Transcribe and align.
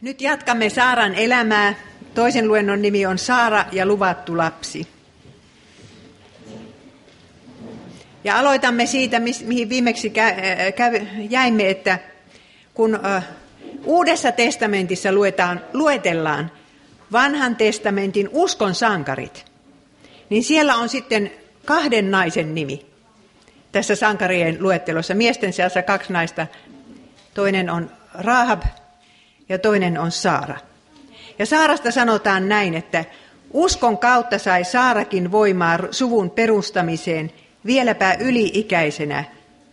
Nyt 0.00 0.20
jatkamme 0.20 0.70
Saaran 0.70 1.14
elämää. 1.14 1.74
Toisen 2.14 2.48
luennon 2.48 2.82
nimi 2.82 3.06
on 3.06 3.18
Saara 3.18 3.64
ja 3.72 3.86
luvattu 3.86 4.36
lapsi. 4.36 4.88
Ja 8.24 8.38
aloitamme 8.38 8.86
siitä, 8.86 9.20
mihin 9.20 9.68
viimeksi 9.68 10.12
jäimme, 11.30 11.70
että 11.70 11.98
kun 12.74 12.98
Uudessa 13.84 14.32
testamentissa 14.32 15.12
luetaan, 15.12 15.60
luetellaan 15.72 16.50
vanhan 17.12 17.56
testamentin 17.56 18.28
uskon 18.32 18.74
sankarit, 18.74 19.44
niin 20.30 20.44
siellä 20.44 20.76
on 20.76 20.88
sitten 20.88 21.30
kahden 21.64 22.10
naisen 22.10 22.54
nimi 22.54 22.86
tässä 23.72 23.96
sankarien 23.96 24.56
luettelossa. 24.60 25.14
Miesten 25.14 25.52
seassa 25.52 25.82
kaksi 25.82 26.12
naista. 26.12 26.46
Toinen 27.34 27.70
on 27.70 27.90
Rahab 28.14 28.62
ja 29.48 29.58
toinen 29.58 29.98
on 29.98 30.10
Saara. 30.10 30.56
Ja 31.38 31.46
Saarasta 31.46 31.90
sanotaan 31.90 32.48
näin, 32.48 32.74
että 32.74 33.04
uskon 33.52 33.98
kautta 33.98 34.38
sai 34.38 34.64
Saarakin 34.64 35.32
voimaa 35.32 35.78
suvun 35.90 36.30
perustamiseen 36.30 37.30
vieläpä 37.66 38.16
yli-ikäisenä, 38.20 39.24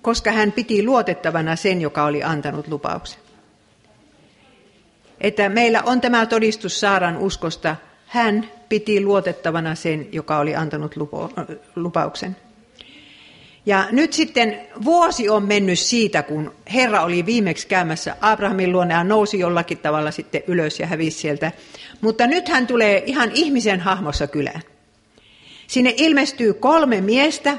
koska 0.02 0.32
hän 0.32 0.52
piti 0.52 0.84
luotettavana 0.84 1.56
sen, 1.56 1.82
joka 1.82 2.04
oli 2.04 2.24
antanut 2.24 2.68
lupauksen. 2.68 3.20
Että 5.22 5.50
meillä 5.50 5.82
on 5.86 6.02
tämä 6.02 6.26
todistus 6.26 6.80
Saaran 6.80 7.18
uskosta. 7.18 7.76
Hän 8.08 8.50
piti 8.70 9.04
luotettavana 9.04 9.76
sen, 9.76 10.08
joka 10.12 10.38
oli 10.38 10.56
antanut 10.56 10.96
lupo, 10.96 11.30
lupauksen. 11.76 12.36
Ja 13.66 13.88
nyt 13.92 14.14
sitten 14.14 14.68
vuosi 14.84 15.30
on 15.30 15.44
mennyt 15.44 15.80
siitä, 15.80 16.24
kun 16.24 16.56
Herra 16.74 17.02
oli 17.02 17.26
viimeksi 17.26 17.68
käymässä 17.68 18.16
Abrahamin 18.22 18.72
luona 18.72 18.94
ja 18.94 19.04
nousi 19.04 19.40
jollakin 19.40 19.78
tavalla 19.78 20.12
sitten 20.12 20.44
ylös 20.48 20.80
ja 20.80 20.88
hävisi 20.88 21.20
sieltä. 21.20 21.52
Mutta 22.02 22.28
nyt 22.28 22.48
hän 22.48 22.68
tulee 22.68 23.04
ihan 23.06 23.32
ihmisen 23.34 23.80
hahmossa 23.80 24.28
kylään. 24.28 24.62
Sinne 25.68 25.94
ilmestyy 25.98 26.54
kolme 26.54 27.02
miestä 27.02 27.58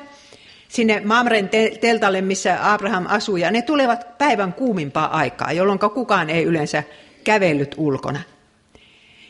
sinne 0.68 1.00
Mamren 1.04 1.50
teltalle, 1.80 2.20
missä 2.20 2.72
Abraham 2.72 3.06
asuu, 3.08 3.36
ja 3.36 3.50
ne 3.50 3.62
tulevat 3.62 4.18
päivän 4.18 4.52
kuumimpaa 4.52 5.16
aikaa, 5.16 5.52
jolloin 5.52 5.78
kukaan 5.78 6.30
ei 6.30 6.44
yleensä 6.44 6.82
kävellyt 7.24 7.74
ulkona. 7.78 8.20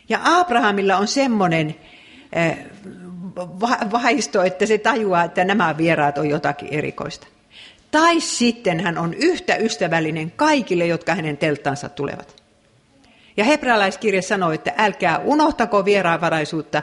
Ja 0.08 0.20
Abrahamilla 0.24 0.96
on 0.96 1.08
semmoinen 1.08 1.74
eh, 2.32 2.58
vaisto, 3.92 4.42
että 4.42 4.66
se 4.66 4.78
tajuaa, 4.78 5.24
että 5.24 5.44
nämä 5.44 5.76
vieraat 5.76 6.18
on 6.18 6.28
jotakin 6.28 6.68
erikoista. 6.70 7.26
Tai 7.90 8.20
sitten 8.20 8.80
hän 8.80 8.98
on 8.98 9.14
yhtä 9.14 9.56
ystävällinen 9.56 10.30
kaikille, 10.30 10.86
jotka 10.86 11.14
hänen 11.14 11.36
telttansa 11.36 11.88
tulevat. 11.88 12.42
Ja 13.36 13.44
hebrealaiskirja 13.44 14.22
sanoo, 14.22 14.52
että 14.52 14.74
älkää 14.78 15.18
unohtako 15.18 15.84
vieraanvaraisuutta, 15.84 16.82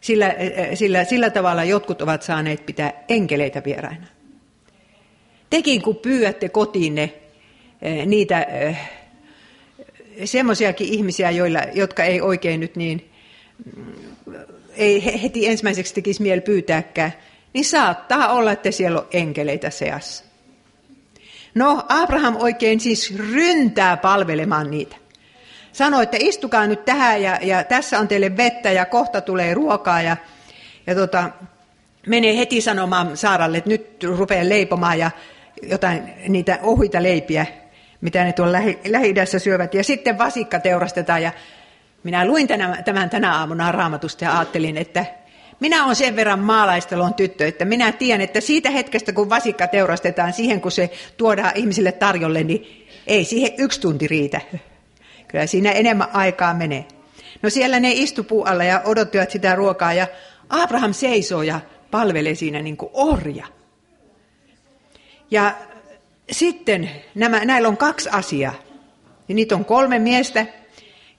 sillä, 0.00 0.34
sillä, 0.74 1.04
sillä 1.04 1.30
tavalla 1.30 1.64
jotkut 1.64 2.02
ovat 2.02 2.22
saaneet 2.22 2.66
pitää 2.66 2.92
enkeleitä 3.08 3.62
vieraina. 3.64 4.06
Tekin 5.50 5.82
kun 5.82 5.96
pyydätte 5.96 6.48
kotiinne 6.48 7.14
eh, 7.82 8.06
niitä 8.06 8.42
eh, 8.42 8.90
semmoisiakin 10.24 10.88
ihmisiä, 10.88 11.30
joilla, 11.30 11.60
jotka 11.74 12.04
ei 12.04 12.20
oikein 12.20 12.60
nyt 12.60 12.76
niin 12.76 13.10
ei 14.76 15.22
heti 15.22 15.48
ensimmäiseksi 15.48 15.94
tekisi 15.94 16.22
mieli 16.22 16.40
pyytääkään, 16.40 17.12
niin 17.52 17.64
saattaa 17.64 18.32
olla, 18.32 18.52
että 18.52 18.70
siellä 18.70 19.00
on 19.00 19.06
enkeleitä 19.12 19.70
seassa. 19.70 20.24
No, 21.54 21.84
Abraham 21.88 22.36
oikein 22.36 22.80
siis 22.80 23.14
ryntää 23.16 23.96
palvelemaan 23.96 24.70
niitä. 24.70 24.96
Sanoi, 25.72 26.02
että 26.02 26.16
istukaa 26.20 26.66
nyt 26.66 26.84
tähän 26.84 27.22
ja, 27.22 27.38
ja 27.42 27.64
tässä 27.64 27.98
on 27.98 28.08
teille 28.08 28.36
vettä 28.36 28.72
ja 28.72 28.86
kohta 28.86 29.20
tulee 29.20 29.54
ruokaa 29.54 30.02
ja, 30.02 30.16
ja 30.86 30.94
tota, 30.94 31.30
menee 32.06 32.36
heti 32.36 32.60
sanomaan 32.60 33.16
Saaralle, 33.16 33.58
että 33.58 33.70
nyt 33.70 34.02
rupeaa 34.02 34.48
leipomaan 34.48 34.98
ja 34.98 35.10
jotain 35.62 36.14
niitä 36.28 36.58
ohuita 36.62 37.02
leipiä, 37.02 37.46
mitä 38.00 38.24
ne 38.24 38.32
tuolla 38.32 38.52
lähi, 38.52 38.78
lähi 38.88 39.14
syövät. 39.38 39.74
Ja 39.74 39.84
sitten 39.84 40.18
vasikka 40.18 40.60
teurastetaan 40.60 41.22
ja 41.22 41.32
minä 42.02 42.26
luin 42.26 42.48
tämän, 42.48 42.84
tämän 42.84 43.10
tänä 43.10 43.38
aamuna 43.38 43.72
raamatusta 43.72 44.24
ja 44.24 44.38
ajattelin, 44.38 44.76
että 44.76 45.04
minä 45.60 45.84
olen 45.84 45.96
sen 45.96 46.16
verran 46.16 46.38
maalaistelon 46.38 47.14
tyttö, 47.14 47.46
että 47.46 47.64
minä 47.64 47.92
tiedän, 47.92 48.20
että 48.20 48.40
siitä 48.40 48.70
hetkestä, 48.70 49.12
kun 49.12 49.30
vasikka 49.30 49.66
teurastetaan 49.66 50.32
siihen, 50.32 50.60
kun 50.60 50.72
se 50.72 50.90
tuodaan 51.16 51.52
ihmisille 51.54 51.92
tarjolle, 51.92 52.44
niin 52.44 52.86
ei 53.06 53.24
siihen 53.24 53.52
yksi 53.58 53.80
tunti 53.80 54.08
riitä. 54.08 54.40
Kyllä 55.28 55.46
siinä 55.46 55.72
enemmän 55.72 56.08
aikaa 56.12 56.54
menee. 56.54 56.84
No 57.42 57.50
siellä 57.50 57.80
ne 57.80 57.90
istu 57.92 58.26
alla 58.44 58.64
ja 58.64 58.82
odottivat 58.84 59.30
sitä 59.30 59.54
ruokaa 59.54 59.92
ja 59.92 60.06
Abraham 60.48 60.92
seisoo 60.92 61.42
ja 61.42 61.60
palvelee 61.90 62.34
siinä 62.34 62.62
niin 62.62 62.76
kuin 62.76 62.90
orja. 62.94 63.46
Ja 65.30 65.54
sitten 66.30 66.90
nämä, 67.14 67.44
näillä 67.44 67.68
on 67.68 67.76
kaksi 67.76 68.08
asiaa. 68.12 68.54
Ja 69.28 69.34
niitä 69.34 69.54
on 69.54 69.64
kolme 69.64 69.98
miestä, 69.98 70.46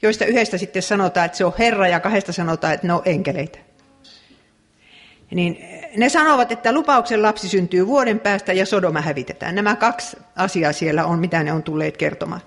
joista 0.04 0.26
yhdestä 0.26 0.58
sitten 0.58 0.82
sanotaan, 0.82 1.26
että 1.26 1.38
se 1.38 1.46
on 1.46 1.54
Herra 1.60 1.88
ja 1.88 2.00
kahdesta 2.00 2.32
sanotaan, 2.32 2.74
että 2.74 2.88
ne 2.88 2.94
on 2.94 3.02
enkeleitä. 3.06 3.60
Niin 5.32 5.66
ne 5.98 6.10
sanovat, 6.10 6.52
että 6.52 6.72
lupauksen 6.72 7.22
lapsi 7.22 7.50
syntyy 7.50 7.88
vuoden 7.88 8.20
päästä 8.20 8.54
ja 8.54 8.66
Sodoma 8.66 9.02
hävitetään. 9.02 9.56
Nämä 9.56 9.76
kaksi 9.76 10.18
asiaa 10.36 10.74
siellä 10.74 11.06
on, 11.06 11.20
mitä 11.20 11.44
ne 11.44 11.54
on 11.54 11.64
tulleet 11.64 11.98
kertomaan. 11.98 12.42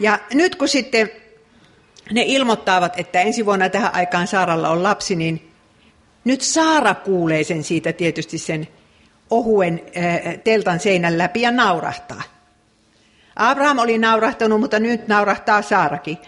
Ja 0.00 0.18
nyt 0.34 0.56
kun 0.56 0.68
sitten 0.68 1.10
ne 2.12 2.22
ilmoittavat, 2.26 2.98
että 2.98 3.20
ensi 3.20 3.46
vuonna 3.46 3.68
tähän 3.68 3.94
aikaan 3.94 4.26
Saaralla 4.26 4.68
on 4.68 4.82
lapsi, 4.82 5.16
niin 5.16 5.50
nyt 6.24 6.40
Saara 6.40 6.94
kuulee 6.94 7.44
sen 7.44 7.64
siitä 7.64 7.92
tietysti 7.92 8.38
sen 8.38 8.68
ohuen 9.30 9.82
teltan 10.44 10.80
seinän 10.80 11.18
läpi 11.18 11.40
ja 11.40 11.50
naurahtaa. 11.50 12.22
Abraham 13.40 13.78
oli 13.78 13.98
naurahtanut, 13.98 14.60
mutta 14.60 14.78
nyt 14.78 15.08
naurahtaa 15.08 15.62
Saarakin. 15.62 16.18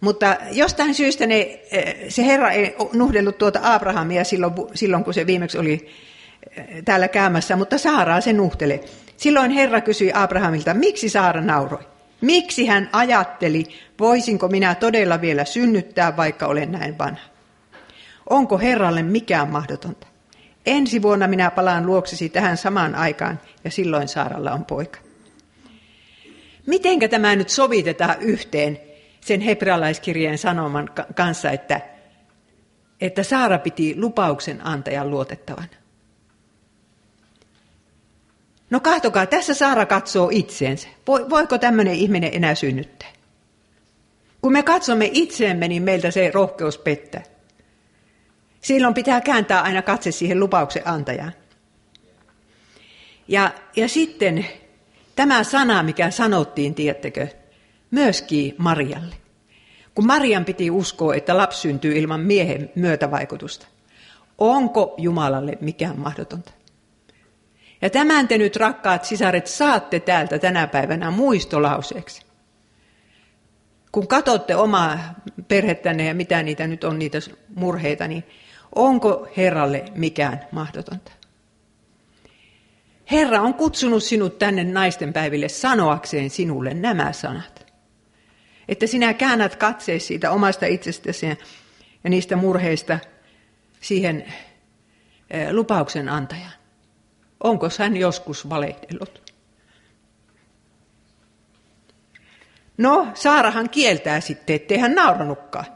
Mutta 0.00 0.36
jostain 0.52 0.94
syystä 0.94 1.26
ne, 1.26 1.60
eh, 1.70 1.96
se 2.08 2.26
Herra 2.26 2.50
ei 2.50 2.76
nuhdellut 2.92 3.38
tuota 3.38 3.60
Abrahamia 3.62 4.24
silloin, 4.24 4.52
silloin, 4.74 5.04
kun 5.04 5.14
se 5.14 5.26
viimeksi 5.26 5.58
oli 5.58 5.88
eh, 6.56 6.66
täällä 6.84 7.08
käymässä, 7.08 7.56
mutta 7.56 7.78
Saaraa 7.78 8.20
se 8.20 8.32
nuhtele. 8.32 8.80
Silloin 9.16 9.50
Herra 9.50 9.80
kysyi 9.80 10.10
Abrahamilta, 10.14 10.74
miksi 10.74 11.08
Saara 11.08 11.40
nauroi? 11.40 11.82
Miksi 12.20 12.66
hän 12.66 12.88
ajatteli, 12.92 13.64
voisinko 14.00 14.48
minä 14.48 14.74
todella 14.74 15.20
vielä 15.20 15.44
synnyttää, 15.44 16.16
vaikka 16.16 16.46
olen 16.46 16.72
näin 16.72 16.98
vanha? 16.98 17.22
Onko 18.30 18.58
Herralle 18.58 19.02
mikään 19.02 19.48
mahdotonta? 19.48 20.06
Ensi 20.66 21.02
vuonna 21.02 21.28
minä 21.28 21.50
palaan 21.50 21.86
luoksesi 21.86 22.28
tähän 22.28 22.56
samaan 22.56 22.94
aikaan 22.94 23.40
ja 23.64 23.70
silloin 23.70 24.08
Saaralla 24.08 24.52
on 24.52 24.64
poika. 24.64 25.05
Mitenkä 26.66 27.08
tämä 27.08 27.36
nyt 27.36 27.48
sovitetaan 27.48 28.22
yhteen 28.22 28.80
sen 29.20 29.40
hebrealaiskirjeen 29.40 30.38
sanoman 30.38 30.90
kanssa, 31.14 31.50
että, 31.50 31.80
että 33.00 33.22
Saara 33.22 33.58
piti 33.58 33.94
lupauksen 34.00 34.66
antajan 34.66 35.10
luotettavan? 35.10 35.68
No 38.70 38.80
kahtokaa, 38.80 39.26
tässä 39.26 39.54
Saara 39.54 39.86
katsoo 39.86 40.28
itseensä. 40.32 40.88
Voiko 41.06 41.58
tämmöinen 41.58 41.94
ihminen 41.94 42.30
enää 42.34 42.54
synnyttää? 42.54 43.08
Kun 44.42 44.52
me 44.52 44.62
katsomme 44.62 45.10
itseemme, 45.12 45.68
niin 45.68 45.82
meiltä 45.82 46.10
se 46.10 46.30
rohkeus 46.34 46.78
pettää. 46.78 47.22
Silloin 48.60 48.94
pitää 48.94 49.20
kääntää 49.20 49.60
aina 49.60 49.82
katse 49.82 50.10
siihen 50.10 50.40
lupauksen 50.40 50.88
antajaan. 50.88 51.32
Ja, 53.28 53.50
ja 53.76 53.88
sitten 53.88 54.46
Tämä 55.16 55.44
sana, 55.44 55.82
mikä 55.82 56.10
sanottiin, 56.10 56.74
tiettekö, 56.74 57.28
myöskin 57.90 58.54
Marialle. 58.58 59.14
Kun 59.94 60.06
Marian 60.06 60.44
piti 60.44 60.70
uskoa, 60.70 61.14
että 61.14 61.36
lapsi 61.36 61.60
syntyy 61.60 61.98
ilman 61.98 62.20
miehen 62.20 62.70
myötävaikutusta. 62.74 63.66
Onko 64.38 64.94
Jumalalle 64.98 65.58
mikään 65.60 65.98
mahdotonta? 65.98 66.52
Ja 67.82 67.90
tämän 67.90 68.28
te 68.28 68.38
nyt, 68.38 68.56
rakkaat 68.56 69.04
sisaret, 69.04 69.46
saatte 69.46 70.00
täältä 70.00 70.38
tänä 70.38 70.66
päivänä 70.66 71.10
muistolauseeksi. 71.10 72.22
Kun 73.92 74.06
katsotte 74.08 74.56
omaa 74.56 74.98
perhettänne 75.48 76.04
ja 76.04 76.14
mitä 76.14 76.42
niitä 76.42 76.66
nyt 76.66 76.84
on, 76.84 76.98
niitä 76.98 77.18
murheita, 77.54 78.08
niin 78.08 78.24
onko 78.74 79.28
Herralle 79.36 79.84
mikään 79.94 80.40
mahdotonta? 80.52 81.12
Herra 83.10 83.40
on 83.40 83.54
kutsunut 83.54 84.02
sinut 84.02 84.38
tänne 84.38 84.64
naisten 84.64 85.12
päiville 85.12 85.48
sanoakseen 85.48 86.30
sinulle 86.30 86.74
nämä 86.74 87.12
sanat. 87.12 87.66
Että 88.68 88.86
sinä 88.86 89.14
käännät 89.14 89.56
katseesi 89.56 90.06
siitä 90.06 90.30
omasta 90.30 90.66
itsestäsi 90.66 91.26
ja 92.04 92.10
niistä 92.10 92.36
murheista 92.36 92.98
siihen 93.80 94.24
eh, 95.30 95.50
lupauksen 95.50 96.08
antajan. 96.08 96.52
Onko 97.40 97.68
hän 97.78 97.96
joskus 97.96 98.48
valehdellut? 98.48 99.32
No, 102.78 103.08
Saarahan 103.14 103.70
kieltää 103.70 104.20
sitten, 104.20 104.56
ettei 104.56 104.78
hän 104.78 104.94
nauranutkaan. 104.94 105.66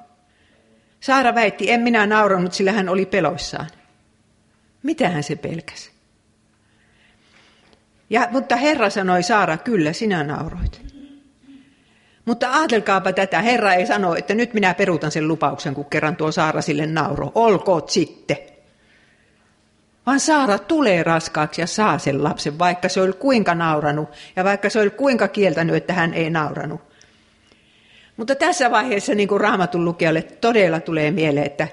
Saara 1.00 1.34
väitti, 1.34 1.70
en 1.70 1.80
minä 1.80 2.06
nauranut, 2.06 2.52
sillä 2.52 2.72
hän 2.72 2.88
oli 2.88 3.06
peloissaan. 3.06 3.70
Mitähän 4.82 5.22
se 5.22 5.36
pelkäsi? 5.36 5.99
Ja, 8.10 8.28
mutta 8.30 8.56
Herra 8.56 8.90
sanoi 8.90 9.22
Saara, 9.22 9.56
kyllä 9.56 9.92
sinä 9.92 10.24
nauroit. 10.24 10.82
Mutta 12.24 12.52
ajatelkaapa 12.52 13.12
tätä, 13.12 13.42
Herra 13.42 13.74
ei 13.74 13.86
sano, 13.86 14.14
että 14.14 14.34
nyt 14.34 14.54
minä 14.54 14.74
peruutan 14.74 15.10
sen 15.10 15.28
lupauksen, 15.28 15.74
kun 15.74 15.84
kerran 15.84 16.16
tuo 16.16 16.32
Saara 16.32 16.62
sille 16.62 16.86
nauro. 16.86 17.32
Olkoot 17.34 17.88
sitten. 17.88 18.36
Vaan 20.06 20.20
Saara 20.20 20.58
tulee 20.58 21.02
raskaaksi 21.02 21.60
ja 21.60 21.66
saa 21.66 21.98
sen 21.98 22.24
lapsen, 22.24 22.58
vaikka 22.58 22.88
se 22.88 23.00
oli 23.00 23.12
kuinka 23.12 23.54
nauranut 23.54 24.08
ja 24.36 24.44
vaikka 24.44 24.70
se 24.70 24.80
oli 24.80 24.90
kuinka 24.90 25.28
kieltänyt, 25.28 25.76
että 25.76 25.92
hän 25.92 26.14
ei 26.14 26.30
nauranut. 26.30 26.80
Mutta 28.16 28.34
tässä 28.34 28.70
vaiheessa 28.70 29.14
niin 29.14 29.28
kuin 29.28 29.40
raamatun 29.40 29.84
lukijalle 29.84 30.22
todella 30.22 30.80
tulee 30.80 31.10
mieleen, 31.10 31.46
että 31.46 31.68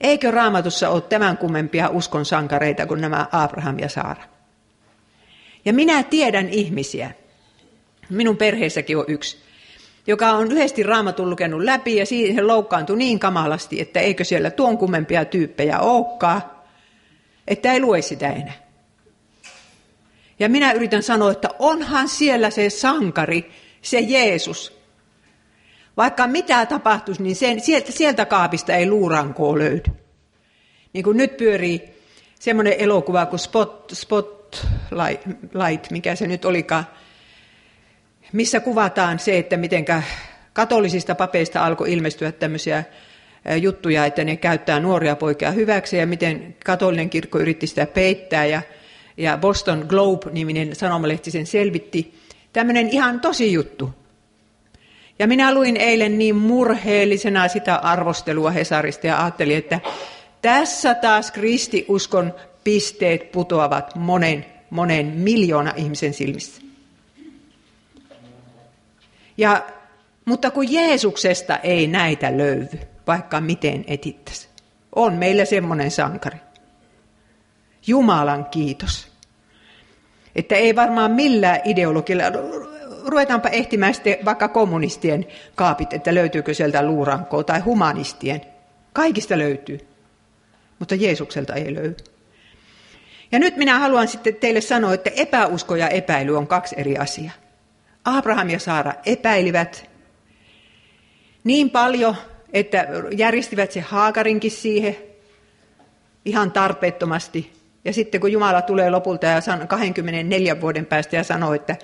eikö 0.00 0.30
raamatussa 0.30 0.88
ole 0.88 1.00
tämän 1.00 1.38
kummempia 1.38 1.88
uskon 1.88 2.24
sankareita 2.24 2.86
kuin 2.86 3.00
nämä 3.00 3.26
Abraham 3.32 3.78
ja 3.78 3.88
Saara. 3.88 4.31
Ja 5.64 5.72
minä 5.72 6.02
tiedän 6.02 6.48
ihmisiä, 6.48 7.10
minun 8.10 8.36
perheessäkin 8.36 8.96
on 8.96 9.04
yksi, 9.08 9.36
joka 10.06 10.30
on 10.30 10.52
yhdesti 10.52 10.82
raamatun 10.82 11.30
lukenut 11.30 11.62
läpi 11.62 11.96
ja 11.96 12.06
siihen 12.06 12.46
loukkaantui 12.46 12.96
niin 12.96 13.18
kamalasti, 13.18 13.80
että 13.80 14.00
eikö 14.00 14.24
siellä 14.24 14.50
tuon 14.50 14.78
kummempia 14.78 15.24
tyyppejä 15.24 15.78
olekaan, 15.78 16.42
että 17.48 17.72
ei 17.72 17.80
lue 17.80 18.02
sitä 18.02 18.28
enää. 18.28 18.62
Ja 20.38 20.48
minä 20.48 20.72
yritän 20.72 21.02
sanoa, 21.02 21.32
että 21.32 21.48
onhan 21.58 22.08
siellä 22.08 22.50
se 22.50 22.70
sankari, 22.70 23.50
se 23.82 24.00
Jeesus. 24.00 24.82
Vaikka 25.96 26.26
mitä 26.26 26.66
tapahtuisi, 26.66 27.22
niin 27.22 27.36
sen, 27.36 27.60
sieltä, 27.60 27.92
sieltä 27.92 28.24
kaapista 28.24 28.74
ei 28.74 28.90
luurankoa 28.90 29.58
löydy. 29.58 29.90
Niin 30.92 31.04
kuin 31.04 31.16
nyt 31.16 31.36
pyörii 31.36 31.82
semmoinen 32.40 32.74
elokuva 32.78 33.26
kuin 33.26 33.40
Spot, 33.40 33.92
Spotlight, 34.54 35.90
mikä 35.90 36.14
se 36.14 36.26
nyt 36.26 36.44
olikaan, 36.44 36.86
missä 38.32 38.60
kuvataan 38.60 39.18
se, 39.18 39.38
että 39.38 39.56
miten 39.56 39.84
katolisista 40.52 41.14
papeista 41.14 41.64
alkoi 41.64 41.92
ilmestyä 41.92 42.32
tämmöisiä 42.32 42.84
juttuja, 43.60 44.06
että 44.06 44.24
ne 44.24 44.36
käyttää 44.36 44.80
nuoria 44.80 45.16
poikia 45.16 45.50
hyväksi 45.50 45.96
ja 45.96 46.06
miten 46.06 46.56
katolinen 46.64 47.10
kirkko 47.10 47.38
yritti 47.38 47.66
sitä 47.66 47.86
peittää 47.86 48.44
ja, 48.44 48.62
ja 49.16 49.38
Boston 49.38 49.84
Globe-niminen 49.88 50.74
sanomalehti 50.74 51.30
sen 51.30 51.46
selvitti. 51.46 52.14
Tämmöinen 52.52 52.88
ihan 52.88 53.20
tosi 53.20 53.52
juttu. 53.52 53.90
Ja 55.18 55.26
minä 55.26 55.54
luin 55.54 55.76
eilen 55.76 56.18
niin 56.18 56.36
murheellisena 56.36 57.48
sitä 57.48 57.76
arvostelua 57.76 58.50
Hesarista 58.50 59.06
ja 59.06 59.22
ajattelin, 59.22 59.56
että 59.56 59.80
tässä 60.42 60.94
taas 60.94 61.30
kristiuskon 61.30 62.34
pisteet 62.64 63.32
putoavat 63.32 63.94
monen, 63.94 64.46
monen 64.70 65.06
miljoona 65.06 65.72
ihmisen 65.76 66.14
silmissä. 66.14 66.62
Ja, 69.36 69.66
mutta 70.24 70.50
kun 70.50 70.72
Jeesuksesta 70.72 71.56
ei 71.56 71.86
näitä 71.86 72.36
löydy, 72.38 72.78
vaikka 73.06 73.40
miten 73.40 73.84
etittäisi. 73.86 74.48
On 74.94 75.14
meillä 75.14 75.44
semmoinen 75.44 75.90
sankari. 75.90 76.38
Jumalan 77.86 78.44
kiitos. 78.44 79.08
Että 80.36 80.54
ei 80.54 80.76
varmaan 80.76 81.10
millään 81.10 81.60
ideologilla, 81.64 82.24
ruvetaanpa 83.04 83.48
ehtimään 83.48 83.94
sitten 83.94 84.18
vaikka 84.24 84.48
kommunistien 84.48 85.26
kaapit, 85.54 85.92
että 85.92 86.14
löytyykö 86.14 86.54
sieltä 86.54 86.86
luurankoa, 86.86 87.44
tai 87.44 87.60
humanistien. 87.60 88.40
Kaikista 88.92 89.38
löytyy, 89.38 89.80
mutta 90.78 90.94
Jeesukselta 90.94 91.54
ei 91.54 91.74
löydy. 91.74 92.11
Ja 93.32 93.38
nyt 93.38 93.56
minä 93.56 93.78
haluan 93.78 94.08
sitten 94.08 94.36
teille 94.36 94.60
sanoa, 94.60 94.94
että 94.94 95.10
epäusko 95.16 95.76
ja 95.76 95.88
epäily 95.88 96.36
on 96.36 96.46
kaksi 96.46 96.74
eri 96.78 96.98
asiaa. 96.98 97.32
Abraham 98.04 98.50
ja 98.50 98.58
Saara 98.58 98.92
epäilivät 99.06 99.90
niin 101.44 101.70
paljon, 101.70 102.16
että 102.52 102.86
järjestivät 103.16 103.72
se 103.72 103.80
haakarinkin 103.80 104.50
siihen 104.50 104.96
ihan 106.24 106.52
tarpeettomasti. 106.52 107.52
Ja 107.84 107.92
sitten 107.92 108.20
kun 108.20 108.32
Jumala 108.32 108.62
tulee 108.62 108.90
lopulta 108.90 109.26
ja 109.26 109.40
24 109.68 110.60
vuoden 110.60 110.86
päästä 110.86 111.16
ja 111.16 111.24
sanoo, 111.24 111.54
että 111.54 111.76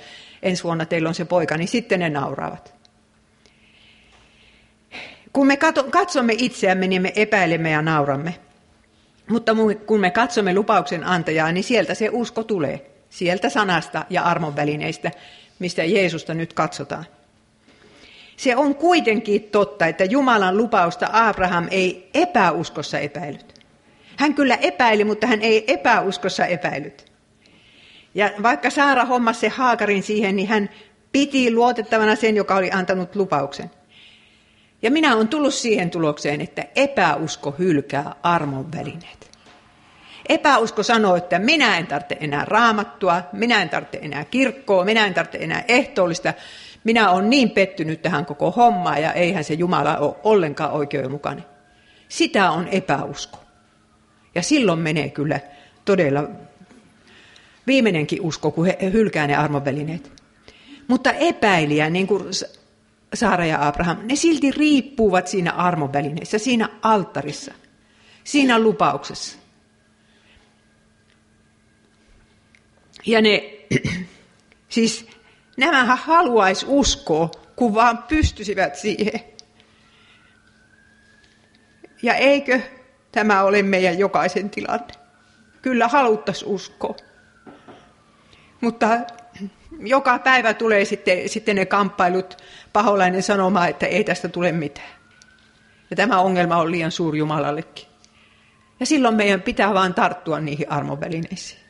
ensi 0.42 0.64
vuonna 0.64 0.86
teillä 0.86 1.08
on 1.08 1.14
se 1.14 1.24
poika, 1.24 1.56
niin 1.56 1.68
sitten 1.68 2.00
ne 2.00 2.10
nauraavat. 2.10 2.74
Kun 5.32 5.46
me 5.46 5.56
katsomme 5.90 6.34
itseämme, 6.38 6.86
niin 6.86 7.02
me 7.02 7.12
epäilemme 7.16 7.70
ja 7.70 7.82
nauramme. 7.82 8.34
Mutta 9.28 9.52
kun 9.86 10.00
me 10.00 10.10
katsomme 10.10 10.54
lupauksen 10.54 11.04
antajaa, 11.04 11.52
niin 11.52 11.64
sieltä 11.64 11.94
se 11.94 12.08
usko 12.12 12.44
tulee. 12.44 12.90
Sieltä 13.10 13.48
sanasta 13.48 14.06
ja 14.10 14.22
armon 14.22 14.56
välineistä, 14.56 15.10
mistä 15.58 15.84
Jeesusta 15.84 16.34
nyt 16.34 16.52
katsotaan. 16.52 17.04
Se 18.36 18.56
on 18.56 18.74
kuitenkin 18.74 19.42
totta, 19.42 19.86
että 19.86 20.04
Jumalan 20.04 20.56
lupausta 20.56 21.10
Abraham 21.12 21.66
ei 21.70 22.10
epäuskossa 22.14 22.98
epäilyt. 22.98 23.54
Hän 24.16 24.34
kyllä 24.34 24.54
epäili, 24.54 25.04
mutta 25.04 25.26
hän 25.26 25.42
ei 25.42 25.64
epäuskossa 25.72 26.46
epäilyt. 26.46 27.12
Ja 28.14 28.30
vaikka 28.42 28.70
Saara 28.70 29.04
hommasi 29.04 29.40
se 29.40 29.48
haakarin 29.48 30.02
siihen, 30.02 30.36
niin 30.36 30.48
hän 30.48 30.70
piti 31.12 31.54
luotettavana 31.54 32.16
sen, 32.16 32.36
joka 32.36 32.56
oli 32.56 32.70
antanut 32.70 33.16
lupauksen. 33.16 33.70
Ja 34.82 34.90
minä 34.90 35.14
olen 35.14 35.28
tullut 35.28 35.54
siihen 35.54 35.90
tulokseen, 35.90 36.40
että 36.40 36.64
epäusko 36.76 37.54
hylkää 37.58 38.14
armon 38.22 38.72
välineet. 38.72 39.30
Epäusko 40.28 40.82
sanoo, 40.82 41.16
että 41.16 41.38
minä 41.38 41.78
en 41.78 41.86
tarvitse 41.86 42.16
enää 42.20 42.44
raamattua, 42.44 43.22
minä 43.32 43.62
en 43.62 43.68
tarvitse 43.68 43.98
enää 44.02 44.24
kirkkoa, 44.24 44.84
minä 44.84 45.06
en 45.06 45.14
tarvitse 45.14 45.38
enää 45.38 45.64
ehtoollista, 45.68 46.34
minä 46.84 47.10
olen 47.10 47.30
niin 47.30 47.50
pettynyt 47.50 48.02
tähän 48.02 48.26
koko 48.26 48.50
hommaan 48.50 49.02
ja 49.02 49.12
eihän 49.12 49.44
se 49.44 49.54
Jumala 49.54 49.96
ole 49.96 50.16
ollenkaan 50.24 50.72
oikeudenmukainen. 50.72 51.44
Sitä 52.08 52.50
on 52.50 52.68
epäusko. 52.68 53.38
Ja 54.34 54.42
silloin 54.42 54.78
menee 54.78 55.08
kyllä 55.08 55.40
todella 55.84 56.24
viimeinenkin 57.66 58.20
usko, 58.22 58.50
kun 58.50 58.66
he 58.66 58.78
hylkää 58.92 59.26
ne 59.26 59.36
armonvälineet. 59.36 60.12
Mutta 60.88 61.12
epäilijä, 61.12 61.90
niin 61.90 62.06
kuin 62.06 62.24
Saara 63.14 63.46
ja 63.46 63.68
Abraham, 63.68 63.98
ne 64.02 64.16
silti 64.16 64.50
riippuvat 64.50 65.26
siinä 65.26 65.52
armonvälineessä, 65.52 66.38
siinä 66.38 66.68
alttarissa, 66.82 67.54
siinä 68.24 68.58
lupauksessa. 68.58 69.38
Ja 73.06 73.20
ne, 73.22 73.42
siis 74.68 75.06
Nämähän 75.58 75.98
haluaisi 75.98 76.66
uskoa, 76.68 77.30
kun 77.56 77.74
vaan 77.74 77.98
pystyisivät 77.98 78.76
siihen. 78.76 79.20
Ja 82.02 82.14
eikö 82.14 82.60
tämä 83.12 83.42
ole 83.42 83.62
meidän 83.62 83.98
jokaisen 83.98 84.50
tilanne? 84.50 84.94
Kyllä 85.62 85.88
haluttaisiin 85.88 86.50
uskoa. 86.50 86.96
Mutta 88.60 88.88
joka 89.78 90.18
päivä 90.18 90.54
tulee 90.54 90.84
sitten, 90.84 91.28
sitten 91.28 91.56
ne 91.56 91.66
kamppailut 91.66 92.36
paholainen 92.72 93.22
sanomaan, 93.22 93.68
että 93.68 93.86
ei 93.86 94.04
tästä 94.04 94.28
tule 94.28 94.52
mitään. 94.52 94.98
Ja 95.90 95.96
tämä 95.96 96.20
ongelma 96.20 96.56
on 96.56 96.70
liian 96.70 96.90
suuri 96.90 97.18
Jumalallekin. 97.18 97.86
Ja 98.80 98.86
silloin 98.86 99.14
meidän 99.14 99.42
pitää 99.42 99.74
vaan 99.74 99.94
tarttua 99.94 100.40
niihin 100.40 100.70
armovälineisiin. 100.72 101.60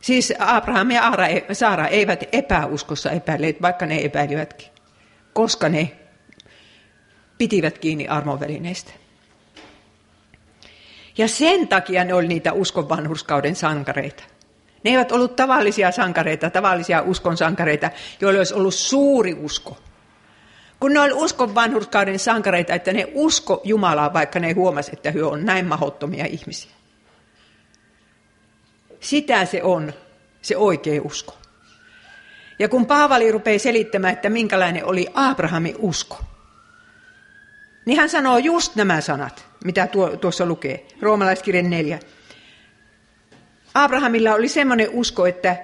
Siis 0.00 0.32
Abraham 0.38 0.90
ja 0.90 1.12
Saara 1.52 1.86
eivät 1.86 2.24
epäuskossa 2.32 3.10
epäilleet, 3.10 3.62
vaikka 3.62 3.86
ne 3.86 4.04
epäilivätkin, 4.04 4.68
koska 5.32 5.68
ne 5.68 5.92
pitivät 7.38 7.78
kiinni 7.78 8.08
armonvälineistä. 8.08 8.92
Ja 11.18 11.28
sen 11.28 11.68
takia 11.68 12.04
ne 12.04 12.14
oli 12.14 12.28
niitä 12.28 12.52
uskon 12.52 12.88
vanhurskauden 12.88 13.56
sankareita. 13.56 14.35
Ne 14.84 14.90
eivät 14.90 15.12
ollut 15.12 15.36
tavallisia 15.36 15.90
sankareita, 15.90 16.50
tavallisia 16.50 17.02
uskon 17.02 17.36
sankareita, 17.36 17.90
joilla 18.20 18.40
olisi 18.40 18.54
ollut 18.54 18.74
suuri 18.74 19.34
usko. 19.34 19.76
Kun 20.80 20.92
ne 20.92 21.00
oli 21.00 21.12
uskon 21.12 21.54
vanhurskauden 21.54 22.18
sankareita, 22.18 22.74
että 22.74 22.92
ne 22.92 23.08
usko 23.14 23.60
Jumalaa, 23.64 24.12
vaikka 24.12 24.40
ne 24.40 24.52
huomasi, 24.52 24.90
että 24.92 25.10
he 25.10 25.24
on 25.24 25.44
näin 25.44 25.66
mahottomia 25.66 26.26
ihmisiä. 26.26 26.70
Sitä 29.00 29.44
se 29.44 29.62
on, 29.62 29.92
se 30.42 30.56
oikea 30.56 31.02
usko. 31.02 31.38
Ja 32.58 32.68
kun 32.68 32.86
Paavali 32.86 33.32
rupeaa 33.32 33.58
selittämään, 33.58 34.12
että 34.12 34.30
minkälainen 34.30 34.84
oli 34.84 35.06
Abrahamin 35.14 35.76
usko, 35.78 36.18
niin 37.86 37.98
hän 37.98 38.08
sanoo 38.08 38.38
just 38.38 38.76
nämä 38.76 39.00
sanat, 39.00 39.46
mitä 39.64 39.86
tuo, 39.86 40.16
tuossa 40.16 40.46
lukee, 40.46 40.86
roomalaiskirjan 41.02 41.70
4. 41.70 42.00
Abrahamilla 43.82 44.34
oli 44.34 44.48
semmoinen 44.48 44.88
usko, 44.90 45.26
että 45.26 45.56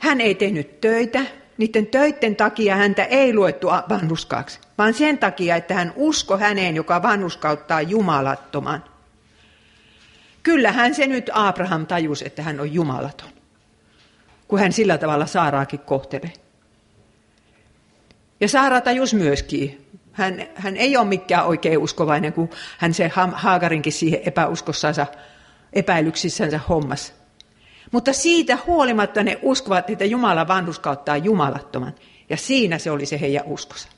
Hän 0.00 0.20
ei 0.20 0.34
tehnyt 0.34 0.80
töitä, 0.80 1.20
niiden 1.58 1.86
töiden 1.86 2.36
takia 2.36 2.76
häntä 2.76 3.04
ei 3.04 3.34
luettu 3.34 3.68
vanhuskaaksi, 3.88 4.58
vaan 4.78 4.94
sen 4.94 5.18
takia, 5.18 5.56
että 5.56 5.74
hän 5.74 5.92
usko 5.96 6.38
häneen, 6.38 6.76
joka 6.76 7.02
vanhuskauttaa 7.02 7.82
jumalattoman. 7.82 8.84
Kyllähän 10.42 10.94
se 10.94 11.06
nyt 11.06 11.30
Abraham 11.32 11.86
tajusi, 11.86 12.26
että 12.26 12.42
hän 12.42 12.60
on 12.60 12.74
jumalaton, 12.74 13.28
kun 14.48 14.58
hän 14.58 14.72
sillä 14.72 14.98
tavalla 14.98 15.26
Saaraakin 15.26 15.80
kohtelee. 15.80 16.32
Ja 18.40 18.48
Saara 18.48 18.80
tajus 18.80 19.14
myöskin. 19.14 19.86
Hän, 20.12 20.46
hän 20.54 20.76
ei 20.76 20.96
ole 20.96 21.06
mikään 21.06 21.46
oikein 21.46 21.78
uskovainen, 21.78 22.32
kun 22.32 22.50
hän 22.78 22.94
se 22.94 23.10
Haagarinkin 23.32 23.92
siihen 23.92 24.20
epäuskossansa, 24.26 25.06
epäilyksissänsä 25.72 26.60
hommas. 26.68 27.14
Mutta 27.92 28.12
siitä 28.12 28.58
huolimatta 28.66 29.22
ne 29.22 29.38
uskovat, 29.42 29.90
että 29.90 30.04
Jumala 30.04 30.48
vanhuskauttaa 30.48 31.16
jumalattoman. 31.16 31.94
Ja 32.30 32.36
siinä 32.36 32.78
se 32.78 32.90
oli 32.90 33.06
se 33.06 33.20
heidän 33.20 33.44
uskonsa. 33.46 33.88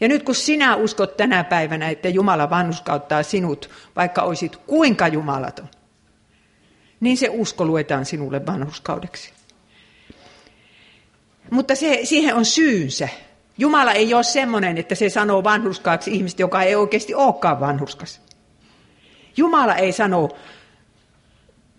Ja 0.00 0.08
nyt 0.08 0.22
kun 0.22 0.34
sinä 0.34 0.76
uskot 0.76 1.16
tänä 1.16 1.44
päivänä, 1.44 1.88
että 1.88 2.08
Jumala 2.08 2.50
vanhuskauttaa 2.50 3.22
sinut, 3.22 3.70
vaikka 3.96 4.22
olisit 4.22 4.56
kuinka 4.56 5.08
jumalaton, 5.08 5.68
niin 7.00 7.16
se 7.16 7.28
usko 7.28 7.64
luetaan 7.64 8.04
sinulle 8.04 8.46
vanhuskaudeksi. 8.46 9.32
Mutta 11.50 11.74
se, 11.74 12.00
siihen 12.04 12.34
on 12.34 12.44
syynsä. 12.44 13.08
Jumala 13.58 13.92
ei 13.92 14.14
ole 14.14 14.22
semmoinen, 14.22 14.78
että 14.78 14.94
se 14.94 15.08
sanoo 15.08 15.44
vanhuskaaksi 15.44 16.10
ihmistä, 16.14 16.42
joka 16.42 16.62
ei 16.62 16.74
oikeasti 16.74 17.14
olekaan 17.14 17.60
vanhuskas. 17.60 18.20
Jumala 19.36 19.74
ei 19.74 19.92
sano 19.92 20.28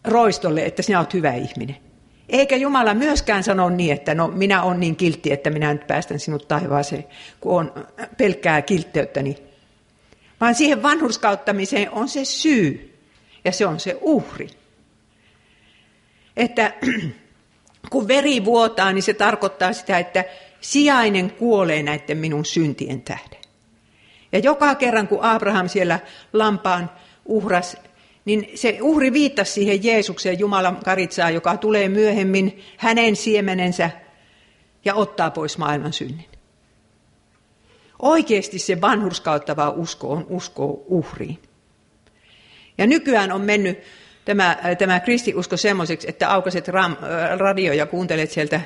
roistolle, 0.04 0.66
että 0.66 0.82
sinä 0.82 1.00
olet 1.00 1.14
hyvä 1.14 1.34
ihminen. 1.34 1.78
Eikä 2.30 2.56
Jumala 2.56 2.94
myöskään 2.94 3.44
sano 3.44 3.70
niin, 3.70 3.94
että 3.94 4.16
no 4.16 4.28
minä 4.28 4.64
olen 4.64 4.80
niin 4.80 4.96
kiltti, 4.96 5.32
että 5.32 5.50
minä 5.50 5.74
nyt 5.74 5.88
päästän 5.88 6.20
sinut 6.20 6.48
taivaaseen, 6.48 7.06
kun 7.40 7.60
on 7.60 7.88
pelkkää 8.18 8.62
kiltteyttäni. 8.62 9.38
Vaan 10.42 10.56
siihen 10.56 10.84
vanhurskauttamiseen 10.84 11.92
on 11.92 12.10
se 12.10 12.26
syy 12.26 13.00
ja 13.46 13.52
se 13.52 13.66
on 13.66 13.80
se 13.80 13.98
uhri. 14.02 14.48
Että 16.38 16.74
kun 17.92 18.08
veri 18.08 18.46
vuotaa, 18.46 18.94
niin 18.94 19.04
se 19.04 19.14
tarkoittaa 19.14 19.74
sitä, 19.74 20.00
että 20.00 20.24
sijainen 20.62 21.32
kuolee 21.32 21.84
näiden 21.84 22.18
minun 22.18 22.46
syntien 22.46 23.02
tähden. 23.02 23.40
Ja 24.32 24.40
joka 24.40 24.76
kerran, 24.76 25.08
kun 25.08 25.24
Abraham 25.24 25.70
siellä 25.70 26.00
lampaan 26.34 26.90
uhras 27.26 27.78
niin 28.26 28.50
se 28.56 28.78
uhri 28.82 29.14
viittasi 29.14 29.52
siihen 29.52 29.84
Jeesukseen, 29.84 30.40
Jumalan 30.40 30.78
karitsaa, 30.86 31.30
joka 31.30 31.58
tulee 31.58 31.90
myöhemmin 31.90 32.64
hänen 32.78 33.16
siemenensä 33.16 33.90
ja 34.86 34.94
ottaa 34.94 35.32
pois 35.32 35.58
maailman 35.58 35.94
synnin. 35.94 36.26
Oikeasti 38.00 38.60
se 38.60 38.82
vanhurskauttava 38.82 39.70
usko 39.70 40.12
on 40.12 40.26
usko 40.30 40.84
uhriin. 40.88 41.40
Ja 42.78 42.88
nykyään 42.88 43.32
on 43.32 43.42
mennyt 43.42 43.80
tämä, 44.26 44.58
tämä 44.78 45.00
kristiusko 45.00 45.58
semmoiseksi, 45.58 46.10
että 46.10 46.34
aukaset 46.34 46.68
ram, 46.68 46.98
radio 47.38 47.74
ja 47.74 47.86
kuuntelet 47.86 48.32
sieltä 48.32 48.62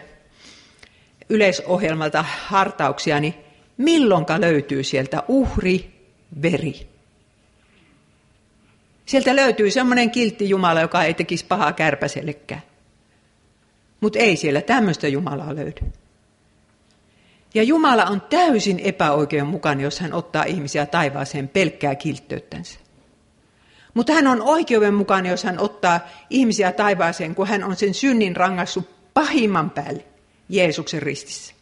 yleisohjelmalta 1.30 2.26
hartauksia, 2.46 3.20
niin 3.20 3.34
milloinka 3.78 4.42
löytyy 4.42 4.84
sieltä 4.84 5.24
uhri, 5.28 5.92
veri. 6.42 6.97
Sieltä 9.08 9.36
löytyy 9.36 9.72
semmoinen 9.72 10.12
kiltti 10.12 10.50
Jumala, 10.50 10.82
joka 10.82 11.04
ei 11.04 11.14
tekisi 11.14 11.46
pahaa 11.46 11.74
kärpäsellekään. 11.74 12.62
Mutta 14.02 14.20
ei 14.20 14.36
siellä 14.36 14.62
tämmöistä 14.62 15.08
Jumalaa 15.08 15.56
löydy. 15.56 15.92
Ja 17.54 17.64
Jumala 17.64 18.06
on 18.06 18.22
täysin 18.22 18.80
epäoikeudenmukainen, 18.80 19.84
jos 19.84 20.00
hän 20.00 20.14
ottaa 20.14 20.44
ihmisiä 20.44 20.86
taivaaseen 20.86 21.50
pelkkää 21.50 21.96
kilttöyttänsä. 21.96 22.80
Mutta 23.94 24.14
hän 24.14 24.28
on 24.28 24.42
oikeudenmukainen, 24.42 25.30
jos 25.30 25.44
hän 25.44 25.60
ottaa 25.60 26.00
ihmisiä 26.30 26.72
taivaaseen, 26.72 27.36
kun 27.36 27.48
hän 27.48 27.64
on 27.64 27.76
sen 27.76 27.94
synnin 27.94 28.36
rangaissut 28.36 28.90
pahimman 29.14 29.70
päälle 29.70 30.06
Jeesuksen 30.50 31.02
ristissä. 31.02 31.54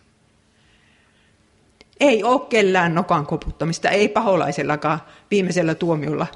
Ei 1.99 2.23
ole 2.23 2.41
kellään 2.49 2.95
nokan 2.95 3.25
koputtamista, 3.25 3.89
ei 3.89 4.09
paholaisellakaan 4.09 4.99
viimeisellä 5.31 5.75
tuomiolla 5.75 6.27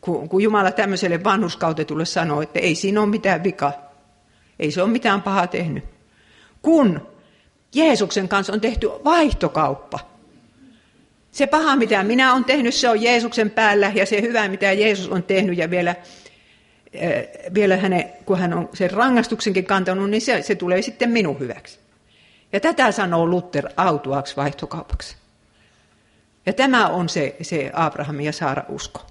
kun, 0.00 0.28
kun 0.28 0.42
Jumala 0.42 0.70
tämmöiselle 0.70 1.24
vanhuskautetulle 1.24 2.04
sanoo, 2.04 2.42
että 2.42 2.58
ei 2.58 2.74
siinä 2.74 3.00
ole 3.00 3.08
mitään 3.08 3.44
vika. 3.44 3.72
Ei 4.58 4.70
se 4.70 4.82
ole 4.82 4.90
mitään 4.90 5.22
pahaa 5.22 5.46
tehnyt. 5.46 5.84
Kun 6.62 7.06
Jeesuksen 7.74 8.28
kanssa 8.28 8.52
on 8.52 8.60
tehty 8.60 8.88
vaihtokauppa. 9.04 9.98
Se 11.30 11.46
paha, 11.46 11.76
mitä 11.76 12.02
minä 12.02 12.32
olen 12.32 12.44
tehnyt, 12.44 12.74
se 12.74 12.88
on 12.88 13.02
Jeesuksen 13.02 13.50
päällä 13.50 13.92
ja 13.94 14.06
se 14.06 14.22
hyvä, 14.22 14.48
mitä 14.48 14.72
Jeesus 14.72 15.08
on 15.08 15.22
tehnyt 15.22 15.58
ja 15.58 15.70
vielä, 15.70 15.90
äh, 15.90 17.54
vielä 17.54 17.76
hänen, 17.76 18.12
kun 18.26 18.38
hän 18.38 18.54
on 18.54 18.68
sen 18.74 18.90
rangaistuksenkin 18.90 19.64
kantanut, 19.64 20.10
niin 20.10 20.20
se, 20.20 20.42
se 20.42 20.54
tulee 20.54 20.82
sitten 20.82 21.10
minun 21.10 21.38
hyväksi. 21.38 21.78
Ja 22.52 22.60
tätä 22.60 22.92
sanoo 22.92 23.26
Luther 23.26 23.68
autuaksi 23.76 24.36
vaihtokaupaksi. 24.36 25.16
Ja 26.46 26.52
tämä 26.52 26.88
on 26.88 27.08
se, 27.08 27.36
se 27.42 27.70
Abrahamin 27.74 28.26
ja 28.26 28.32
Saara 28.32 28.64
usko. 28.68 29.09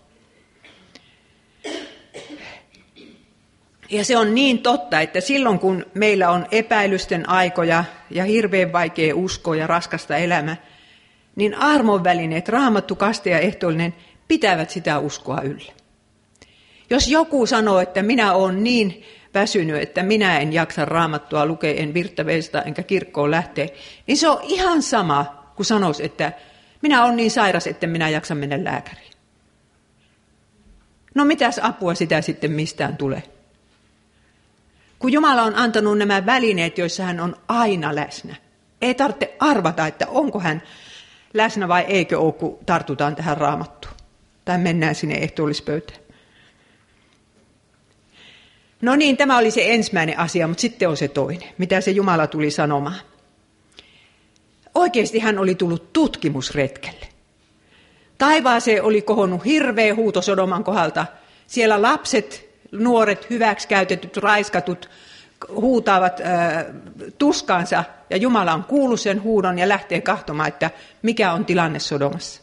Ja 3.89 4.05
se 4.05 4.17
on 4.17 4.35
niin 4.35 4.59
totta, 4.59 4.99
että 4.99 5.21
silloin 5.21 5.59
kun 5.59 5.85
meillä 5.93 6.29
on 6.29 6.45
epäilysten 6.51 7.29
aikoja 7.29 7.83
ja 8.09 8.23
hirveän 8.23 8.73
vaikea 8.73 9.15
usko 9.15 9.53
ja 9.53 9.67
raskasta 9.67 10.17
elämä, 10.17 10.55
niin 11.35 11.55
armon 11.55 12.03
välineet, 12.03 12.49
raamattu, 12.49 12.95
kaste 12.95 13.29
ja 13.29 13.39
ehtoollinen, 13.39 13.95
pitävät 14.27 14.69
sitä 14.69 14.99
uskoa 14.99 15.41
yllä. 15.41 15.73
Jos 16.89 17.07
joku 17.07 17.45
sanoo, 17.45 17.79
että 17.79 18.03
minä 18.03 18.33
olen 18.33 18.63
niin 18.63 19.03
väsynyt, 19.33 19.81
että 19.81 20.03
minä 20.03 20.39
en 20.39 20.53
jaksa 20.53 20.85
raamattua 20.85 21.45
lukea, 21.45 21.73
en 21.73 21.93
virttaveista 21.93 22.61
enkä 22.61 22.83
kirkkoon 22.83 23.31
lähteä, 23.31 23.67
niin 24.07 24.17
se 24.17 24.29
on 24.29 24.39
ihan 24.43 24.81
sama 24.81 25.51
kuin 25.55 25.65
sanoisi, 25.65 26.05
että 26.05 26.31
minä 26.81 27.03
olen 27.03 27.15
niin 27.15 27.31
sairas, 27.31 27.67
että 27.67 27.87
minä 27.87 28.09
jaksa 28.09 28.35
mennä 28.35 28.63
lääkäriin. 28.63 29.13
No 31.15 31.25
mitäs 31.25 31.59
apua 31.63 31.95
sitä 31.95 32.21
sitten 32.21 32.51
mistään 32.51 32.97
tulee? 32.97 33.23
Kun 34.99 35.11
Jumala 35.11 35.41
on 35.43 35.55
antanut 35.55 35.97
nämä 35.97 36.25
välineet, 36.25 36.77
joissa 36.77 37.03
hän 37.03 37.19
on 37.19 37.35
aina 37.47 37.95
läsnä. 37.95 38.35
Ei 38.81 38.95
tarvitse 38.95 39.35
arvata, 39.39 39.87
että 39.87 40.07
onko 40.07 40.39
hän 40.39 40.61
läsnä 41.33 41.67
vai 41.67 41.81
eikö 41.81 42.19
ole, 42.19 42.33
kun 42.33 42.59
tartutaan 42.65 43.15
tähän 43.15 43.37
raamattuun. 43.37 43.95
Tai 44.45 44.57
mennään 44.57 44.95
sinne 44.95 45.15
ehtoollispöytään. 45.15 45.99
No 48.81 48.95
niin, 48.95 49.17
tämä 49.17 49.37
oli 49.37 49.51
se 49.51 49.61
ensimmäinen 49.65 50.19
asia, 50.19 50.47
mutta 50.47 50.61
sitten 50.61 50.89
on 50.89 50.97
se 50.97 51.07
toinen. 51.07 51.49
Mitä 51.57 51.81
se 51.81 51.91
Jumala 51.91 52.27
tuli 52.27 52.51
sanomaan? 52.51 52.99
Oikeasti 54.75 55.19
hän 55.19 55.39
oli 55.39 55.55
tullut 55.55 55.93
tutkimusretkelle. 55.93 57.07
Taivaaseen 58.17 58.83
oli 58.83 59.01
kohonnut 59.01 59.45
hirveä 59.45 59.95
huuto 59.95 60.21
Sodoman 60.21 60.63
kohdalta. 60.63 61.05
Siellä 61.47 61.81
lapset 61.81 62.48
nuoret, 62.71 63.29
hyväksikäytetyt, 63.29 64.17
raiskatut 64.17 64.89
huutaavat 65.55 66.21
äh, 66.21 66.65
tuskaansa 67.17 67.83
ja 68.09 68.17
Jumala 68.17 68.53
on 68.53 68.63
kuullut 68.63 68.99
sen 68.99 69.23
huudon 69.23 69.59
ja 69.59 69.69
lähtee 69.69 70.01
kahtomaan, 70.01 70.47
että 70.47 70.71
mikä 71.01 71.31
on 71.33 71.45
tilanne 71.45 71.79
Sodomassa. 71.79 72.41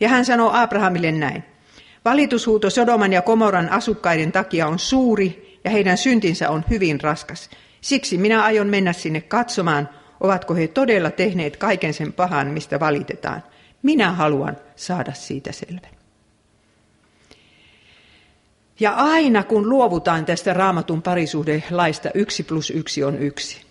Ja 0.00 0.08
hän 0.08 0.24
sanoo 0.24 0.50
Abrahamille 0.54 1.12
näin. 1.12 1.44
Valitushuuto 2.04 2.70
Sodoman 2.70 3.12
ja 3.12 3.22
Komoran 3.22 3.68
asukkaiden 3.68 4.32
takia 4.32 4.66
on 4.66 4.78
suuri 4.78 5.58
ja 5.64 5.70
heidän 5.70 5.96
syntinsä 5.96 6.50
on 6.50 6.64
hyvin 6.70 7.00
raskas. 7.00 7.50
Siksi 7.80 8.18
minä 8.18 8.42
aion 8.42 8.66
mennä 8.66 8.92
sinne 8.92 9.20
katsomaan, 9.20 9.88
ovatko 10.20 10.54
he 10.54 10.68
todella 10.68 11.10
tehneet 11.10 11.56
kaiken 11.56 11.94
sen 11.94 12.12
pahan, 12.12 12.46
mistä 12.46 12.80
valitetaan. 12.80 13.42
Minä 13.82 14.12
haluan 14.12 14.56
saada 14.76 15.12
siitä 15.12 15.52
selvän. 15.52 15.91
Ja 18.82 18.92
aina 18.92 19.42
kun 19.42 19.68
luovutaan 19.68 20.24
tästä 20.24 20.52
raamatun 20.52 21.02
parisuhdelaista 21.02 22.10
yksi 22.14 22.42
plus 22.42 22.70
yksi 22.70 23.04
on 23.04 23.18
yksi, 23.18 23.62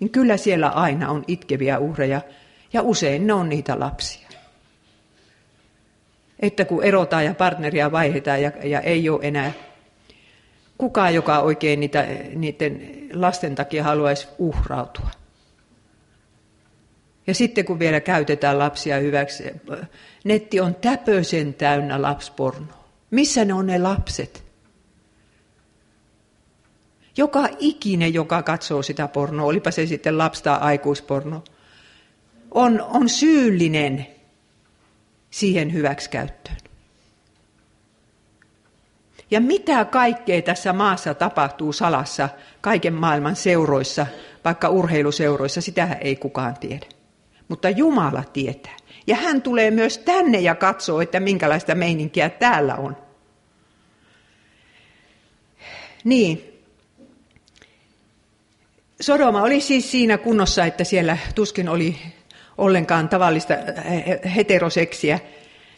niin 0.00 0.10
kyllä 0.10 0.36
siellä 0.36 0.68
aina 0.68 1.10
on 1.10 1.24
itkeviä 1.28 1.78
uhreja 1.78 2.20
ja 2.72 2.82
usein 2.82 3.26
ne 3.26 3.32
on 3.32 3.48
niitä 3.48 3.80
lapsia. 3.80 4.28
Että 6.40 6.64
kun 6.64 6.84
erotaan 6.84 7.24
ja 7.24 7.34
partneria 7.34 7.92
vaihdetaan 7.92 8.42
ja, 8.42 8.52
ja 8.64 8.80
ei 8.80 9.08
ole 9.08 9.20
enää 9.22 9.52
kukaan, 10.78 11.14
joka 11.14 11.38
oikein 11.38 11.80
niitä, 11.80 12.06
niiden 12.34 12.80
lasten 13.12 13.54
takia 13.54 13.84
haluaisi 13.84 14.28
uhrautua. 14.38 15.10
Ja 17.26 17.34
sitten 17.34 17.64
kun 17.64 17.78
vielä 17.78 18.00
käytetään 18.00 18.58
lapsia 18.58 18.96
hyväksi, 18.96 19.44
netti 20.24 20.60
on 20.60 20.74
täpösen 20.74 21.54
täynnä 21.54 22.02
lapspornoa. 22.02 22.83
Missä 23.14 23.44
ne 23.44 23.54
on 23.54 23.66
ne 23.66 23.78
lapset? 23.78 24.44
Joka 27.16 27.48
ikinen, 27.58 28.14
joka 28.14 28.42
katsoo 28.42 28.82
sitä 28.82 29.08
pornoa, 29.08 29.46
olipa 29.46 29.70
se 29.70 29.86
sitten 29.86 30.18
lapsi 30.18 30.42
tai 30.42 30.58
aikuisporno, 30.60 31.44
on, 32.50 32.80
on 32.80 33.08
syyllinen 33.08 34.06
siihen 35.30 35.72
hyväksikäyttöön. 35.72 36.56
Ja 39.30 39.40
mitä 39.40 39.84
kaikkea 39.84 40.42
tässä 40.42 40.72
maassa 40.72 41.14
tapahtuu 41.14 41.72
salassa 41.72 42.28
kaiken 42.60 42.94
maailman 42.94 43.36
seuroissa, 43.36 44.06
vaikka 44.44 44.68
urheiluseuroissa, 44.68 45.60
sitä 45.60 45.96
ei 46.00 46.16
kukaan 46.16 46.56
tiedä. 46.60 46.86
Mutta 47.48 47.70
Jumala 47.70 48.24
tietää. 48.32 48.76
Ja 49.06 49.16
hän 49.16 49.42
tulee 49.42 49.70
myös 49.70 49.98
tänne 49.98 50.40
ja 50.40 50.54
katsoo, 50.54 51.00
että 51.00 51.20
minkälaista 51.20 51.74
meininkiä 51.74 52.28
täällä 52.28 52.74
on. 52.74 53.03
Niin. 56.04 56.60
Sodoma 59.00 59.42
oli 59.42 59.60
siis 59.60 59.90
siinä 59.90 60.18
kunnossa, 60.18 60.64
että 60.64 60.84
siellä 60.84 61.18
tuskin 61.34 61.68
oli 61.68 61.96
ollenkaan 62.58 63.08
tavallista 63.08 63.54
heteroseksiä. 64.36 65.18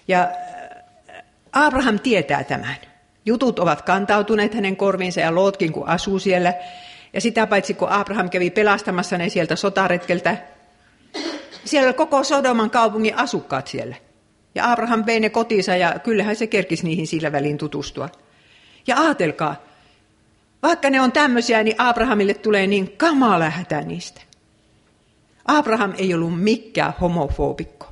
Ja 0.09 0.29
Abraham 1.53 1.99
tietää 1.99 2.45
tämän. 2.45 2.77
Jutut 3.27 3.59
ovat 3.59 3.83
kantautuneet 3.83 4.55
hänen 4.55 4.77
korviinsa 4.77 5.21
ja 5.21 5.35
Lootkin, 5.35 5.73
kun 5.73 5.89
asuu 5.89 6.19
siellä. 6.19 6.55
Ja 7.13 7.21
sitä 7.21 7.47
paitsi, 7.47 7.75
kun 7.75 7.89
Abraham 7.89 8.31
kävi 8.31 8.51
pelastamassa 8.51 9.19
ne 9.19 9.29
sieltä 9.29 9.57
sotaretkeltä, 9.57 10.37
siellä 11.65 11.87
oli 11.87 11.95
koko 11.95 12.25
Sodoman 12.25 12.71
kaupungin 12.71 13.17
asukkaat 13.17 13.67
siellä. 13.67 13.97
Ja 14.55 14.73
Abraham 14.73 15.03
vei 15.07 15.21
ne 15.21 15.31
kotiinsa 15.31 15.77
ja 15.77 15.99
kyllähän 15.99 16.37
se 16.37 16.47
kerkisi 16.47 16.85
niihin 16.85 17.07
sillä 17.07 17.33
väliin 17.33 17.59
tutustua. 17.59 18.09
Ja 18.87 18.97
aatelkaa, 18.97 19.66
vaikka 20.67 20.91
ne 20.91 21.01
on 21.01 21.13
tämmöisiä, 21.13 21.63
niin 21.63 21.77
Abrahamille 21.79 22.35
tulee 22.35 22.67
niin 22.67 22.97
kamala 22.97 23.51
hätä 23.51 23.81
niistä. 23.81 24.21
Abraham 25.45 25.93
ei 25.99 26.15
ollut 26.15 26.43
mikään 26.43 26.95
homofobikko. 27.01 27.87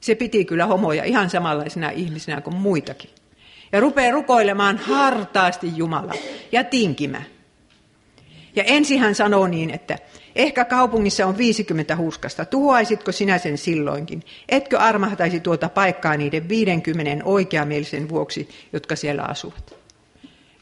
Se 0.00 0.14
piti 0.14 0.44
kyllä 0.44 0.66
homoja 0.66 1.04
ihan 1.04 1.30
samanlaisena 1.30 1.90
ihmisenä 1.90 2.40
kuin 2.40 2.56
muitakin 2.56 3.10
ja 3.72 3.80
rupeaa 3.80 4.12
rukoilemaan 4.12 4.78
hartaasti 4.78 5.72
Jumalaa 5.76 6.14
ja 6.52 6.64
tinkimään. 6.64 7.26
Ja 8.56 8.64
ensin 8.64 9.00
hän 9.00 9.14
sanoo 9.14 9.46
niin, 9.46 9.70
että 9.70 9.98
ehkä 10.36 10.64
kaupungissa 10.64 11.26
on 11.26 11.38
50 11.38 11.96
hurskasta, 11.96 12.44
tuhoaisitko 12.44 13.12
sinä 13.12 13.38
sen 13.38 13.58
silloinkin? 13.58 14.22
Etkö 14.48 14.78
armahtaisi 14.78 15.40
tuota 15.40 15.68
paikkaa 15.68 16.16
niiden 16.16 16.48
50 16.48 17.24
oikeamielisen 17.24 18.08
vuoksi, 18.08 18.48
jotka 18.72 18.96
siellä 18.96 19.22
asuvat? 19.22 19.73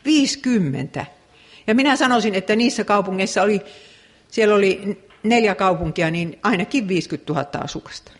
50. 0.04 1.06
Ja 1.66 1.75
minä 1.75 1.97
sanoisin, 1.97 2.35
että 2.35 2.56
niissä 2.56 2.85
kaupungeissa 2.85 3.42
oli, 3.42 3.61
siellä 4.28 4.54
oli 4.54 4.99
neljä 5.23 5.54
kaupunkia, 5.54 6.11
niin 6.11 6.38
ainakin 6.42 6.88
50 6.88 7.32
000 7.32 7.47
asukasta. 7.64 8.12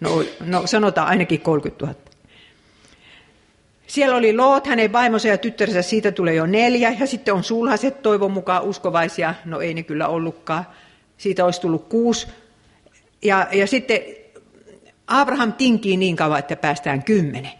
No, 0.00 0.24
no 0.40 0.66
sanotaan 0.66 1.08
ainakin 1.08 1.40
30 1.40 1.86
000. 1.86 1.98
Siellä 3.86 4.16
oli 4.16 4.36
Loot, 4.36 4.66
hänen 4.66 4.92
vaimonsa 4.92 5.28
ja 5.28 5.38
tyttärensä, 5.38 5.82
siitä 5.82 6.12
tulee 6.12 6.34
jo 6.34 6.46
neljä. 6.46 6.96
Ja 7.00 7.06
sitten 7.06 7.34
on 7.34 7.44
sulhaset, 7.44 8.02
toivon 8.02 8.32
mukaan 8.32 8.62
uskovaisia. 8.62 9.34
No 9.44 9.60
ei 9.60 9.74
ne 9.74 9.82
kyllä 9.82 10.08
ollutkaan. 10.08 10.66
Siitä 11.18 11.44
olisi 11.44 11.60
tullut 11.60 11.88
kuusi. 11.88 12.26
Ja, 13.22 13.48
ja 13.52 13.66
sitten 13.66 14.00
Abraham 15.06 15.52
tinkii 15.52 15.96
niin 15.96 16.16
kauan, 16.16 16.38
että 16.38 16.56
päästään 16.56 17.02
kymmenen. 17.02 17.52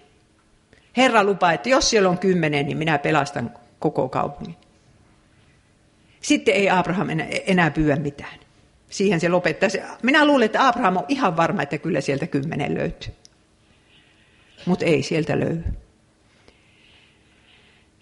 Herra 0.98 1.24
lupaa, 1.24 1.52
että 1.52 1.68
jos 1.68 1.90
siellä 1.90 2.08
on 2.08 2.18
kymmenen, 2.18 2.66
niin 2.66 2.78
minä 2.78 2.98
pelastan 2.98 3.54
koko 3.78 4.08
kaupungin. 4.08 4.56
Sitten 6.20 6.54
ei 6.54 6.70
Abraham 6.70 7.08
enää, 7.08 7.26
enää 7.46 7.70
pyydä 7.70 7.96
mitään. 7.96 8.38
Siihen 8.90 9.20
se 9.20 9.28
lopettaa. 9.28 9.68
Minä 10.02 10.26
luulen, 10.26 10.46
että 10.46 10.68
Abraham 10.68 10.96
on 10.96 11.04
ihan 11.08 11.36
varma, 11.36 11.62
että 11.62 11.78
kyllä 11.78 12.00
sieltä 12.00 12.26
kymmenen 12.26 12.74
löytyy. 12.74 13.14
Mutta 14.66 14.84
ei 14.84 15.02
sieltä 15.02 15.40
löydy. 15.40 15.64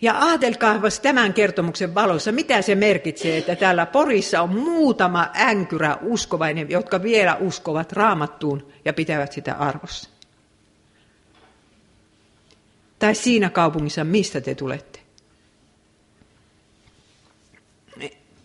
Ja 0.01 0.21
ajatelkaa 0.21 0.81
tämän 1.03 1.35
kertomuksen 1.35 1.95
valossa, 1.95 2.33
mitä 2.33 2.63
se 2.63 2.75
merkitsee, 2.75 3.39
että 3.39 3.57
täällä 3.57 3.87
Porissa 3.87 4.43
on 4.43 4.59
muutama 4.59 5.31
änkyrä 5.41 5.99
uskovainen, 6.03 6.71
jotka 6.71 7.03
vielä 7.03 7.35
uskovat 7.35 7.93
raamattuun 7.93 8.73
ja 8.85 8.93
pitävät 8.93 9.33
sitä 9.33 9.55
arvossa. 9.55 10.16
Tai 12.99 13.15
siinä 13.15 13.51
kaupungissa, 13.51 14.05
mistä 14.05 14.41
te 14.41 14.55
tulette. 14.55 15.01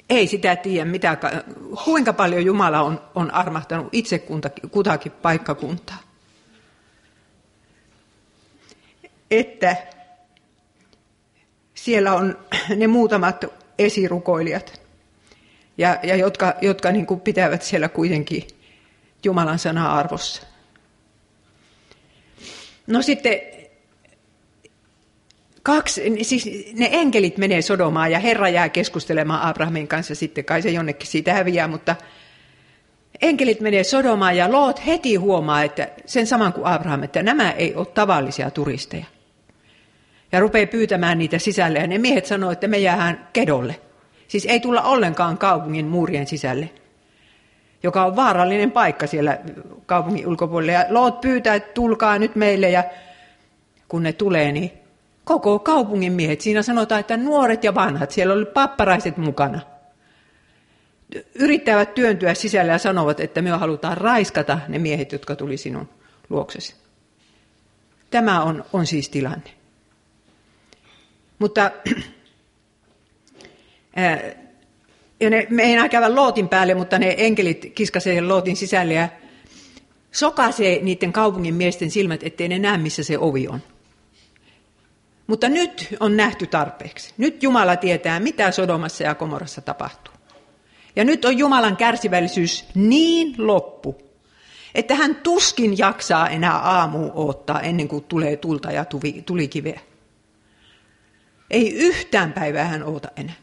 Ei 0.09 0.27
sitä 0.27 0.55
tiedä, 0.55 0.85
mitä, 0.85 1.17
kuinka 1.83 2.13
paljon 2.13 2.45
Jumala 2.45 2.81
on, 2.81 3.01
on 3.15 3.33
armahtanut 3.33 3.87
itse 3.91 4.23
kutakin 4.71 5.11
paikkakuntaa. 5.11 5.97
Että 9.31 9.75
siellä 11.73 12.13
on 12.13 12.37
ne 12.75 12.87
muutamat 12.87 13.45
esirukoilijat, 13.79 14.81
ja, 15.77 15.99
ja 16.03 16.15
jotka, 16.15 16.53
jotka 16.61 16.91
niin 16.91 17.05
kuin 17.05 17.21
pitävät 17.21 17.61
siellä 17.61 17.89
kuitenkin 17.89 18.47
Jumalan 19.23 19.59
sanaa 19.59 19.97
arvossa. 19.97 20.43
No 22.87 23.01
sitten 23.01 23.39
kaksi, 25.63 26.17
siis 26.21 26.73
ne 26.73 26.89
enkelit 26.91 27.37
menee 27.37 27.61
Sodomaan 27.61 28.11
ja 28.11 28.19
Herra 28.19 28.49
jää 28.49 28.69
keskustelemaan 28.69 29.41
Abrahamin 29.41 29.87
kanssa 29.87 30.15
sitten, 30.15 30.45
kai 30.45 30.61
se 30.61 30.69
jonnekin 30.69 31.07
siitä 31.07 31.33
häviää, 31.33 31.67
mutta 31.67 31.95
enkelit 33.21 33.59
menee 33.61 33.83
Sodomaan 33.83 34.37
ja 34.37 34.51
Loot 34.51 34.85
heti 34.85 35.15
huomaa, 35.15 35.63
että 35.63 35.87
sen 36.05 36.27
saman 36.27 36.53
kuin 36.53 36.65
Abraham, 36.65 37.03
että 37.03 37.23
nämä 37.23 37.51
ei 37.51 37.75
ole 37.75 37.85
tavallisia 37.85 38.51
turisteja 38.51 39.05
ja 40.31 40.39
rupeaa 40.39 40.67
pyytämään 40.67 41.17
niitä 41.17 41.39
sisälle. 41.39 41.79
Ja 41.79 41.87
ne 41.87 41.97
miehet 41.97 42.25
sanoo, 42.25 42.51
että 42.51 42.67
me 42.67 42.77
jäähän 42.77 43.27
kedolle. 43.33 43.79
Siis 44.27 44.45
ei 44.45 44.59
tulla 44.59 44.81
ollenkaan 44.81 45.37
kaupungin 45.37 45.85
muurien 45.85 46.27
sisälle, 46.27 46.69
joka 47.83 48.05
on 48.05 48.15
vaarallinen 48.15 48.71
paikka 48.71 49.07
siellä 49.07 49.37
kaupungin 49.85 50.27
ulkopuolella. 50.27 50.71
Ja 50.71 50.85
Loot 50.89 51.21
pyytää, 51.21 51.55
että 51.55 51.73
tulkaa 51.73 52.19
nyt 52.19 52.35
meille 52.35 52.69
ja 52.69 52.83
kun 53.87 54.03
ne 54.03 54.13
tulee, 54.13 54.51
niin 54.51 54.71
koko 55.23 55.59
kaupungin 55.59 56.13
miehet, 56.13 56.41
siinä 56.41 56.61
sanotaan, 56.61 56.99
että 56.99 57.17
nuoret 57.17 57.63
ja 57.63 57.75
vanhat, 57.75 58.11
siellä 58.11 58.33
oli 58.33 58.45
papparaiset 58.45 59.17
mukana. 59.17 59.59
Yrittävät 61.35 61.93
työntyä 61.93 62.33
sisälle 62.33 62.71
ja 62.71 62.77
sanovat, 62.77 63.19
että 63.19 63.41
me 63.41 63.49
halutaan 63.49 63.97
raiskata 63.97 64.59
ne 64.67 64.79
miehet, 64.79 65.11
jotka 65.11 65.35
tuli 65.35 65.57
sinun 65.57 65.89
luoksesi. 66.29 66.75
Tämä 68.11 68.43
on, 68.43 68.65
on 68.73 68.85
siis 68.85 69.09
tilanne. 69.09 69.51
Mutta 71.39 71.71
ja 75.19 75.29
ne 75.29 75.47
meinaa 75.49 75.89
käydä 75.89 76.15
lootin 76.15 76.49
päälle, 76.49 76.73
mutta 76.73 76.99
ne 76.99 77.15
enkelit 77.17 77.71
kiskasee 77.75 78.21
lootin 78.21 78.55
sisälle 78.55 78.93
ja 78.93 79.09
sokaisee 80.11 80.79
niiden 80.81 81.13
kaupungin 81.13 81.55
miesten 81.55 81.91
silmät, 81.91 82.23
ettei 82.23 82.47
ne 82.47 82.59
näe, 82.59 82.77
missä 82.77 83.03
se 83.03 83.17
ovi 83.17 83.47
on. 83.47 83.61
Mutta 85.31 85.49
nyt 85.49 85.87
on 85.99 86.17
nähty 86.17 86.47
tarpeeksi. 86.47 87.13
Nyt 87.17 87.43
Jumala 87.43 87.75
tietää, 87.75 88.19
mitä 88.19 88.51
Sodomassa 88.51 89.03
ja 89.03 89.15
Komorassa 89.15 89.61
tapahtuu. 89.61 90.13
Ja 90.95 91.03
nyt 91.03 91.25
on 91.25 91.37
Jumalan 91.37 91.77
kärsivällisyys 91.77 92.65
niin 92.75 93.35
loppu, 93.37 94.01
että 94.75 94.95
hän 94.95 95.15
tuskin 95.15 95.77
jaksaa 95.77 96.29
enää 96.29 96.57
aamu 96.57 97.11
odottaa 97.15 97.61
ennen 97.61 97.87
kuin 97.87 98.03
tulee 98.03 98.37
tulta 98.37 98.71
ja 98.71 98.85
tulikiveä. 99.25 99.79
Ei 101.49 101.73
yhtään 101.73 102.33
päivää 102.33 102.65
hän 102.65 102.83
oota 102.83 103.07
enää. 103.15 103.35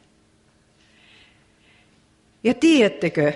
Ja 2.44 2.54
tiedättekö, 2.54 3.32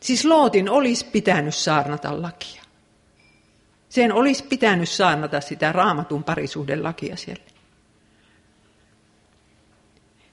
siis 0.00 0.24
Lootin 0.24 0.70
olisi 0.70 1.06
pitänyt 1.06 1.54
saarnata 1.54 2.22
lakia. 2.22 2.61
Sen 3.92 4.12
olisi 4.12 4.44
pitänyt 4.44 4.88
saarnata 4.88 5.40
sitä 5.40 5.72
raamatun 5.72 6.24
parisuhden 6.24 6.82
lakia 6.82 7.16
siellä. 7.16 7.42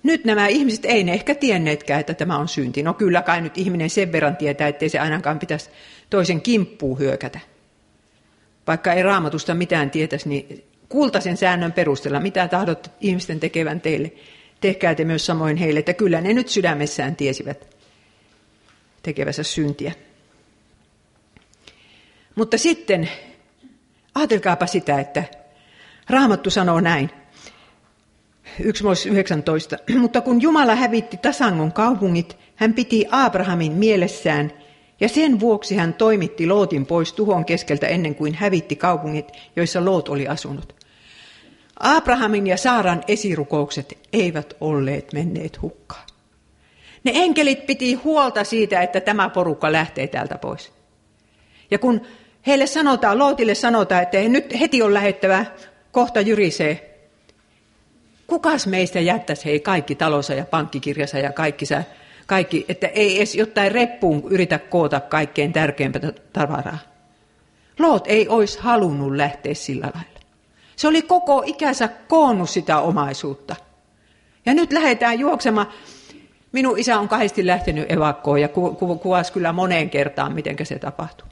Nyt 0.04 0.26
nämä 0.26 0.48
ihmiset 0.48 0.86
ei 0.86 1.04
ne 1.04 1.14
ehkä 1.14 1.36
tienneetkään, 1.36 2.00
että 2.00 2.14
tämä 2.14 2.38
on 2.38 2.48
synti. 2.48 2.84
No 2.84 2.94
kyllä 2.94 3.22
kai 3.22 3.42
nyt 3.42 3.58
ihminen 3.58 3.90
sen 3.90 4.12
verran 4.12 4.38
tietää, 4.38 4.68
ettei 4.68 4.90
se 4.90 5.00
ainakaan 5.00 5.40
pitäisi 5.40 5.70
toisen 6.10 6.42
kimppuun 6.42 7.00
hyökätä. 7.00 7.40
Vaikka 8.68 8.94
ei 8.94 9.04
raamatusta 9.04 9.54
mitään 9.54 9.92
tietäisi, 9.92 10.30
niin 10.30 10.64
kultaisen 10.90 11.38
säännön 11.38 11.74
perusteella, 11.74 12.20
mitä 12.20 12.48
tahdot 12.48 12.92
ihmisten 13.02 13.40
tekevän 13.40 13.82
teille, 13.82 14.12
tehkää 14.62 14.96
te 14.96 15.06
myös 15.06 15.26
samoin 15.26 15.58
heille, 15.58 15.80
että 15.80 15.94
kyllä 15.94 16.22
ne 16.22 16.34
nyt 16.34 16.50
sydämessään 16.50 17.16
tiesivät 17.16 17.78
tekevänsä 19.04 19.44
syntiä. 19.44 19.94
Mutta 22.36 22.58
sitten 22.58 23.10
ajatelkaapa 24.20 24.68
sitä, 24.68 25.00
että 25.00 25.24
Raamattu 26.10 26.50
sanoo 26.50 26.80
näin. 26.80 27.10
19. 28.60 29.78
Mutta 30.00 30.22
kun 30.22 30.42
Jumala 30.42 30.76
hävitti 30.76 31.18
Tasangon 31.18 31.72
kaupungit, 31.72 32.38
hän 32.56 32.74
piti 32.74 33.06
Abrahamin 33.12 33.72
mielessään 33.72 34.52
ja 35.00 35.10
sen 35.10 35.40
vuoksi 35.40 35.76
hän 35.76 35.94
toimitti 35.94 36.48
Lootin 36.48 36.86
pois 36.86 37.14
tuhon 37.14 37.46
keskeltä 37.46 37.88
ennen 37.88 38.16
kuin 38.16 38.34
hävitti 38.34 38.76
kaupungit, 38.76 39.32
joissa 39.56 39.86
Loot 39.86 40.10
oli 40.10 40.28
asunut. 40.28 40.76
Abrahamin 41.80 42.48
ja 42.48 42.58
Saaran 42.58 43.04
esirukoukset 43.08 43.98
eivät 44.14 44.54
olleet 44.62 45.14
menneet 45.14 45.62
hukkaan. 45.62 46.10
Ne 47.04 47.12
enkelit 47.16 47.66
piti 47.66 47.94
huolta 47.94 48.44
siitä, 48.44 48.82
että 48.82 49.02
tämä 49.02 49.30
porukka 49.30 49.72
lähtee 49.72 50.08
täältä 50.08 50.38
pois. 50.38 50.72
Ja 51.72 51.80
kun 51.80 52.02
heille 52.50 52.68
sanotaan, 52.68 53.20
Lootille 53.20 53.56
sanotaan, 53.56 54.04
että 54.04 54.18
nyt 54.18 54.60
heti 54.60 54.82
on 54.82 54.94
lähettävä, 54.94 55.46
kohta 55.92 56.22
jyrisee. 56.22 57.00
Kukas 58.28 58.68
meistä 58.68 59.00
jättäisi 59.00 59.46
hei 59.46 59.60
kaikki 59.60 59.96
talonsa 59.96 60.34
ja 60.34 60.46
pankkikirjansa 60.46 61.20
ja 61.20 61.32
kaikki, 61.32 61.66
kaikki, 62.26 62.66
että 62.70 62.88
ei 62.88 63.18
edes 63.18 63.36
jotain 63.36 63.72
reppuun 63.72 64.24
yritä 64.30 64.60
koota 64.60 65.00
kaikkein 65.00 65.54
tärkeimpää 65.54 66.12
tavaraa. 66.34 66.78
Loot 67.80 68.08
ei 68.08 68.28
olisi 68.28 68.60
halunnut 68.60 69.16
lähteä 69.16 69.54
sillä 69.54 69.92
lailla. 69.96 70.20
Se 70.76 70.88
oli 70.88 71.02
koko 71.02 71.44
ikänsä 71.46 71.88
koonnut 71.88 72.50
sitä 72.50 72.80
omaisuutta. 72.80 73.56
Ja 74.46 74.54
nyt 74.54 74.74
lähdetään 74.74 75.20
juoksemaan. 75.20 75.68
Minun 76.52 76.80
isä 76.80 77.00
on 77.00 77.08
kahdesti 77.08 77.48
lähtenyt 77.48 77.92
evakkoon 77.92 78.42
ja 78.42 78.48
ku, 78.48 78.74
ku, 78.74 78.96
kuvasi 78.96 79.34
kyllä 79.34 79.54
moneen 79.54 79.90
kertaan, 79.90 80.34
miten 80.34 80.56
se 80.64 80.80
tapahtui. 80.80 81.29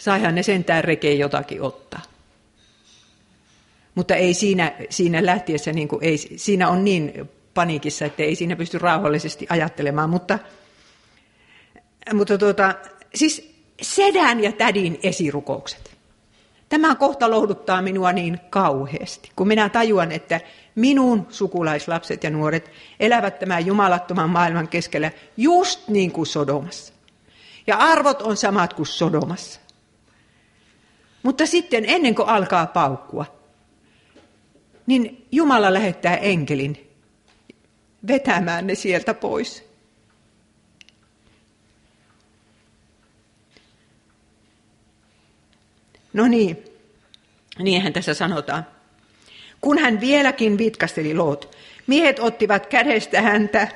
Saihan 0.00 0.34
ne 0.34 0.42
sentään 0.42 0.84
rekeen 0.84 1.18
jotakin 1.18 1.62
ottaa. 1.62 2.02
Mutta 3.94 4.14
ei 4.14 4.34
siinä, 4.34 4.72
siinä 4.90 5.26
lähtiessä, 5.26 5.72
niin 5.72 5.88
kuin, 5.88 6.04
ei, 6.04 6.18
siinä 6.18 6.68
on 6.68 6.84
niin 6.84 7.30
paniikissa, 7.54 8.04
että 8.04 8.22
ei 8.22 8.34
siinä 8.34 8.56
pysty 8.56 8.78
rauhallisesti 8.78 9.46
ajattelemaan. 9.48 10.10
Mutta, 10.10 10.38
mutta 12.14 12.38
tuota, 12.38 12.74
siis 13.14 13.54
sedän 13.82 14.40
ja 14.40 14.52
tädin 14.52 14.98
esirukoukset. 15.02 15.90
Tämä 16.68 16.94
kohta 16.94 17.30
lohduttaa 17.30 17.82
minua 17.82 18.12
niin 18.12 18.40
kauheasti, 18.50 19.30
kun 19.36 19.48
minä 19.48 19.68
tajuan, 19.68 20.12
että 20.12 20.40
minun 20.74 21.26
sukulaislapset 21.30 22.24
ja 22.24 22.30
nuoret 22.30 22.70
elävät 23.00 23.38
tämän 23.38 23.66
jumalattoman 23.66 24.30
maailman 24.30 24.68
keskellä 24.68 25.10
just 25.36 25.88
niin 25.88 26.12
kuin 26.12 26.26
Sodomassa. 26.26 26.92
Ja 27.66 27.76
arvot 27.76 28.22
on 28.22 28.36
samat 28.36 28.74
kuin 28.74 28.86
Sodomassa. 28.86 29.60
Mutta 31.22 31.46
sitten 31.46 31.84
ennen 31.86 32.14
kuin 32.14 32.28
alkaa 32.28 32.66
paukkua, 32.66 33.26
niin 34.86 35.26
Jumala 35.32 35.72
lähettää 35.72 36.16
enkelin 36.16 36.90
vetämään 38.08 38.66
ne 38.66 38.74
sieltä 38.74 39.14
pois. 39.14 39.70
No 46.12 46.28
niin, 46.28 46.64
niinhän 47.58 47.92
tässä 47.92 48.14
sanotaan. 48.14 48.66
Kun 49.60 49.78
hän 49.78 50.00
vieläkin 50.00 50.58
vitkasteli 50.58 51.14
Loot, 51.14 51.56
miehet 51.86 52.18
ottivat 52.18 52.66
kädestä 52.66 53.22
häntä, 53.22 53.68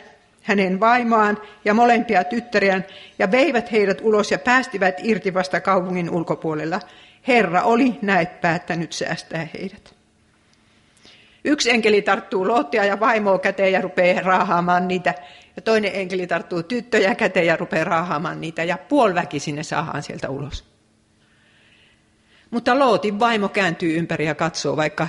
hänen 0.43 0.81
vaimoaan 0.81 1.39
ja 1.65 1.75
molempia 1.75 2.25
tyttäriään 2.25 2.85
ja 3.19 3.31
veivät 3.31 3.73
heidät 3.73 3.99
ulos 4.03 4.31
ja 4.31 4.39
päästivät 4.39 4.95
irti 5.03 5.35
vasta 5.35 5.61
kaupungin 5.61 6.11
ulkopuolella. 6.11 6.81
Herra 7.29 7.63
oli 7.63 7.99
näet 8.03 8.41
päättänyt 8.41 8.93
säästää 8.93 9.49
heidät. 9.55 9.95
Yksi 11.45 11.71
enkeli 11.71 12.03
tarttuu 12.03 12.49
Lottia 12.49 12.85
ja 12.85 13.01
vaimoa 13.01 13.39
käteen 13.39 13.73
ja 13.73 13.81
rupeaa 13.81 14.21
raahaamaan 14.21 14.89
niitä. 14.89 15.15
Ja 15.57 15.63
toinen 15.63 15.91
enkeli 15.95 16.27
tarttuu 16.27 16.63
tyttöjä 16.63 17.15
käteen 17.15 17.47
ja 17.47 17.57
rupeaa 17.57 17.85
raahaamaan 17.85 18.41
niitä. 18.41 18.65
Ja 18.65 18.79
puoliväki 18.79 19.41
sinne 19.41 19.63
saadaan 19.63 20.03
sieltä 20.03 20.29
ulos. 20.29 20.65
Mutta 22.51 22.79
Lootin 22.79 23.19
vaimo 23.21 23.49
kääntyy 23.49 23.99
ympäri 23.99 24.27
ja 24.27 24.35
katsoo, 24.35 24.77
vaikka 24.77 25.09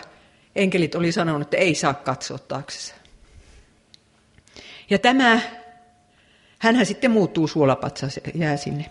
enkelit 0.55 0.95
oli 0.95 1.11
sanonut, 1.11 1.41
että 1.41 1.57
ei 1.57 1.75
saa 1.75 1.93
katsoa 1.93 2.37
taaksensa. 2.37 2.95
Ja 4.89 4.99
tämä, 4.99 5.39
hänhän 6.59 6.85
sitten 6.85 7.11
muuttuu 7.11 7.47
suolapatsa, 7.47 8.07
jää 8.33 8.57
sinne. 8.57 8.85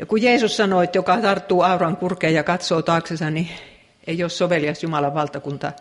Ja 0.00 0.06
kun 0.06 0.22
Jeesus 0.22 0.56
sanoi, 0.56 0.84
että 0.84 0.98
joka 0.98 1.20
tarttuu 1.20 1.62
auran 1.62 1.96
kurkeen 1.96 2.34
ja 2.34 2.44
katsoo 2.44 2.82
taaksensa, 2.82 3.30
niin 3.30 3.48
ei 4.06 4.22
ole 4.22 4.30
sovelias 4.30 4.82
Jumalan 4.82 5.14
valtakunta. 5.14 5.72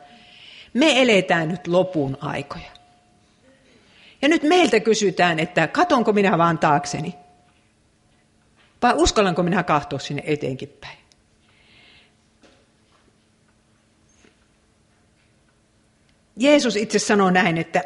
Me 0.73 1.01
eletään 1.01 1.49
nyt 1.49 1.67
lopun 1.67 2.17
aikoja. 2.21 2.71
Ja 4.21 4.27
nyt 4.27 4.43
meiltä 4.43 4.79
kysytään, 4.79 5.39
että 5.39 5.67
katonko 5.67 6.13
minä 6.13 6.37
vaan 6.37 6.57
taakseni? 6.57 7.15
Vai 8.81 8.93
uskallanko 8.95 9.43
minä 9.43 9.63
kahtoa 9.63 9.99
sinne 9.99 10.23
eteenkin 10.25 10.69
päin? 10.81 10.97
Jeesus 16.37 16.75
itse 16.75 16.99
sanoo 16.99 17.29
näin, 17.29 17.57
että 17.57 17.83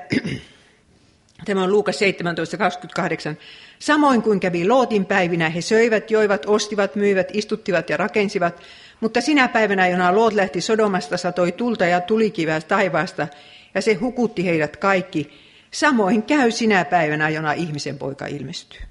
tämä 1.46 1.64
on 1.64 1.72
Luukas 1.72 2.00
17.28. 2.02 3.38
Samoin 3.80 4.22
kuin 4.22 4.40
kävi 4.40 4.68
Lootin 4.68 5.06
päivinä, 5.06 5.50
he 5.50 5.62
söivät, 5.62 6.12
joivat, 6.12 6.46
ostivat, 6.46 6.96
myivät, 6.96 7.28
istuttivat 7.34 7.90
ja 7.90 7.98
rakensivat, 7.98 8.62
mutta 9.00 9.22
sinä 9.22 9.48
päivänä, 9.48 9.88
jona 9.88 10.16
Loot 10.16 10.34
lähti 10.34 10.62
Sodomasta, 10.62 11.18
satoi 11.18 11.52
tulta 11.52 11.86
ja 11.86 12.02
tulikivää 12.02 12.62
taivaasta, 12.62 13.28
ja 13.76 13.82
se 13.82 13.94
hukutti 13.94 14.46
heidät 14.46 14.78
kaikki. 14.78 15.34
Samoin 15.72 16.24
käy 16.24 16.52
sinä 16.52 16.86
päivänä, 16.86 17.30
jona 17.30 17.54
ihmisen 17.54 17.98
poika 17.98 18.26
ilmestyy. 18.26 18.82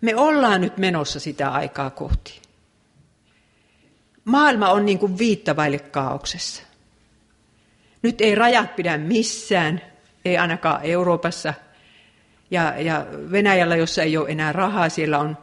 Me 0.00 0.16
ollaan 0.16 0.60
nyt 0.60 0.78
menossa 0.78 1.20
sitä 1.20 1.50
aikaa 1.50 1.90
kohti. 1.90 2.40
Maailma 4.24 4.70
on 4.70 4.86
niin 4.86 4.98
kuin 4.98 5.18
viittavaille 5.18 5.78
kaauksessa. 5.78 6.62
Nyt 8.02 8.20
ei 8.20 8.34
rajat 8.34 8.76
pidä 8.76 8.98
missään, 8.98 9.82
ei 10.28 10.38
ainakaan 10.38 10.80
Euroopassa. 10.82 11.54
Ja, 12.50 12.74
ja 12.80 13.06
Venäjällä, 13.30 13.76
jossa 13.76 14.02
ei 14.02 14.16
ole 14.16 14.28
enää 14.28 14.52
rahaa, 14.52 14.88
siellä 14.88 15.18
on 15.18 15.36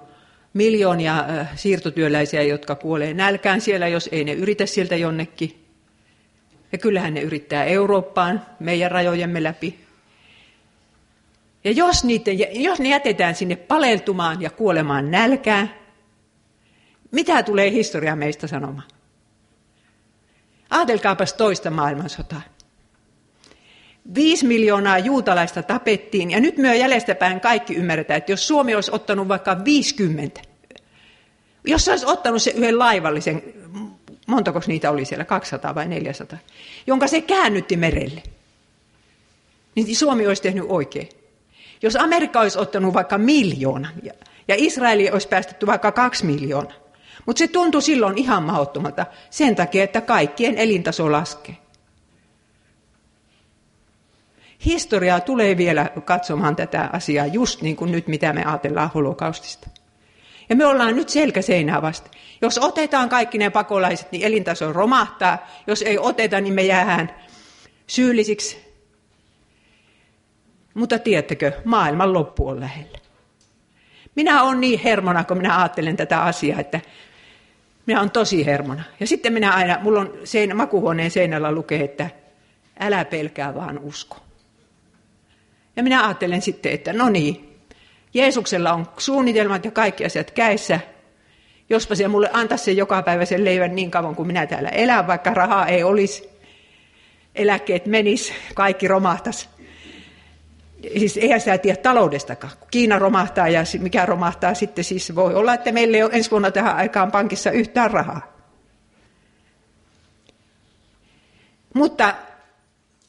miljoonia 0.54 1.19
äh, 1.19 1.50
siirtotyöläisiä, 1.56 2.41
jotka 2.41 2.76
kuolee 2.76 3.13
nälkään 3.13 3.62
siellä, 3.62 3.88
jos 3.88 4.10
ei 4.12 4.24
ne 4.24 4.34
yritä 4.34 4.65
sieltä 4.65 4.95
jonnekin. 4.95 5.65
Ja 6.71 6.78
kyllähän 6.78 7.13
ne 7.13 7.21
yrittää 7.21 7.63
Eurooppaan, 7.63 8.41
meidän 8.60 8.91
rajojemme 8.91 9.43
läpi. 9.43 9.86
Ja 11.63 11.71
jos, 11.71 12.04
niitä, 12.04 12.32
jos 12.52 12.80
ne 12.80 12.89
jätetään 12.89 13.36
sinne 13.36 13.56
paleltumaan 13.56 14.41
ja 14.41 14.50
kuolemaan 14.50 15.12
nälkään, 15.12 15.74
mitä 17.12 17.43
tulee 17.43 17.71
historia 17.71 18.15
meistä 18.15 18.48
sanomaan? 18.48 18.88
Aatelkaapas 20.69 21.34
toista 21.34 21.69
maailmansotaa. 21.69 22.41
Viisi 24.13 24.46
miljoonaa 24.46 25.00
juutalaista 25.00 25.63
tapettiin, 25.63 26.32
ja 26.32 26.39
nyt 26.39 26.58
myö 26.58 26.74
jäljestäpäin 26.74 27.39
kaikki 27.39 27.76
ymmärretään, 27.76 28.18
että 28.18 28.32
jos 28.32 28.48
Suomi 28.48 28.76
olisi 28.76 28.91
ottanut 28.94 29.28
vaikka 29.28 29.65
50, 29.65 30.41
jos 31.63 31.86
se 31.86 31.91
olisi 31.91 32.06
ottanut 32.06 32.41
se 32.41 32.52
yhden 32.52 32.80
laivallisen, 32.80 33.44
montako 34.28 34.62
niitä 34.68 34.91
oli 34.91 35.06
siellä, 35.06 35.26
200 35.26 35.76
vai 35.76 35.88
400, 35.88 36.38
jonka 36.88 37.08
se 37.08 37.22
käännytti 37.22 37.78
merelle, 37.78 38.24
niin 39.76 39.96
Suomi 39.96 40.28
olisi 40.28 40.41
tehnyt 40.41 40.65
oikein. 40.68 41.10
Jos 41.82 41.96
Amerikka 41.96 42.39
olisi 42.39 42.60
ottanut 42.60 42.94
vaikka 42.94 43.18
miljoona 43.18 43.89
ja 44.48 44.56
Israeli 44.58 45.10
olisi 45.12 45.28
päästetty 45.28 45.65
vaikka 45.65 45.91
kaksi 45.91 46.26
miljoonaa, 46.26 46.78
mutta 47.26 47.39
se 47.39 47.48
tuntui 47.48 47.82
silloin 47.82 48.18
ihan 48.18 48.44
mahdottomalta 48.44 49.06
sen 49.30 49.56
takia, 49.56 49.84
että 49.84 50.02
kaikkien 50.02 50.58
elintaso 50.58 51.12
laskee. 51.12 51.58
Historiaa 54.65 55.20
tulee 55.20 55.58
vielä 55.58 55.89
katsomaan 56.06 56.56
tätä 56.56 56.89
asiaa 56.94 57.26
just 57.26 57.62
niin 57.62 57.76
kuin 57.76 57.91
nyt, 57.91 58.08
mitä 58.08 58.34
me 58.34 58.46
ajatellaan 58.46 58.91
holokaustista. 58.94 59.70
Ja 60.50 60.56
me 60.56 60.65
ollaan 60.65 60.96
nyt 60.96 61.10
selkäseinää 61.10 61.82
vasta. 61.82 62.12
Jos 62.41 62.58
otetaan 62.58 63.10
kaikki 63.10 63.38
ne 63.38 63.50
pakolaiset, 63.50 64.12
niin 64.12 64.26
elintaso 64.26 64.74
romahtaa. 64.74 65.48
Jos 65.68 65.82
ei 65.82 65.98
oteta, 65.98 66.41
niin 66.41 66.54
me 66.54 66.63
jäähän 66.63 67.15
syyllisiksi. 67.88 68.65
Mutta 70.74 71.00
tiedättekö, 71.00 71.52
maailman 71.65 72.13
loppu 72.13 72.48
on 72.48 72.60
lähellä. 72.60 72.98
Minä 74.15 74.44
olen 74.44 74.62
niin 74.62 74.80
hermona, 74.80 75.24
kun 75.24 75.38
minä 75.38 75.58
ajattelen 75.58 75.98
tätä 75.98 76.22
asiaa, 76.22 76.60
että 76.60 76.80
minä 77.86 78.00
olen 78.00 78.12
tosi 78.12 78.46
hermona. 78.46 78.84
Ja 79.00 79.08
sitten 79.08 79.34
minä 79.34 79.54
aina, 79.54 79.80
mulla 79.82 80.00
on 80.00 80.13
sein, 80.24 80.58
makuhuoneen 80.58 81.12
seinällä 81.12 81.52
lukee, 81.52 81.84
että 81.84 82.10
älä 82.80 83.06
pelkää, 83.06 83.56
vaan 83.56 83.80
usko. 83.80 84.24
Ja 85.75 85.83
minä 85.83 86.05
ajattelen 86.05 86.41
sitten, 86.41 86.71
että 86.71 86.93
no 86.93 87.09
niin, 87.09 87.59
Jeesuksella 88.13 88.73
on 88.73 88.88
suunnitelmat 88.97 89.65
ja 89.65 89.71
kaikki 89.71 90.05
asiat 90.05 90.31
käissä. 90.31 90.79
Jospa 91.69 91.95
se 91.95 92.07
mulle 92.07 92.29
antaisi 92.33 92.63
sen 92.63 92.77
joka 92.77 93.01
päivä 93.01 93.25
sen 93.25 93.45
leivän 93.45 93.75
niin 93.75 93.91
kauan 93.91 94.15
kuin 94.15 94.27
minä 94.27 94.45
täällä 94.45 94.69
elän, 94.69 95.07
vaikka 95.07 95.33
rahaa 95.33 95.67
ei 95.67 95.83
olisi. 95.83 96.29
Eläkkeet 97.35 97.85
menis, 97.85 98.33
kaikki 98.53 98.88
romahtas. 98.88 99.49
Siis 100.97 101.17
eihän 101.17 101.39
sitä 101.39 101.57
tiedä 101.57 101.81
taloudestakaan. 101.81 102.53
Kiina 102.71 102.99
romahtaa 102.99 103.47
ja 103.47 103.63
mikä 103.79 104.05
romahtaa 104.05 104.53
sitten, 104.53 104.83
siis 104.83 105.15
voi 105.15 105.35
olla, 105.35 105.53
että 105.53 105.71
meillä 105.71 105.97
ei 105.97 106.03
ole 106.03 106.11
ensi 106.13 106.31
vuonna 106.31 106.51
tähän 106.51 106.75
aikaan 106.75 107.11
pankissa 107.11 107.51
yhtään 107.51 107.91
rahaa. 107.91 108.35
Mutta 111.73 112.15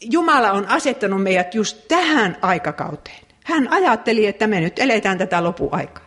Jumala 0.01 0.53
on 0.53 0.69
asettanut 0.69 1.23
meidät 1.23 1.55
just 1.55 1.89
tähän 1.89 2.37
aikakauteen. 2.43 3.21
Hän 3.45 3.69
ajatteli, 3.73 4.27
että 4.27 4.47
me 4.47 4.61
nyt 4.61 4.79
eletään 4.79 5.19
tätä 5.19 5.45
lopuaikaa. 5.45 6.07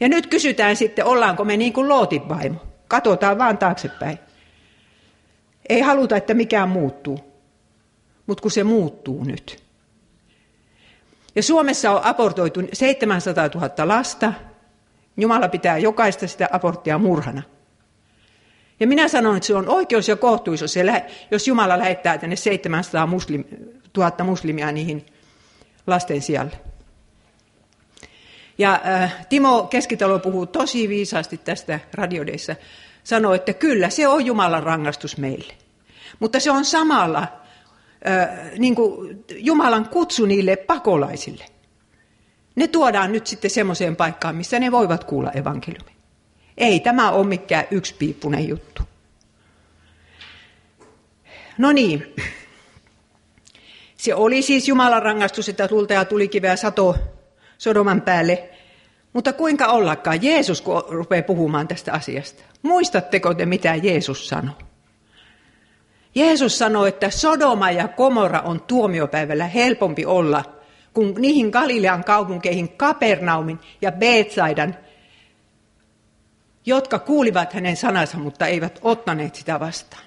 Ja 0.00 0.08
nyt 0.08 0.26
kysytään 0.26 0.76
sitten, 0.76 1.04
ollaanko 1.04 1.44
me 1.44 1.56
niin 1.56 1.72
kuin 1.72 1.88
Lootin 1.88 2.28
vaimo. 2.28 2.66
Katsotaan 2.88 3.38
vaan 3.38 3.58
taaksepäin. 3.58 4.18
Ei 5.68 5.80
haluta, 5.80 6.16
että 6.16 6.34
mikään 6.34 6.68
muuttuu. 6.68 7.20
Mutta 8.26 8.42
kun 8.42 8.50
se 8.50 8.64
muuttuu 8.64 9.24
nyt. 9.24 9.62
Ja 11.34 11.42
Suomessa 11.42 11.90
on 11.90 12.04
abortoitu 12.04 12.60
700 12.72 13.48
000 13.54 13.88
lasta. 13.88 14.32
Jumala 15.16 15.48
pitää 15.48 15.78
jokaista 15.78 16.26
sitä 16.26 16.48
aborttia 16.52 16.98
murhana. 16.98 17.42
Ja 18.80 18.86
minä 18.86 19.08
sanon, 19.08 19.36
että 19.36 19.46
se 19.46 19.54
on 19.54 19.68
oikeus 19.68 20.08
ja 20.08 20.16
kohtuus, 20.16 20.60
jos 21.30 21.48
Jumala 21.48 21.78
lähettää 21.78 22.18
tänne 22.18 22.36
700 22.36 23.06
muslim, 23.06 23.44
000 23.96 24.24
muslimia 24.24 24.72
niihin 24.72 25.06
lasten 25.86 26.22
sijalle. 26.22 26.60
Ja 28.58 28.80
äh, 28.86 29.26
Timo 29.28 29.62
Keskitalo 29.62 30.18
puhuu 30.18 30.46
tosi 30.46 30.88
viisaasti 30.88 31.38
tästä 31.38 31.80
radiodeissa. 31.94 32.56
Sanoo, 33.04 33.34
että 33.34 33.52
kyllä, 33.52 33.90
se 33.90 34.08
on 34.08 34.26
Jumalan 34.26 34.62
rangaistus 34.62 35.16
meille. 35.16 35.54
Mutta 36.18 36.40
se 36.40 36.50
on 36.50 36.64
samalla 36.64 37.20
äh, 38.08 38.28
niin 38.58 38.74
kuin 38.74 39.24
Jumalan 39.36 39.88
kutsu 39.88 40.26
niille 40.26 40.56
pakolaisille. 40.56 41.44
Ne 42.56 42.68
tuodaan 42.68 43.12
nyt 43.12 43.26
sitten 43.26 43.50
semmoiseen 43.50 43.96
paikkaan, 43.96 44.36
missä 44.36 44.58
ne 44.58 44.72
voivat 44.72 45.04
kuulla 45.04 45.32
evankeliumi. 45.32 45.97
Ei 46.58 46.80
tämä 46.80 47.10
ole 47.10 47.26
mikään 47.26 47.64
yksipiippunen 47.70 48.48
juttu. 48.48 48.82
No 51.58 51.72
niin. 51.72 52.14
Se 53.96 54.14
oli 54.14 54.42
siis 54.42 54.68
Jumalan 54.68 55.02
rangaistus, 55.02 55.48
että 55.48 55.68
tulta 55.68 55.92
ja 55.92 56.04
tulikiveä 56.04 56.56
sato 56.56 56.96
Sodoman 57.58 58.02
päälle. 58.02 58.48
Mutta 59.12 59.32
kuinka 59.32 59.66
ollakaan 59.66 60.22
Jeesus, 60.22 60.60
kun 60.60 60.84
rupeaa 60.88 61.22
puhumaan 61.22 61.68
tästä 61.68 61.92
asiasta. 61.92 62.42
Muistatteko 62.62 63.34
te, 63.34 63.46
mitä 63.46 63.74
Jeesus 63.74 64.28
sanoi? 64.28 64.54
Jeesus 66.14 66.58
sanoi, 66.58 66.88
että 66.88 67.10
Sodoma 67.10 67.70
ja 67.70 67.88
Komora 67.88 68.40
on 68.40 68.60
tuomiopäivällä 68.60 69.46
helpompi 69.46 70.06
olla 70.06 70.44
kuin 70.94 71.14
niihin 71.18 71.50
Galilean 71.50 72.04
kaupunkeihin 72.04 72.68
Kapernaumin 72.68 73.58
ja 73.82 73.92
Beetsaidan, 73.92 74.76
jotka 76.68 76.98
kuulivat 76.98 77.52
hänen 77.52 77.76
sanansa, 77.76 78.18
mutta 78.18 78.46
eivät 78.46 78.78
ottaneet 78.82 79.34
sitä 79.34 79.60
vastaan. 79.60 80.02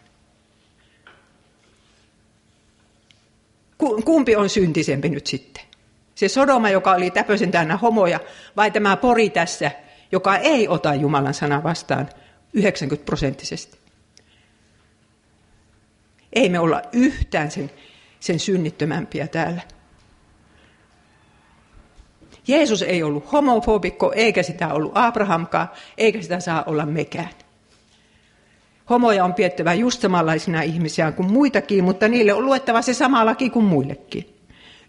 Kumpi 4.05 4.35
on 4.35 4.49
syntisempi 4.49 5.09
nyt 5.09 5.27
sitten? 5.27 5.63
Se 6.15 6.27
Sodoma, 6.27 6.69
joka 6.69 6.91
oli 6.91 7.11
täpösen 7.11 7.51
täynnä 7.51 7.77
homoja, 7.77 8.19
vai 8.57 8.71
tämä 8.71 8.97
pori 8.97 9.29
tässä, 9.29 9.71
joka 10.11 10.37
ei 10.37 10.67
ota 10.67 10.95
Jumalan 10.95 11.33
sana 11.33 11.63
vastaan 11.63 12.09
90 12.53 13.05
prosenttisesti? 13.05 13.77
Ei 16.33 16.49
me 16.49 16.59
olla 16.59 16.81
yhtään 16.93 17.51
sen, 17.51 17.71
sen 18.19 18.39
synnittömämpiä 18.39 19.27
täällä. 19.27 19.61
Jeesus 22.47 22.81
ei 22.81 23.03
ollut 23.03 23.31
homofobikko, 23.31 24.11
eikä 24.15 24.43
sitä 24.43 24.73
ollut 24.73 24.91
Abrahamkaan, 24.95 25.69
eikä 25.97 26.21
sitä 26.21 26.39
saa 26.39 26.63
olla 26.65 26.85
mekään. 26.85 27.29
Homoja 28.89 29.25
on 29.25 29.33
piettävä 29.33 29.73
just 29.73 30.01
samanlaisina 30.01 30.61
ihmisiä 30.61 31.11
kuin 31.11 31.31
muitakin, 31.31 31.83
mutta 31.83 32.07
niille 32.07 32.33
on 32.33 32.45
luettava 32.45 32.81
se 32.81 32.93
sama 32.93 33.25
laki 33.25 33.49
kuin 33.49 33.65
muillekin. 33.65 34.35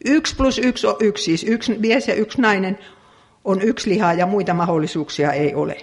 Yksi 0.05 0.37
plus 0.37 0.59
yksi 0.59 0.87
on 0.87 0.97
yksi, 1.01 1.25
siis 1.25 1.45
yksi 1.45 1.79
mies 1.79 2.09
ja 2.09 2.15
yksi 2.15 2.41
nainen 2.41 2.79
on 3.45 3.63
yksi 3.63 3.91
liha 3.91 4.13
ja 4.13 4.27
muita 4.27 4.55
mahdollisuuksia 4.55 5.33
ei 5.33 5.55
ole. 5.55 5.77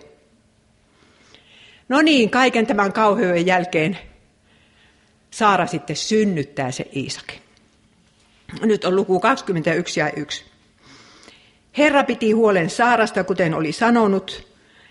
No 1.89 2.01
niin, 2.01 2.29
kaiken 2.29 2.67
tämän 2.67 2.93
kauheuden 2.93 3.45
jälkeen 3.45 3.97
Saara 5.31 5.67
sitten 5.67 5.95
synnyttää 5.95 6.71
se 6.71 6.87
Iisakin. 6.95 7.39
Nyt 8.61 8.85
on 8.85 8.95
luku 8.95 9.19
21 9.19 9.99
ja 9.99 10.11
1. 10.11 10.45
Herra 11.79 12.03
piti 12.03 12.31
huolen 12.31 12.69
Saarasta, 12.69 13.23
kuten 13.23 13.53
oli 13.53 13.71
sanonut, 13.71 14.47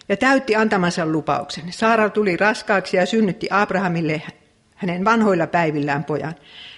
ja 0.08 0.16
täytti 0.16 0.56
antamansa 0.56 1.06
lupauksen. 1.06 1.72
Saara 1.72 2.10
tuli 2.10 2.36
raskaaksi 2.36 2.96
ja 2.96 3.06
synnytti 3.06 3.48
Abrahamille 3.50 4.22
hänen 4.74 5.04
vanhoilla 5.04 5.46
päivillään 5.46 6.04
pojan. 6.04 6.34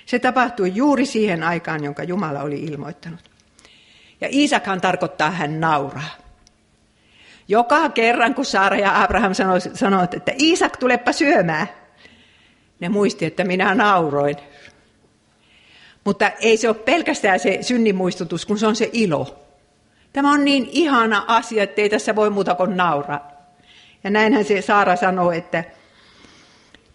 Se 0.07 0.19
tapahtui 0.19 0.73
juuri 0.75 1.07
siihen 1.07 1.43
aikaan, 1.43 1.85
jonka 1.85 2.03
Jumala 2.03 2.43
oli 2.43 2.61
ilmoittanut. 2.61 3.31
Ja 4.21 4.29
Iisakhan 4.33 4.81
tarkoittaa 4.81 5.31
hän 5.31 5.61
nauraa. 5.61 6.17
Joka 7.49 7.89
kerran, 7.89 8.35
kun 8.35 8.45
Saara 8.45 8.77
ja 8.77 9.03
Abraham 9.03 9.33
sanoivat, 9.75 10.15
että 10.15 10.33
Iisak, 10.41 10.77
tulepa 10.77 11.13
syömään, 11.13 11.67
ne 12.81 12.89
muisti, 12.89 13.25
että 13.25 13.45
minä 13.45 13.75
nauroin. 13.75 14.37
Mutta 16.05 16.31
ei 16.41 16.57
se 16.57 16.69
ole 16.69 16.77
pelkästään 16.77 17.41
se 17.41 17.59
synnimuistutus, 17.61 18.47
kun 18.47 18.59
se 18.59 18.67
on 18.67 18.77
se 18.77 18.91
ilo. 18.93 19.50
Tämä 20.13 20.33
on 20.33 20.45
niin 20.45 20.69
ihana 20.71 21.25
asia, 21.29 21.63
että 21.63 21.83
ei 21.83 21.89
tässä 21.89 22.17
voi 22.17 22.31
muuta 22.31 22.55
kuin 22.55 22.77
nauraa. 22.77 23.31
Ja 24.05 24.11
näinhän 24.11 24.45
se 24.45 24.63
Saara 24.63 24.97
sanoo, 24.97 25.33
että 25.33 25.65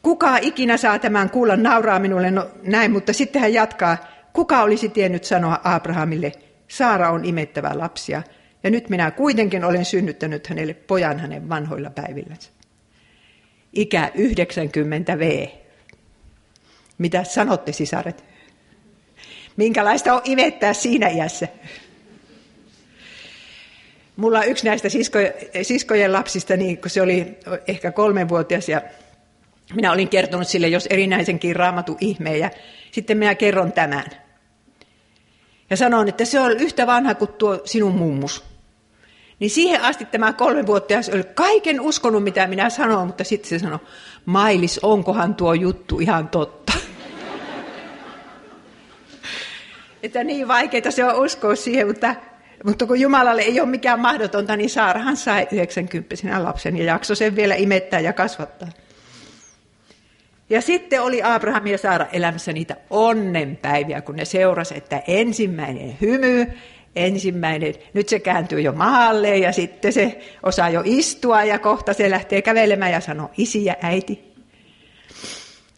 kuka 0.01 0.37
ikinä 0.37 0.77
saa 0.77 0.99
tämän 0.99 1.29
kuulla, 1.29 1.55
nauraa 1.55 1.99
minulle 1.99 2.31
no, 2.31 2.47
näin, 2.63 2.91
mutta 2.91 3.13
sitten 3.13 3.41
hän 3.41 3.53
jatkaa, 3.53 3.97
kuka 4.33 4.61
olisi 4.61 4.89
tiennyt 4.89 5.23
sanoa 5.23 5.59
Abrahamille, 5.63 6.31
Saara 6.67 7.09
on 7.09 7.25
imettävä 7.25 7.71
lapsia, 7.73 8.23
ja 8.63 8.71
nyt 8.71 8.89
minä 8.89 9.11
kuitenkin 9.11 9.63
olen 9.63 9.85
synnyttänyt 9.85 10.47
hänelle 10.47 10.73
pojan 10.73 11.19
hänen 11.19 11.49
vanhoilla 11.49 11.89
päivillänsä. 11.89 12.49
Ikä 13.73 14.11
90 14.15 15.19
V. 15.19 15.47
Mitä 16.97 17.23
sanotte, 17.23 17.71
sisaret? 17.71 18.23
Minkälaista 19.57 20.13
on 20.13 20.21
imettää 20.23 20.73
siinä 20.73 21.07
iässä? 21.07 21.47
Mulla 24.15 24.43
yksi 24.43 24.65
näistä 24.65 24.89
sisko, 24.89 25.19
siskojen 25.61 26.13
lapsista, 26.13 26.57
niin 26.57 26.77
kun 26.77 26.89
se 26.89 27.01
oli 27.01 27.37
ehkä 27.67 27.91
kolmenvuotias 27.91 28.69
ja 28.69 28.81
minä 29.73 29.91
olin 29.91 30.09
kertonut 30.09 30.47
sille, 30.47 30.67
jos 30.67 30.87
erinäisenkin 30.89 31.55
raamatu 31.55 31.97
ihmeen 32.01 32.39
ja 32.39 32.51
sitten 32.91 33.17
minä 33.17 33.35
kerron 33.35 33.71
tämän. 33.71 34.05
Ja 35.69 35.77
sanon, 35.77 36.07
että 36.09 36.25
se 36.25 36.39
on 36.39 36.51
yhtä 36.51 36.87
vanha 36.87 37.15
kuin 37.15 37.31
tuo 37.31 37.61
sinun 37.65 37.95
mummus. 37.95 38.43
Niin 39.39 39.49
siihen 39.49 39.81
asti 39.81 40.05
tämä 40.05 40.33
kolmenvuotias 40.33 41.09
oli 41.09 41.23
kaiken 41.23 41.81
uskonut, 41.81 42.23
mitä 42.23 42.47
minä 42.47 42.69
sanoin, 42.69 43.07
mutta 43.07 43.23
sitten 43.23 43.49
se 43.49 43.59
sanoi, 43.59 43.79
Mailis, 44.25 44.79
onkohan 44.83 45.35
tuo 45.35 45.53
juttu 45.53 45.99
ihan 45.99 46.27
totta? 46.27 46.73
että 50.03 50.23
niin 50.23 50.47
vaikeaa 50.47 50.91
se 50.91 51.05
on 51.05 51.25
uskoa 51.25 51.55
siihen, 51.55 51.87
mutta 51.87 52.15
mutta 52.65 52.85
kun 52.85 52.99
Jumalalle 52.99 53.41
ei 53.41 53.59
ole 53.59 53.69
mikään 53.69 53.99
mahdotonta, 53.99 54.57
niin 54.57 54.69
Saarahan 54.69 55.17
sai 55.17 55.47
90 55.51 56.43
lapsen 56.43 56.77
ja 56.77 56.83
jaksoi 56.83 57.15
sen 57.15 57.35
vielä 57.35 57.55
imettää 57.55 57.99
ja 57.99 58.13
kasvattaa. 58.13 58.69
Ja 60.49 60.61
sitten 60.61 61.01
oli 61.01 61.23
Abraham 61.23 61.67
ja 61.67 61.77
Saara 61.77 62.05
elämässä 62.13 62.53
niitä 62.53 62.75
onnenpäiviä, 62.89 64.01
kun 64.01 64.15
ne 64.15 64.25
seurasi, 64.25 64.77
että 64.77 65.01
ensimmäinen 65.07 65.97
hymy, 66.01 66.47
ensimmäinen, 66.95 67.73
nyt 67.93 68.09
se 68.09 68.19
kääntyy 68.19 68.61
jo 68.61 68.71
maalle 68.71 69.37
ja 69.37 69.51
sitten 69.51 69.93
se 69.93 70.19
osaa 70.43 70.69
jo 70.69 70.81
istua 70.85 71.43
ja 71.43 71.59
kohta 71.59 71.93
se 71.93 72.09
lähtee 72.09 72.41
kävelemään 72.41 72.91
ja 72.91 72.99
sanoo 72.99 73.31
isi 73.37 73.65
ja 73.65 73.75
äiti. 73.81 74.33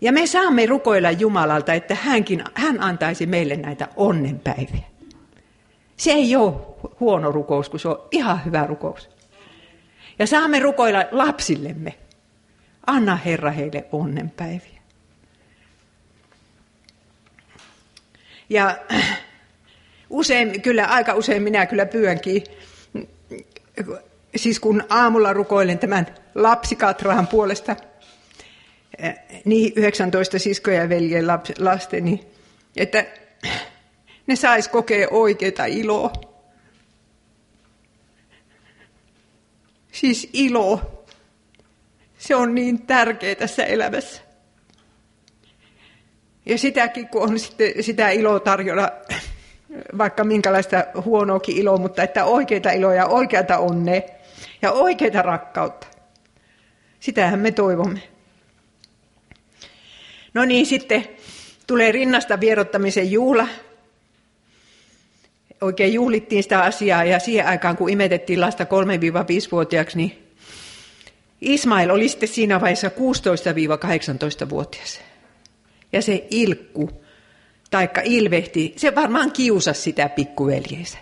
Ja 0.01 0.11
me 0.11 0.27
saamme 0.27 0.65
rukoilla 0.65 1.11
Jumalalta, 1.11 1.73
että 1.73 1.95
hänkin, 1.95 2.43
hän 2.53 2.83
antaisi 2.83 3.25
meille 3.25 3.55
näitä 3.55 3.87
onnenpäiviä. 3.95 4.96
Se 5.97 6.11
ei 6.11 6.35
ole 6.35 6.53
huono 6.99 7.31
rukous, 7.31 7.69
kun 7.69 7.79
se 7.79 7.87
on 7.87 8.07
ihan 8.11 8.45
hyvä 8.45 8.67
rukous. 8.67 9.09
Ja 10.19 10.27
saamme 10.27 10.59
rukoilla 10.59 11.05
lapsillemme. 11.11 11.93
Anna 12.87 13.15
Herra 13.15 13.51
heille 13.51 13.85
onnenpäiviä. 13.91 14.81
Ja 18.49 18.77
usein, 20.09 20.61
kyllä 20.61 20.85
aika 20.85 21.13
usein 21.13 21.43
minä 21.43 21.65
kyllä 21.65 21.85
pyönkin, 21.85 22.43
siis 24.35 24.59
kun 24.59 24.83
aamulla 24.89 25.33
rukoilen 25.33 25.79
tämän 25.79 26.15
lapsikatraan 26.35 27.27
puolesta 27.27 27.75
niihin 29.45 29.73
19 29.75 30.39
siskoja 30.39 30.81
ja 30.81 30.89
veljen 30.89 31.27
lasteni, 31.59 32.27
että 32.75 33.05
ne 34.27 34.35
sais 34.35 34.67
kokea 34.67 35.07
oikeita 35.11 35.65
iloa. 35.65 36.11
Siis 39.91 40.29
ilo. 40.33 41.03
Se 42.17 42.35
on 42.35 42.55
niin 42.55 42.87
tärkeä 42.87 43.35
tässä 43.35 43.63
elämässä. 43.63 44.21
Ja 46.45 46.57
sitäkin, 46.57 47.07
kun 47.07 47.21
on 47.23 47.39
sitten 47.39 47.83
sitä 47.83 48.09
iloa 48.09 48.39
tarjolla, 48.39 48.91
vaikka 49.97 50.23
minkälaista 50.23 50.83
huonoakin 51.05 51.57
iloa, 51.57 51.77
mutta 51.77 52.03
että 52.03 52.25
oikeita 52.25 52.71
iloa 52.71 52.93
ja 52.93 53.05
oikeata 53.05 53.57
onne 53.57 54.05
ja 54.61 54.71
oikeita 54.71 55.21
rakkautta. 55.21 55.87
Sitähän 56.99 57.39
me 57.39 57.51
toivomme. 57.51 58.01
No 60.33 60.45
niin, 60.45 60.65
sitten 60.65 61.07
tulee 61.67 61.91
rinnasta 61.91 62.39
vierottamisen 62.39 63.11
juhla. 63.11 63.47
Oikein 65.61 65.93
juhlittiin 65.93 66.43
sitä 66.43 66.61
asiaa 66.61 67.03
ja 67.03 67.19
siihen 67.19 67.47
aikaan, 67.47 67.77
kun 67.77 67.89
imetettiin 67.89 68.41
lasta 68.41 68.63
3-5-vuotiaaksi, 68.63 69.97
niin 69.97 70.27
Ismail 71.41 71.89
oli 71.89 72.09
sitten 72.09 72.29
siinä 72.29 72.61
vaiheessa 72.61 72.87
16-18-vuotias. 72.87 75.01
Ja 75.93 76.01
se 76.01 76.27
ilkku, 76.29 77.03
taikka 77.71 78.01
ilvehti, 78.03 78.73
se 78.75 78.95
varmaan 78.95 79.31
kiusasi 79.31 79.81
sitä 79.81 80.09
pikkuveljeensä. 80.09 80.97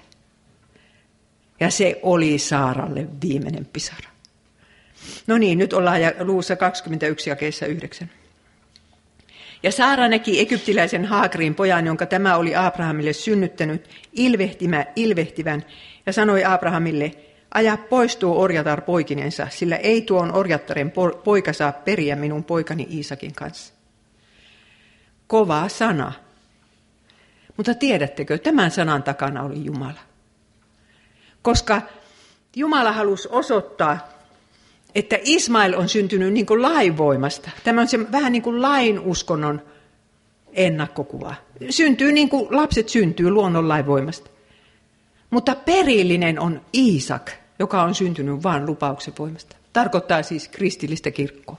Ja 1.60 1.70
se 1.70 2.00
oli 2.04 2.40
Saaralle 2.40 3.08
viimeinen 3.22 3.66
pisara. 3.66 4.10
No 5.28 5.38
niin, 5.38 5.58
nyt 5.58 5.74
ollaan 5.74 6.02
luussa 6.20 6.56
21 6.56 7.30
ja 7.30 7.36
9. 7.68 8.10
Ja 9.66 9.72
Saara 9.72 10.08
näki 10.08 10.40
egyptiläisen 10.40 11.06
Haagrin 11.06 11.56
pojan, 11.56 11.86
jonka 11.86 12.06
tämä 12.06 12.36
oli 12.36 12.56
Abrahamille 12.56 13.14
synnyttänyt, 13.14 13.90
ilvehtimä, 14.14 14.86
ilvehtivän, 14.96 15.66
ja 16.06 16.14
sanoi 16.14 16.44
Abrahamille, 16.44 17.12
aja 17.54 17.78
pois 17.78 18.16
tuo 18.16 18.40
orjatar 18.40 18.82
poikinensa, 18.82 19.48
sillä 19.50 19.76
ei 19.76 20.02
tuon 20.02 20.36
orjattaren 20.36 20.94
poika 21.24 21.54
saa 21.54 21.72
periä 21.72 22.16
minun 22.16 22.44
poikani 22.44 22.88
Iisakin 22.92 23.34
kanssa. 23.34 23.74
Kova 25.28 25.70
sana. 25.70 26.12
Mutta 27.58 27.74
tiedättekö, 27.74 28.38
tämän 28.38 28.72
sanan 28.72 29.04
takana 29.04 29.44
oli 29.44 29.66
Jumala. 29.66 30.02
Koska 31.42 31.82
Jumala 32.56 32.92
halusi 32.92 33.28
osoittaa 33.32 34.15
että 34.96 35.20
Ismail 35.24 35.74
on 35.78 35.90
syntynyt 35.90 36.34
niin 36.34 36.46
kuin 36.46 36.62
lainvoimasta. 36.62 37.50
Tämä 37.64 37.82
on 37.82 37.88
se 37.88 38.12
vähän 38.12 38.32
niin 38.32 38.42
kuin 38.42 38.62
lain 38.62 39.00
uskonnon 39.00 39.62
ennakkokuva. 40.54 41.36
Syntyy 41.70 42.12
niin 42.12 42.30
kuin 42.30 42.48
lapset 42.56 42.90
syntyy 42.90 43.32
luonnon 43.32 43.70
lainvoimasta. 43.70 44.30
Mutta 45.30 45.56
perillinen 45.56 46.40
on 46.40 46.62
Iisak, 46.74 47.32
joka 47.60 47.84
on 47.84 47.96
syntynyt 47.96 48.44
vain 48.44 48.66
lupauksen 48.66 49.14
voimasta. 49.20 49.56
Tarkoittaa 49.74 50.24
siis 50.24 50.48
kristillistä 50.48 51.12
kirkkoa. 51.12 51.58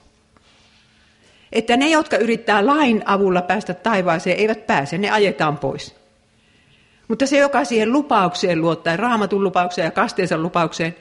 Että 1.52 1.76
ne, 1.76 1.90
jotka 1.90 2.16
yrittää 2.16 2.66
lain 2.66 3.02
avulla 3.06 3.42
päästä 3.42 3.74
taivaaseen, 3.74 4.38
eivät 4.38 4.66
pääse, 4.66 4.98
ne 4.98 5.10
ajetaan 5.10 5.58
pois. 5.58 5.96
Mutta 7.08 7.26
se, 7.26 7.38
joka 7.38 7.64
siihen 7.64 7.92
lupaukseen 7.92 8.60
luottaa, 8.60 8.96
raamatun 8.96 9.44
lupaukseen 9.44 9.84
ja 9.84 9.90
kasteensa 9.90 10.38
lupaukseen 10.38 10.96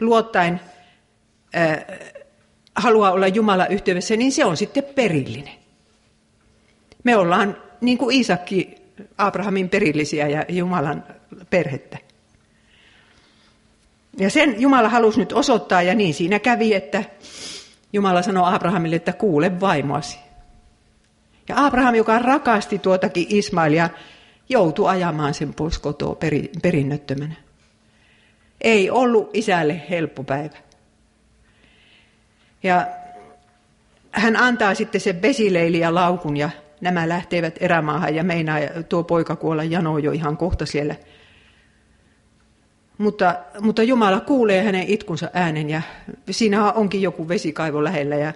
luottaen, 0.00 0.60
haluaa 2.76 3.12
olla 3.12 3.28
Jumala 3.28 3.66
yhteydessä, 3.66 4.16
niin 4.16 4.32
se 4.32 4.44
on 4.44 4.56
sitten 4.56 4.84
perillinen. 4.84 5.54
Me 7.04 7.16
ollaan 7.16 7.56
niin 7.80 7.98
kuin 7.98 8.16
Iisakki 8.16 8.76
Abrahamin 9.18 9.68
perillisiä 9.68 10.28
ja 10.28 10.44
Jumalan 10.48 11.04
perhettä. 11.50 11.98
Ja 14.18 14.30
sen 14.30 14.60
Jumala 14.60 14.88
halusi 14.88 15.18
nyt 15.18 15.32
osoittaa, 15.32 15.82
ja 15.82 15.94
niin 15.94 16.14
siinä 16.14 16.38
kävi, 16.38 16.74
että 16.74 17.04
Jumala 17.92 18.22
sanoi 18.22 18.54
Abrahamille, 18.54 18.96
että 18.96 19.12
kuule 19.12 19.60
vaimoasi. 19.60 20.18
Ja 21.48 21.66
Abraham, 21.66 21.94
joka 21.94 22.18
rakasti 22.18 22.78
tuotakin 22.78 23.26
Ismailia, 23.28 23.90
joutui 24.48 24.88
ajamaan 24.88 25.34
sen 25.34 25.54
pois 25.54 25.78
kotoa 25.78 26.16
perinnöttömänä. 26.62 27.34
Ei 28.60 28.90
ollut 28.90 29.30
isälle 29.32 29.82
helppo 29.90 30.24
päivä. 30.24 30.56
Ja 32.62 32.86
hän 34.12 34.36
antaa 34.36 34.74
sitten 34.74 35.00
sen 35.00 35.22
vesileili 35.22 35.78
ja 35.78 35.94
laukun 35.94 36.36
ja 36.36 36.50
nämä 36.80 37.08
lähtevät 37.08 37.54
erämaahan 37.60 38.14
ja 38.14 38.24
meinaa 38.24 38.58
tuo 38.88 39.04
poika 39.04 39.36
kuolla 39.36 39.64
jano 39.64 39.98
jo 39.98 40.12
ihan 40.12 40.36
kohta 40.36 40.66
siellä. 40.66 40.94
Mutta, 42.98 43.34
mutta 43.60 43.82
Jumala 43.82 44.20
kuulee 44.20 44.62
hänen 44.62 44.88
itkunsa 44.88 45.30
äänen 45.32 45.70
ja 45.70 45.82
siinä 46.30 46.72
onkin 46.72 47.02
joku 47.02 47.28
vesikaivo 47.28 47.84
lähellä 47.84 48.16
ja 48.16 48.32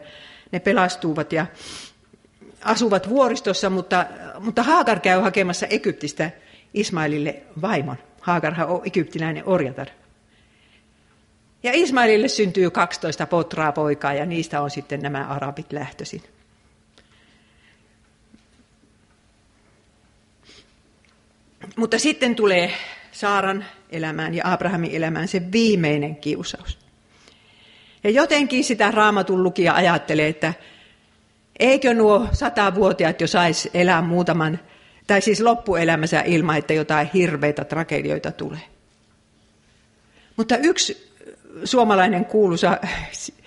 ne 0.53 0.61
pelastuvat 0.61 1.33
ja 1.33 1.47
asuvat 2.65 3.09
vuoristossa, 3.09 3.71
mutta, 3.71 4.07
mutta 4.41 4.63
Haagar 4.63 5.01
käy 5.01 5.21
hakemassa 5.21 5.67
Egyptistä 5.67 6.31
Ismailille 6.75 7.43
vaimon. 7.63 7.97
Haagarhan 8.21 8.69
on 8.69 8.81
egyptiläinen 8.85 9.43
orjatar. 9.47 9.87
Ja 11.64 11.70
Ismailille 11.74 12.29
syntyy 12.29 12.70
12 12.70 13.27
potraa 13.27 13.72
poikaa 13.72 14.14
ja 14.14 14.27
niistä 14.27 14.61
on 14.61 14.70
sitten 14.70 15.00
nämä 15.00 15.27
arabit 15.27 15.72
lähtöisin. 15.72 16.22
Mutta 21.77 21.98
sitten 21.98 22.35
tulee 22.35 22.70
Saaran 23.12 23.64
elämään 23.90 24.35
ja 24.35 24.53
Abrahamin 24.53 24.90
elämään 24.90 25.29
se 25.29 25.42
viimeinen 25.53 26.16
kiusaus. 26.16 26.79
Ja 28.05 28.11
jotenkin 28.11 28.64
sitä 28.64 28.90
raamatun 28.90 29.42
lukija 29.42 29.74
ajattelee, 29.74 30.29
että 30.29 30.55
eikö 31.59 31.94
nuo 31.94 32.29
satavuotiaat 32.33 33.20
jo 33.20 33.27
saisi 33.27 33.70
elää 33.74 34.03
muutaman, 34.03 34.61
tai 35.07 35.20
siis 35.20 35.40
loppuelämänsä 35.40 36.22
ilman, 36.27 36.57
että 36.57 36.74
jotain 36.74 37.11
hirveitä 37.14 37.64
tragedioita 37.64 38.33
tulee. 38.33 38.62
Mutta 40.37 40.57
yksi 40.57 41.13
suomalainen 41.64 42.25
kuuluisa 42.25 42.79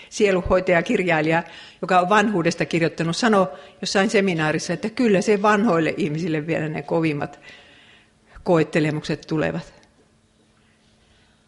sieluhoitaja, 0.09 0.83
kirjailija, 0.83 1.43
joka 1.81 1.99
on 1.99 2.09
vanhuudesta 2.09 2.65
kirjoittanut, 2.65 3.17
sanoi 3.17 3.47
jossain 3.81 4.09
seminaarissa, 4.09 4.73
että 4.73 4.89
kyllä 4.89 5.21
se 5.21 5.41
vanhoille 5.41 5.93
ihmisille 5.97 6.47
vielä 6.47 6.69
ne 6.69 6.81
kovimmat 6.81 7.39
koettelemukset 8.43 9.21
tulevat. 9.27 9.73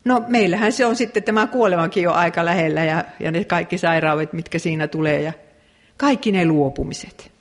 No 0.06 0.24
meillähän 0.28 0.72
se 0.72 0.86
on 0.86 0.95
sitten 0.95 1.24
tämä 1.24 1.48
kuolemankin 1.48 2.04
jo 2.04 2.12
aika 2.12 2.45
lähellä 2.45 2.86
ja, 2.86 3.04
ja 3.19 3.32
ne 3.32 3.43
kaikki 3.43 3.78
sairaudet, 3.78 4.34
mitkä 4.34 4.60
siinä 4.60 4.88
tulee 4.88 5.22
ja 5.22 5.34
kaikki 5.98 6.32
ne 6.32 6.45
luopumiset, 6.45 7.32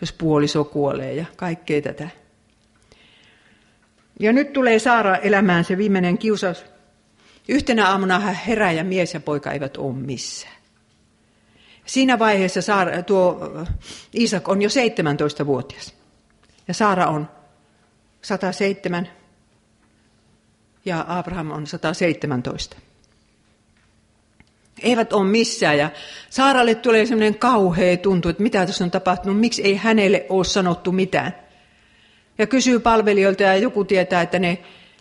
jos 0.00 0.12
puoliso 0.12 0.64
kuolee 0.64 1.14
ja 1.14 1.24
kaikkea 1.36 1.82
tätä. 1.82 2.08
Ja 4.20 4.32
nyt 4.32 4.52
tulee 4.52 4.78
Saara 4.78 5.16
elämään 5.16 5.64
se 5.64 5.78
viimeinen 5.78 6.18
kiusaus, 6.18 6.64
Yhtenä 7.48 7.88
aamuna 7.88 8.18
hän 8.18 8.34
herää 8.34 8.72
ja 8.72 8.84
mies 8.84 9.14
ja 9.14 9.20
poika 9.20 9.52
eivät 9.52 9.76
ole 9.76 9.94
missään. 9.94 10.56
Siinä 11.86 12.18
vaiheessa 12.18 12.62
Saara, 12.62 13.02
tuo 13.02 13.52
Isak 14.12 14.48
on 14.48 14.62
jo 14.62 14.68
17-vuotias. 14.68 15.94
Ja 16.68 16.74
Saara 16.74 17.06
on 17.06 17.28
107 18.22 19.08
ja 20.84 21.04
Abraham 21.08 21.50
on 21.50 21.66
117. 21.66 22.76
Eivät 24.82 25.12
ole 25.12 25.28
missään 25.28 25.78
ja 25.78 25.90
Saaralle 26.30 26.74
tulee 26.74 27.06
sellainen 27.06 27.38
kauhea 27.38 27.96
tuntu, 27.96 28.28
että 28.28 28.42
mitä 28.42 28.66
tässä 28.66 28.84
on 28.84 28.90
tapahtunut, 28.90 29.40
miksi 29.40 29.62
ei 29.62 29.76
hänelle 29.76 30.26
ole 30.28 30.44
sanottu 30.44 30.92
mitään. 30.92 31.32
Ja 32.38 32.46
kysyy 32.46 32.78
palvelijoilta 32.78 33.42
ja 33.42 33.56
joku 33.56 33.84
tietää, 33.84 34.22
että 34.22 34.38
ne 34.38 34.58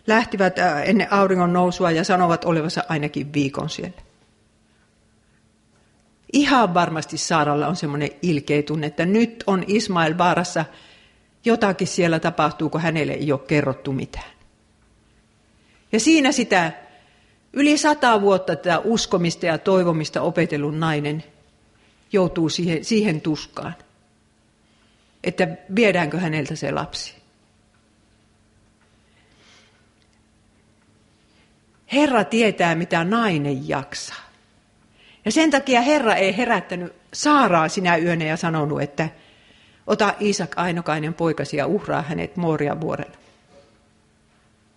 lähtivät 0.08 0.60
äh, 0.60 0.90
ennen 0.90 1.14
auringon 1.14 1.54
nousua 1.54 1.92
ja 1.92 2.04
sanovat 2.04 2.46
olevansa 2.46 2.84
ainakin 2.90 3.34
viikon 3.34 3.70
siellä. 3.70 4.02
Ihan 6.34 6.74
varmasti 6.74 7.18
Saaralla 7.18 7.68
on 7.68 7.76
semmoinen 7.76 8.10
ilkeä 8.22 8.62
tunne, 8.64 8.88
että 8.88 9.06
nyt 9.06 9.44
on 9.48 9.64
Ismail 9.68 10.18
vaarassa, 10.18 10.66
jotakin 11.46 11.88
siellä 11.88 12.20
tapahtuu, 12.20 12.70
kun 12.70 12.82
hänelle 12.82 13.14
ei 13.14 13.32
ole 13.32 13.40
kerrottu 13.40 13.94
mitään. 13.94 14.36
Ja 15.92 16.00
siinä 16.00 16.32
sitä 16.32 16.72
yli 17.54 17.78
sata 17.78 18.22
vuotta 18.22 18.56
tätä 18.56 18.80
uskomista 18.80 19.46
ja 19.46 19.58
toivomista 19.58 20.22
opetellun 20.22 20.80
nainen 20.80 21.24
joutuu 22.12 22.50
siihen, 22.50 22.86
siihen 22.86 23.22
tuskaan, 23.22 23.76
että 25.24 25.48
viedäänkö 25.76 26.20
häneltä 26.20 26.56
se 26.56 26.72
lapsi. 26.72 27.15
Herra 31.96 32.24
tietää, 32.24 32.76
mitä 32.76 33.04
nainen 33.04 33.70
jaksaa. 33.70 34.26
Ja 35.26 35.32
sen 35.32 35.52
takia 35.52 35.82
Herra 35.82 36.16
ei 36.16 36.38
herättänyt 36.38 36.94
Saaraa 37.14 37.70
sinä 37.70 37.98
yönä 37.98 38.26
ja 38.26 38.38
sanonut, 38.38 38.82
että 38.82 39.10
ota 39.88 40.14
Iisak 40.22 40.54
ainokainen 40.56 41.14
poikasi 41.14 41.58
ja 41.58 41.68
uhraa 41.68 42.02
hänet 42.02 42.38
Moorian 42.38 42.82
vuorelle. 42.82 43.18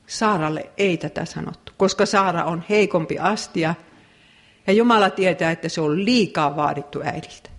Saaralle 0.07 0.71
ei 0.77 0.97
tätä 0.97 1.25
sanottu, 1.25 1.73
koska 1.77 2.07
Saara 2.07 2.45
on 2.45 2.65
heikompi 2.69 3.19
astia 3.19 3.75
ja 4.67 4.73
Jumala 4.73 5.11
tietää, 5.11 5.51
että 5.51 5.69
se 5.69 5.81
on 5.81 6.05
liikaa 6.05 6.57
vaadittu 6.57 7.01
äidiltä. 7.05 7.51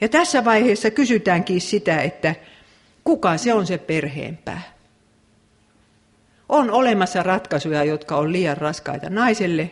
Ja 0.00 0.08
tässä 0.08 0.44
vaiheessa 0.44 0.90
kysytäänkin 0.90 1.60
sitä, 1.60 2.00
että 2.00 2.34
kuka 3.04 3.36
se 3.36 3.54
on 3.54 3.66
se 3.66 3.78
perheenpää. 3.78 4.62
On 6.50 6.70
olemassa 6.70 7.22
ratkaisuja, 7.22 7.84
jotka 7.84 8.16
on 8.16 8.32
liian 8.32 8.56
raskaita 8.56 9.10
naiselle 9.10 9.70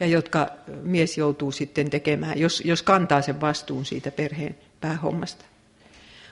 ja 0.00 0.06
jotka 0.06 0.46
mies 0.82 1.18
joutuu 1.18 1.52
sitten 1.52 1.90
tekemään, 1.90 2.38
jos, 2.38 2.62
jos 2.64 2.82
kantaa 2.82 3.22
sen 3.22 3.40
vastuun 3.40 3.84
siitä 3.84 4.10
perheen 4.10 4.56
päähommasta. 4.80 5.44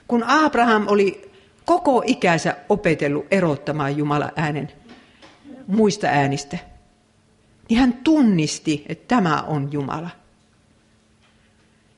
Kun 0.07 0.23
Abraham 0.23 0.87
oli 0.87 1.31
koko 1.65 2.03
ikänsä 2.05 2.55
opetellut 2.69 3.25
erottamaan 3.31 3.97
Jumala 3.97 4.31
äänen 4.35 4.71
muista 5.67 6.07
äänistä, 6.07 6.57
niin 7.69 7.79
hän 7.79 7.93
tunnisti, 7.93 8.85
että 8.89 9.15
tämä 9.15 9.41
on 9.41 9.69
Jumala. 9.71 10.09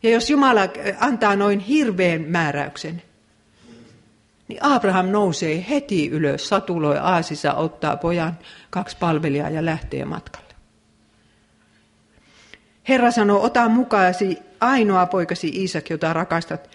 Ja 0.04 0.10
jos 0.10 0.30
Jumala 0.30 0.62
antaa 1.00 1.36
noin 1.36 1.60
hirveän 1.60 2.22
määräyksen, 2.22 3.02
niin 4.48 4.60
Abraham 4.62 5.06
nousee 5.06 5.66
heti 5.70 6.10
ylös, 6.10 6.50
satuloi 6.50 6.98
aasissa, 6.98 7.54
ottaa 7.54 7.98
pojan, 7.98 8.38
kaksi 8.70 8.98
palvelijaa 9.00 9.50
ja 9.50 9.66
lähtee 9.66 10.06
matkalle. 10.06 10.46
Herra 12.88 13.12
sanoo, 13.12 13.44
ota 13.44 13.70
mukaasi 13.70 14.40
ainoa 14.60 15.06
poikasi 15.06 15.48
Iisak, 15.48 15.90
jota 15.90 16.14
rakastat. 16.14 16.70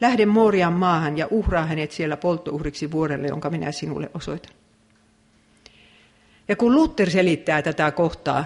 Lähde 0.00 0.26
Morian 0.26 0.72
maahan 0.72 1.18
ja 1.18 1.26
uhraa 1.30 1.66
hänet 1.66 1.92
siellä 1.92 2.16
polttouhriksi 2.16 2.90
vuorelle, 2.90 3.26
jonka 3.26 3.50
minä 3.50 3.72
sinulle 3.72 4.10
osoitan. 4.14 4.52
Ja 6.48 6.56
kun 6.56 6.74
Luther 6.74 7.10
selittää 7.10 7.62
tätä 7.62 7.90
kohtaa 7.90 8.44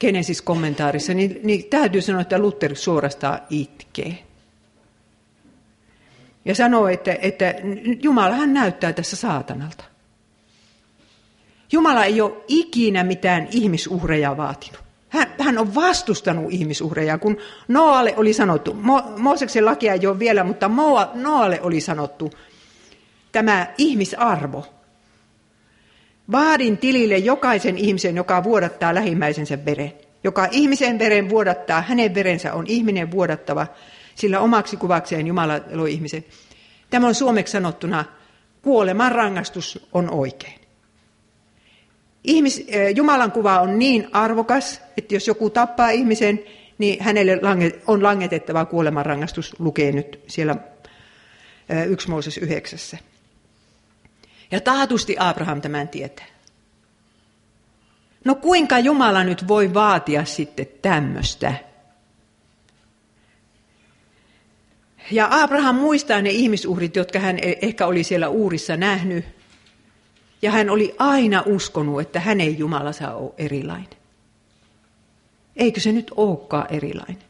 Genesis 0.00 0.42
kommentaarissa, 0.42 1.14
niin, 1.14 1.40
niin 1.42 1.64
täytyy 1.64 2.00
sanoa, 2.00 2.20
että 2.20 2.38
Luther 2.38 2.76
suorastaan 2.76 3.40
itkee. 3.50 4.23
Ja 6.44 6.54
sanoo, 6.54 6.88
että, 6.88 7.16
että 7.22 7.54
Jumalahan 8.02 8.54
näyttää 8.54 8.92
tässä 8.92 9.16
saatanalta. 9.16 9.84
Jumala 11.72 12.04
ei 12.04 12.20
ole 12.20 12.32
ikinä 12.48 13.04
mitään 13.04 13.48
ihmisuhreja 13.50 14.36
vaatinut. 14.36 14.84
Hän, 15.08 15.26
hän 15.40 15.58
on 15.58 15.74
vastustanut 15.74 16.52
ihmisuhreja, 16.52 17.18
kun 17.18 17.36
Noalle 17.68 18.14
oli 18.16 18.32
sanottu, 18.32 18.74
Mo, 18.74 19.02
Mooseksen 19.16 19.64
lakia 19.64 19.92
ei 19.92 20.06
ole 20.06 20.18
vielä, 20.18 20.44
mutta 20.44 20.68
Moa, 20.68 21.10
Noalle 21.14 21.60
oli 21.62 21.80
sanottu 21.80 22.30
tämä 23.32 23.66
ihmisarvo. 23.78 24.66
Vaadin 26.32 26.78
tilille 26.78 27.18
jokaisen 27.18 27.78
ihmisen, 27.78 28.16
joka 28.16 28.44
vuodattaa 28.44 28.94
lähimmäisensä 28.94 29.64
veren. 29.64 29.92
Joka 30.24 30.48
ihmisen 30.50 30.98
veren 30.98 31.28
vuodattaa, 31.30 31.80
hänen 31.80 32.14
verensä 32.14 32.54
on 32.54 32.64
ihminen 32.66 33.10
vuodattava, 33.10 33.66
sillä 34.14 34.40
omaksi 34.40 34.76
kuvakseen 34.76 35.26
Jumala 35.26 35.60
loi 35.72 35.92
ihmisen. 35.92 36.24
Tämä 36.90 37.06
on 37.06 37.14
suomeksi 37.14 37.52
sanottuna, 37.52 38.04
kuoleman 38.62 39.12
rangaistus 39.12 39.88
on 39.92 40.10
oikein. 40.10 40.60
Ihmis, 42.24 42.66
Jumalan 42.96 43.32
kuva 43.32 43.60
on 43.60 43.78
niin 43.78 44.08
arvokas, 44.12 44.80
että 44.96 45.14
jos 45.14 45.26
joku 45.26 45.50
tappaa 45.50 45.90
ihmisen, 45.90 46.40
niin 46.78 47.02
hänelle 47.02 47.40
on 47.86 48.02
langetettava 48.02 48.64
kuolemanrangaistus, 48.64 49.56
lukee 49.58 49.92
nyt 49.92 50.20
siellä 50.26 50.56
1 51.88 52.10
Mooses 52.10 52.38
9. 52.38 52.98
Ja 54.50 54.60
taatusti 54.60 55.16
Abraham 55.18 55.60
tämän 55.60 55.88
tietää. 55.88 56.26
No 58.24 58.34
kuinka 58.34 58.78
Jumala 58.78 59.24
nyt 59.24 59.48
voi 59.48 59.74
vaatia 59.74 60.24
sitten 60.24 60.66
tämmöistä? 60.82 61.54
Ja 65.10 65.28
Abraham 65.30 65.76
muistaa 65.76 66.22
ne 66.22 66.30
ihmisuhrit, 66.30 66.96
jotka 66.96 67.18
hän 67.18 67.38
e- 67.42 67.58
ehkä 67.62 67.86
oli 67.86 68.04
siellä 68.04 68.28
uurissa 68.28 68.76
nähnyt. 68.76 69.24
Ja 70.42 70.50
hän 70.50 70.70
oli 70.70 70.94
aina 70.98 71.42
uskonut, 71.46 72.00
että 72.00 72.20
hänen 72.20 72.58
Jumalansa 72.58 73.14
on 73.14 73.32
erilainen. 73.38 73.98
Eikö 75.56 75.80
se 75.80 75.92
nyt 75.92 76.10
olekaan 76.16 76.66
erilainen? 76.74 77.22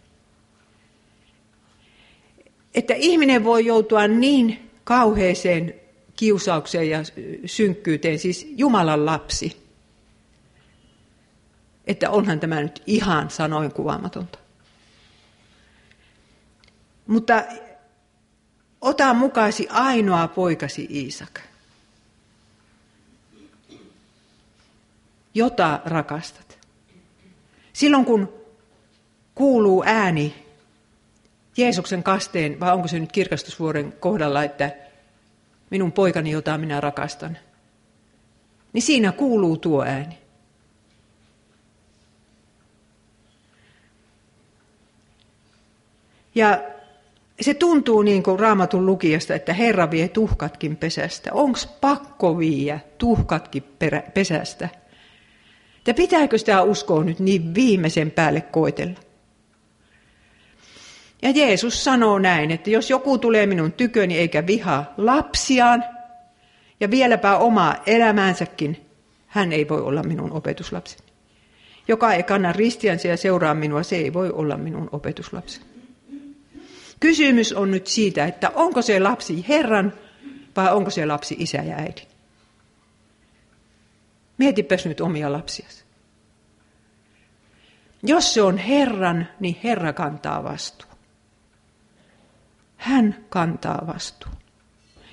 Että 2.75 2.95
ihminen 2.95 3.45
voi 3.45 3.67
joutua 3.67 4.09
niin 4.09 4.71
kauheeseen 4.85 5.75
kiusaukseen 6.17 6.91
ja 6.91 6.99
synkkyyteen, 7.47 8.19
siis 8.19 8.53
Jumalan 8.57 9.07
lapsi, 9.07 9.57
että 11.87 12.11
onhan 12.11 12.41
tämä 12.41 12.63
nyt 12.63 12.83
ihan 12.87 13.31
sanoin 13.31 13.73
kuvaamatonta. 13.73 14.44
Mutta 17.07 17.45
ota 18.81 19.15
mukaasi 19.15 19.69
ainoa 19.71 20.29
poikasi 20.29 20.87
Iisak, 20.91 21.41
jota 25.35 25.81
rakastat. 25.85 26.59
Silloin 27.73 28.05
kun 28.05 28.33
kuuluu 29.35 29.83
ääni 29.87 30.45
Jeesuksen 31.57 32.03
kasteen, 32.03 32.61
vai 32.61 32.73
onko 32.73 32.89
se 32.89 32.99
nyt 32.99 33.13
kirkastusvuoden 33.13 33.93
kohdalla, 33.93 34.45
että 34.45 34.73
minun 35.71 35.93
poikani, 35.93 36.31
jota 36.31 36.59
minä 36.59 36.81
rakastan, 36.81 37.39
niin 38.73 38.83
siinä 38.83 39.13
kuuluu 39.13 39.57
tuo 39.57 39.85
ääni. 39.85 40.19
Ja 46.35 46.74
se 47.41 47.55
tuntuu 47.55 48.03
niin 48.03 48.23
kuin 48.23 48.39
raamatun 48.39 48.87
lukijasta, 48.87 49.35
että 49.35 49.53
Herra 49.53 49.91
vie 49.91 50.09
tuhkatkin 50.09 50.77
pesästä. 50.77 51.33
Onko 51.33 51.59
pakko 51.81 52.39
viiä 52.39 52.81
tuhkatkin 52.99 53.63
perä, 53.79 54.03
pesästä? 54.15 54.69
Ja 55.87 55.95
pitääkö 55.95 56.39
sitä 56.39 56.63
uskoa 56.63 57.05
nyt 57.05 57.19
niin 57.19 57.55
viimeisen 57.55 58.11
päälle 58.11 58.41
koitella? 58.41 59.01
Ja 61.23 61.31
Jeesus 61.31 61.85
sanoo 61.85 62.19
näin, 62.19 62.51
että 62.51 62.71
jos 62.71 62.91
joku 62.91 63.19
tulee 63.19 63.47
minun 63.47 63.73
tyköni 63.73 64.19
eikä 64.19 64.47
vihaa 64.47 64.95
lapsiaan 64.97 65.85
ja 66.81 66.91
vieläpä 66.91 67.37
omaa 67.37 67.77
elämäänsäkin, 67.87 68.87
hän 69.27 69.53
ei 69.53 69.69
voi 69.69 69.81
olla 69.81 70.03
minun 70.03 70.33
opetuslapseni. 70.33 71.05
Joka 71.89 72.15
ei 72.15 72.23
kanna 72.23 72.53
ristiänsä 72.53 73.09
ja 73.09 73.17
seuraa 73.17 73.55
minua, 73.55 73.83
se 73.83 73.97
ei 73.97 74.13
voi 74.13 74.31
olla 74.31 74.57
minun 74.57 74.89
opetuslapseni. 74.93 75.74
Kysymys 77.05 77.53
on 77.53 77.71
nyt 77.71 77.87
siitä, 77.87 78.25
että 78.25 78.51
onko 78.55 78.83
se 78.83 79.01
lapsi 79.01 79.45
Herran 79.49 79.93
vai 80.57 80.73
onko 80.73 80.91
se 80.91 81.07
lapsi 81.07 81.37
isä 81.39 81.59
ja 81.59 81.77
äiti. 81.77 82.09
Mietipäs 84.39 84.87
nyt 84.87 85.01
omia 85.01 85.33
lapsiasi. 85.33 85.85
Jos 88.03 88.35
se 88.35 88.43
on 88.43 88.59
Herran, 88.59 89.29
niin 89.41 89.57
Herra 89.65 89.93
kantaa 89.93 90.45
vastuu. 90.45 90.91
Hän 92.77 93.25
kantaa 93.29 93.87
vastuu. 93.87 94.33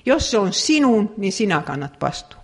Jos 0.06 0.32
se 0.32 0.38
on 0.38 0.54
sinun, 0.54 1.14
niin 1.18 1.34
sinä 1.34 1.62
kannat 1.62 2.02
vastuu. 2.02 2.42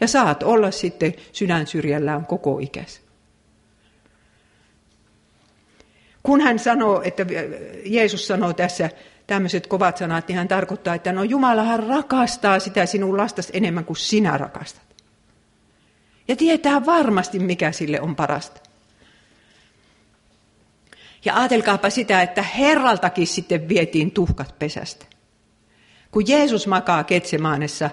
Ja 0.00 0.08
saat 0.08 0.42
olla 0.42 0.70
sitten 0.70 1.14
sydän 1.32 1.66
syrjällään 1.66 2.26
koko 2.26 2.58
ikäsi. 2.58 3.07
Kun 6.22 6.40
hän 6.40 6.58
sanoo, 6.58 7.02
että 7.02 7.26
Jeesus 7.84 8.26
sanoo 8.26 8.52
tässä 8.52 8.90
tämmöiset 9.26 9.66
kovat 9.66 9.96
sanat, 9.96 10.28
niin 10.28 10.36
hän 10.38 10.48
tarkoittaa, 10.48 10.94
että 10.94 11.12
no 11.12 11.22
Jumalahan 11.22 11.86
rakastaa 11.86 12.58
sitä 12.58 12.86
sinun 12.86 13.16
lastasi 13.16 13.50
enemmän 13.52 13.84
kuin 13.84 13.96
sinä 13.96 14.38
rakastat. 14.38 14.82
Ja 16.28 16.36
tietää 16.36 16.86
varmasti, 16.86 17.38
mikä 17.38 17.72
sille 17.72 18.00
on 18.00 18.16
parasta. 18.16 18.60
Ja 21.24 21.36
ajatelkaapa 21.36 21.90
sitä, 21.90 22.22
että 22.22 22.42
Herraltakin 22.42 23.26
sitten 23.26 23.68
vietiin 23.68 24.10
tuhkat 24.10 24.58
pesästä. 24.58 25.06
Kun 26.10 26.28
Jeesus 26.28 26.66
makaa 26.66 27.04
Ketsemaanessa 27.04 27.90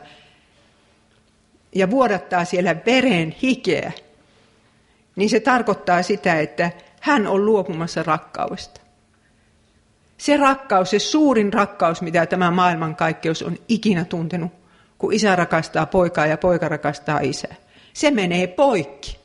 ja 1.75 1.89
vuodattaa 1.89 2.45
siellä 2.45 2.75
veren 2.85 3.35
hikeä, 3.43 3.91
niin 5.15 5.29
se 5.29 5.39
tarkoittaa 5.39 6.03
sitä, 6.03 6.39
että 6.39 6.71
hän 7.05 7.27
on 7.27 7.45
luopumassa 7.45 8.03
rakkaudesta. 8.03 8.81
Se 10.17 10.37
rakkaus, 10.37 10.89
se 10.89 10.99
suurin 10.99 11.53
rakkaus, 11.53 12.01
mitä 12.01 12.25
tämä 12.25 12.51
maailmankaikkeus 12.51 13.43
on 13.43 13.57
ikinä 13.67 14.05
tuntenut, 14.05 14.51
kun 14.97 15.13
isä 15.13 15.35
rakastaa 15.35 15.85
poikaa 15.85 16.25
ja 16.25 16.37
poika 16.37 16.69
rakastaa 16.69 17.19
isää. 17.19 17.55
Se 17.93 18.11
menee 18.11 18.47
poikki. 18.47 19.19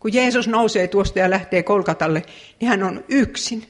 Kun 0.00 0.14
Jeesus 0.14 0.48
nousee 0.48 0.88
tuosta 0.88 1.18
ja 1.18 1.30
lähtee 1.30 1.62
Kolkatalle, 1.62 2.22
niin 2.60 2.68
hän 2.68 2.82
on 2.82 3.04
yksin. 3.08 3.66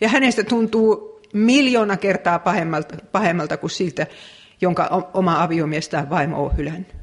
Ja 0.00 0.08
hänestä 0.08 0.44
tuntuu 0.44 1.20
miljoona 1.32 1.96
kertaa 1.96 2.38
pahemmalta, 2.38 2.96
pahemmalta 3.12 3.56
kuin 3.56 3.70
siltä, 3.70 4.06
jonka 4.60 5.10
oma 5.14 5.42
aviomies 5.42 5.88
tai 5.88 6.10
vaimo 6.10 6.44
on 6.44 6.56
hylännyt. 6.56 6.97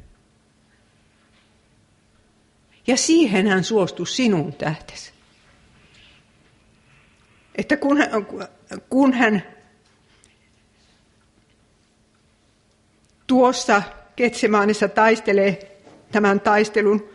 Ja 2.86 2.96
siihen 2.96 3.46
hän 3.46 3.64
suostui 3.64 4.06
sinun 4.06 4.52
tähtesi. 4.52 5.12
Että 7.54 7.76
kun 7.76 7.98
hän, 7.98 8.08
kun 8.90 9.12
hän 9.12 9.42
tuossa 13.26 13.82
Ketsemaanissa 14.16 14.88
taistelee 14.88 15.78
tämän 16.12 16.40
taistelun 16.40 17.08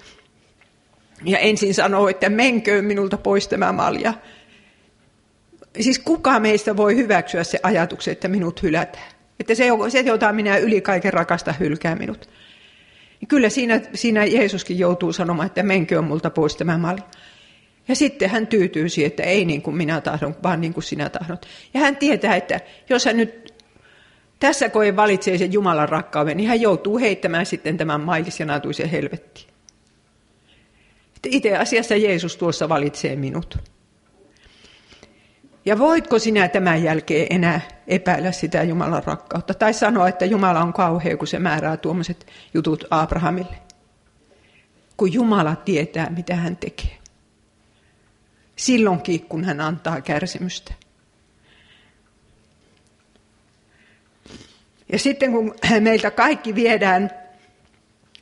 ja 1.26 1.40
ensin 1.40 1.74
sanoo, 1.74 2.08
että 2.08 2.30
menköön 2.30 2.86
minulta 2.86 3.18
pois 3.18 3.48
tämä 3.48 3.72
malja. 3.72 4.14
Siis 5.80 6.00
kuka 6.00 6.40
meistä 6.40 6.78
voi 6.78 6.96
hyväksyä 6.96 7.44
se 7.44 7.60
ajatuksen, 7.64 8.12
että 8.12 8.28
minut 8.28 8.64
hylätään? 8.64 9.12
Että 9.40 9.56
se, 9.56 9.68
se 9.90 10.00
jota 10.00 10.34
minä 10.34 10.58
yli 10.58 10.82
kaiken 10.82 11.14
rakasta, 11.14 11.54
hylkää 11.60 11.96
minut. 11.96 12.30
Kyllä 13.28 13.50
siinä, 13.50 13.82
siinä 13.94 14.26
Jeesuskin 14.26 14.80
joutuu 14.80 15.14
sanomaan, 15.14 15.46
että 15.46 15.64
menköön 15.64 16.04
multa 16.04 16.30
pois 16.30 16.56
tämä 16.56 16.78
malja. 16.78 17.04
Ja 17.88 17.96
sitten 17.96 18.30
hän 18.30 18.48
tyytyy 18.48 18.90
siihen, 18.90 19.08
että 19.08 19.24
ei 19.24 19.46
niin 19.46 19.62
kuin 19.62 19.76
minä 19.76 20.02
tahdon, 20.02 20.36
vaan 20.44 20.62
niin 20.62 20.74
kuin 20.74 20.84
sinä 20.84 21.10
tahdot. 21.10 21.46
Ja 21.74 21.80
hän 21.80 21.98
tietää, 21.98 22.36
että 22.36 22.60
jos 22.90 23.06
hän 23.06 23.18
nyt 23.18 23.54
tässä 24.40 24.70
koe 24.70 24.96
valitsee 24.96 25.38
sen 25.38 25.54
Jumalan 25.54 25.90
rakkauden, 25.90 26.38
niin 26.38 26.50
hän 26.50 26.62
joutuu 26.62 27.00
heittämään 27.00 27.46
sitten 27.46 27.78
tämän 27.78 28.02
mailis 28.02 28.40
ja 28.40 28.46
natuisen 28.46 28.90
helvettiin. 28.90 29.48
Itse 31.26 31.58
asiassa 31.58 31.96
Jeesus 31.96 32.38
tuossa 32.38 32.70
valitsee 32.70 33.16
minut. 33.16 33.71
Ja 35.66 35.80
voitko 35.80 36.20
sinä 36.20 36.48
tämän 36.48 36.84
jälkeen 36.84 37.28
enää 37.30 37.62
epäillä 37.88 38.32
sitä 38.32 38.64
Jumalan 38.64 39.04
rakkautta? 39.04 39.54
Tai 39.54 39.74
sanoa, 39.74 40.08
että 40.08 40.26
Jumala 40.26 40.62
on 40.62 40.74
kauhea, 40.74 41.18
kun 41.18 41.28
se 41.28 41.40
määrää 41.40 41.78
tuommoiset 41.78 42.28
jutut 42.54 42.84
Abrahamille? 42.90 43.56
Kun 44.98 45.14
Jumala 45.14 45.56
tietää, 45.56 46.10
mitä 46.10 46.36
hän 46.36 46.58
tekee. 46.58 46.98
Silloinkin, 48.56 49.26
kun 49.26 49.44
hän 49.44 49.62
antaa 49.62 50.02
kärsimystä. 50.02 50.74
Ja 54.92 55.00
sitten 55.00 55.32
kun 55.32 55.56
meiltä 55.80 56.12
kaikki 56.12 56.56
viedään, 56.56 57.12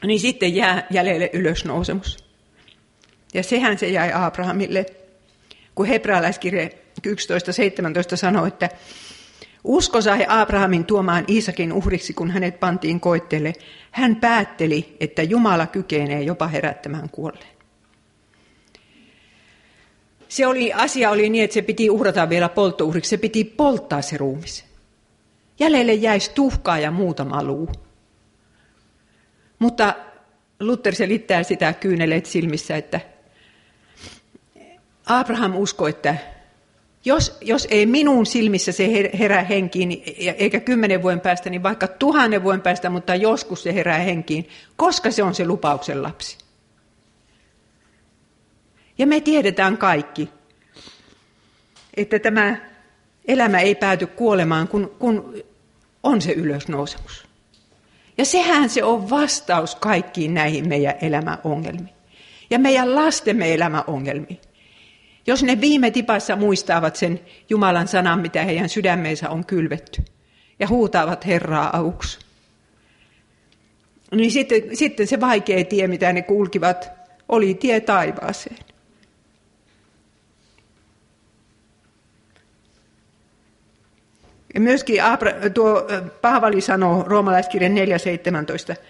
niin 0.06 0.20
sitten 0.20 0.56
jää 0.56 0.88
jäljelle 0.90 1.30
ylösnousemus. 1.34 2.30
Ja 3.34 3.44
sehän 3.44 3.78
se 3.78 3.88
jäi 3.88 4.12
Abrahamille, 4.14 4.86
kun 5.76 5.86
hebrealaiskirje 5.86 6.70
11.17 7.08 8.16
sanoi, 8.16 8.48
että 8.48 8.70
usko 9.64 10.02
sai 10.02 10.26
Abrahamin 10.28 10.86
tuomaan 10.86 11.26
Iisakin 11.30 11.74
uhriksi, 11.74 12.14
kun 12.14 12.32
hänet 12.32 12.60
pantiin 12.60 13.00
koitteelle. 13.00 13.54
Hän 13.92 14.16
päätteli, 14.16 14.98
että 15.00 15.24
Jumala 15.24 15.68
kykenee 15.68 16.22
jopa 16.22 16.48
herättämään 16.48 17.10
kuolleen. 17.10 17.60
Se 20.28 20.48
oli, 20.48 20.74
asia 20.74 21.10
oli 21.10 21.30
niin, 21.30 21.44
että 21.44 21.54
se 21.54 21.62
piti 21.62 21.90
uhrata 21.90 22.30
vielä 22.30 22.50
polttouhriksi. 22.50 23.10
Se 23.10 23.18
piti 23.18 23.44
polttaa 23.44 24.02
se 24.02 24.18
ruumis. 24.18 24.66
Jäljelle 25.60 25.94
jäisi 25.94 26.32
tuhkaa 26.36 26.80
ja 26.80 26.92
muutama 26.92 27.44
luu. 27.44 27.70
Mutta 29.60 29.94
Luther 30.60 30.96
selittää 30.96 31.44
sitä 31.44 31.74
kyyneleet 31.74 32.26
silmissä, 32.26 32.78
että 32.78 33.02
Abraham 35.06 35.56
uskoi, 35.56 35.90
että 35.90 36.16
jos, 37.06 37.38
jos 37.42 37.68
ei 37.72 37.86
minun 37.86 38.26
silmissä 38.26 38.72
se 38.72 39.12
herää 39.20 39.44
henkiin, 39.44 40.04
eikä 40.18 40.60
kymmenen 40.60 41.02
vuoden 41.02 41.22
päästä, 41.22 41.50
niin 41.50 41.64
vaikka 41.64 41.88
tuhannen 41.88 42.44
vuoden 42.44 42.62
päästä, 42.62 42.90
mutta 42.90 43.16
joskus 43.16 43.64
se 43.64 43.74
herää 43.74 44.00
henkiin, 44.00 44.50
koska 44.76 45.12
se 45.12 45.24
on 45.24 45.36
se 45.36 45.46
lupauksen 45.46 46.04
lapsi. 46.04 46.38
Ja 48.98 49.08
me 49.08 49.22
tiedetään 49.22 49.78
kaikki, 49.78 50.30
että 51.98 52.20
tämä 52.20 52.58
elämä 53.28 53.60
ei 53.60 53.76
pääty 53.76 54.08
kuolemaan, 54.08 54.68
kun, 54.68 54.96
kun 55.00 55.44
on 56.04 56.22
se 56.22 56.32
ylösnousemus. 56.32 57.28
Ja 58.18 58.26
sehän 58.26 58.70
se 58.70 58.84
on 58.84 59.10
vastaus 59.10 59.76
kaikkiin 59.76 60.34
näihin 60.34 60.68
meidän 60.68 60.96
elämäongelmiin. 61.02 61.96
Ja 62.50 62.60
meidän 62.60 62.96
lastemme 62.96 63.54
elämäongelmiin. 63.54 64.40
Jos 65.30 65.44
ne 65.44 65.62
viime 65.62 65.92
tipassa 65.92 66.36
muistavat 66.36 66.96
sen 66.96 67.20
Jumalan 67.50 67.88
sanan, 67.88 68.20
mitä 68.20 68.44
heidän 68.44 68.70
sydämeensä 68.70 69.30
on 69.30 69.46
kylvetty, 69.46 70.04
ja 70.60 70.68
huutaavat 70.68 71.26
Herraa 71.26 71.78
auksi, 71.78 72.20
niin 74.16 74.32
sitten, 74.32 74.62
sitten 74.74 75.08
se 75.08 75.20
vaikea 75.20 75.66
tie, 75.66 75.88
mitä 75.88 76.14
ne 76.14 76.22
kulkivat, 76.22 76.92
oli 77.28 77.54
tie 77.54 77.80
taivaaseen. 77.80 78.58
Ja 84.54 84.60
myöskin 84.60 85.04
Abra, 85.04 85.32
tuo 85.54 85.88
Paavali 86.22 86.62
sanoo 86.62 87.04
roomalaiskirjan 87.04 87.72
4.17, 87.72 88.82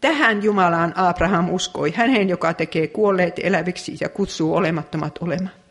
Tähän 0.00 0.42
Jumalaan 0.42 0.92
Abraham 0.96 1.50
uskoi, 1.50 1.92
hänen, 1.96 2.28
joka 2.28 2.54
tekee 2.54 2.86
kuolleet 2.86 3.40
eläviksi 3.42 3.96
ja 4.00 4.08
kutsuu 4.08 4.54
olemattomat 4.54 5.18
olemaan. 5.20 5.61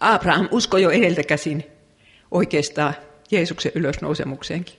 Abraham 0.00 0.48
uskoi 0.50 0.82
jo 0.82 0.90
edeltä 0.90 1.22
käsin 1.22 1.64
oikeastaan 2.30 2.94
Jeesuksen 3.30 3.72
ylösnousemukseenkin. 3.74 4.76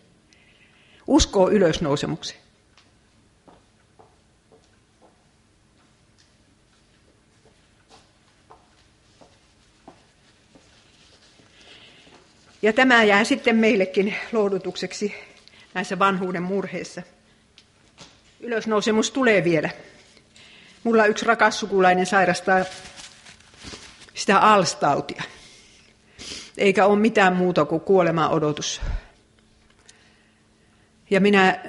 Uskoo 1.08 1.50
ylösnousemukseen. 1.50 2.40
Ja 12.62 12.74
tämä 12.74 13.04
jää 13.04 13.24
sitten 13.24 13.56
meillekin 13.56 14.16
lohdutukseksi 14.32 15.16
näissä 15.74 16.00
vanhuuden 16.00 16.44
murheissa. 16.44 17.02
Ylösnousemus 18.40 19.12
tulee 19.12 19.44
vielä. 19.44 19.70
Mulla 20.84 21.06
yksi 21.06 21.26
rakas 21.26 21.60
sukulainen 21.60 22.06
sairastaa 22.06 22.66
sitä 24.26 24.40
alstautia. 24.40 25.24
Eikä 26.58 26.86
ole 26.86 27.00
mitään 27.00 27.36
muuta 27.36 27.66
kuin 27.66 27.82
kuoleman 27.82 28.32
odotus. 28.32 28.82
Ja 31.10 31.22
minä, 31.22 31.60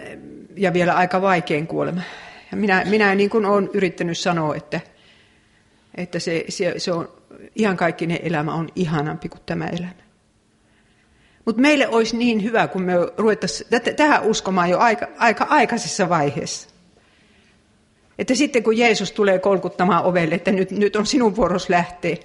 ja 0.56 0.72
vielä 0.72 0.94
aika 0.94 1.22
vaikein 1.22 1.66
kuolema. 1.66 2.00
Ja 2.50 2.56
minä, 2.56 2.84
minä 2.84 3.14
niin 3.14 3.30
kuin 3.30 3.44
olen 3.44 3.70
yrittänyt 3.72 4.18
sanoa, 4.18 4.56
että, 4.56 4.80
että 5.94 6.18
se, 6.18 6.44
se, 6.48 6.74
se 6.78 6.92
on, 6.92 7.08
ihan 7.54 7.76
kaikkinen 7.76 8.18
elämä 8.22 8.54
on 8.54 8.68
ihanampi 8.74 9.28
kuin 9.28 9.42
tämä 9.46 9.66
elämä. 9.66 10.06
Mutta 11.44 11.62
meille 11.62 11.88
olisi 11.88 12.16
niin 12.16 12.42
hyvä, 12.42 12.68
kun 12.68 12.82
me 12.82 12.92
ruvettaisiin 13.16 13.70
tähän 13.96 14.22
uskomaan 14.22 14.70
jo 14.70 14.78
aika, 14.78 15.08
aika 15.18 15.46
aikaisessa 15.50 16.08
vaiheessa. 16.08 16.68
Että 18.18 18.34
sitten 18.34 18.62
kun 18.62 18.78
Jeesus 18.78 19.12
tulee 19.12 19.38
kolkuttamaan 19.38 20.04
ovelle, 20.04 20.34
että 20.34 20.52
nyt, 20.52 20.70
nyt 20.70 20.96
on 20.96 21.06
sinun 21.06 21.36
vuoros 21.36 21.68
lähteä, 21.68 22.16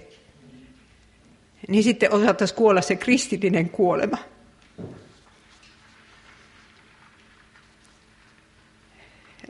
niin 1.67 1.83
sitten 1.83 2.13
osattaisiin 2.13 2.57
kuolla 2.57 2.81
se 2.81 2.95
kristillinen 2.95 3.69
kuolema. 3.69 4.17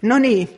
No 0.01 0.19
niin, 0.19 0.49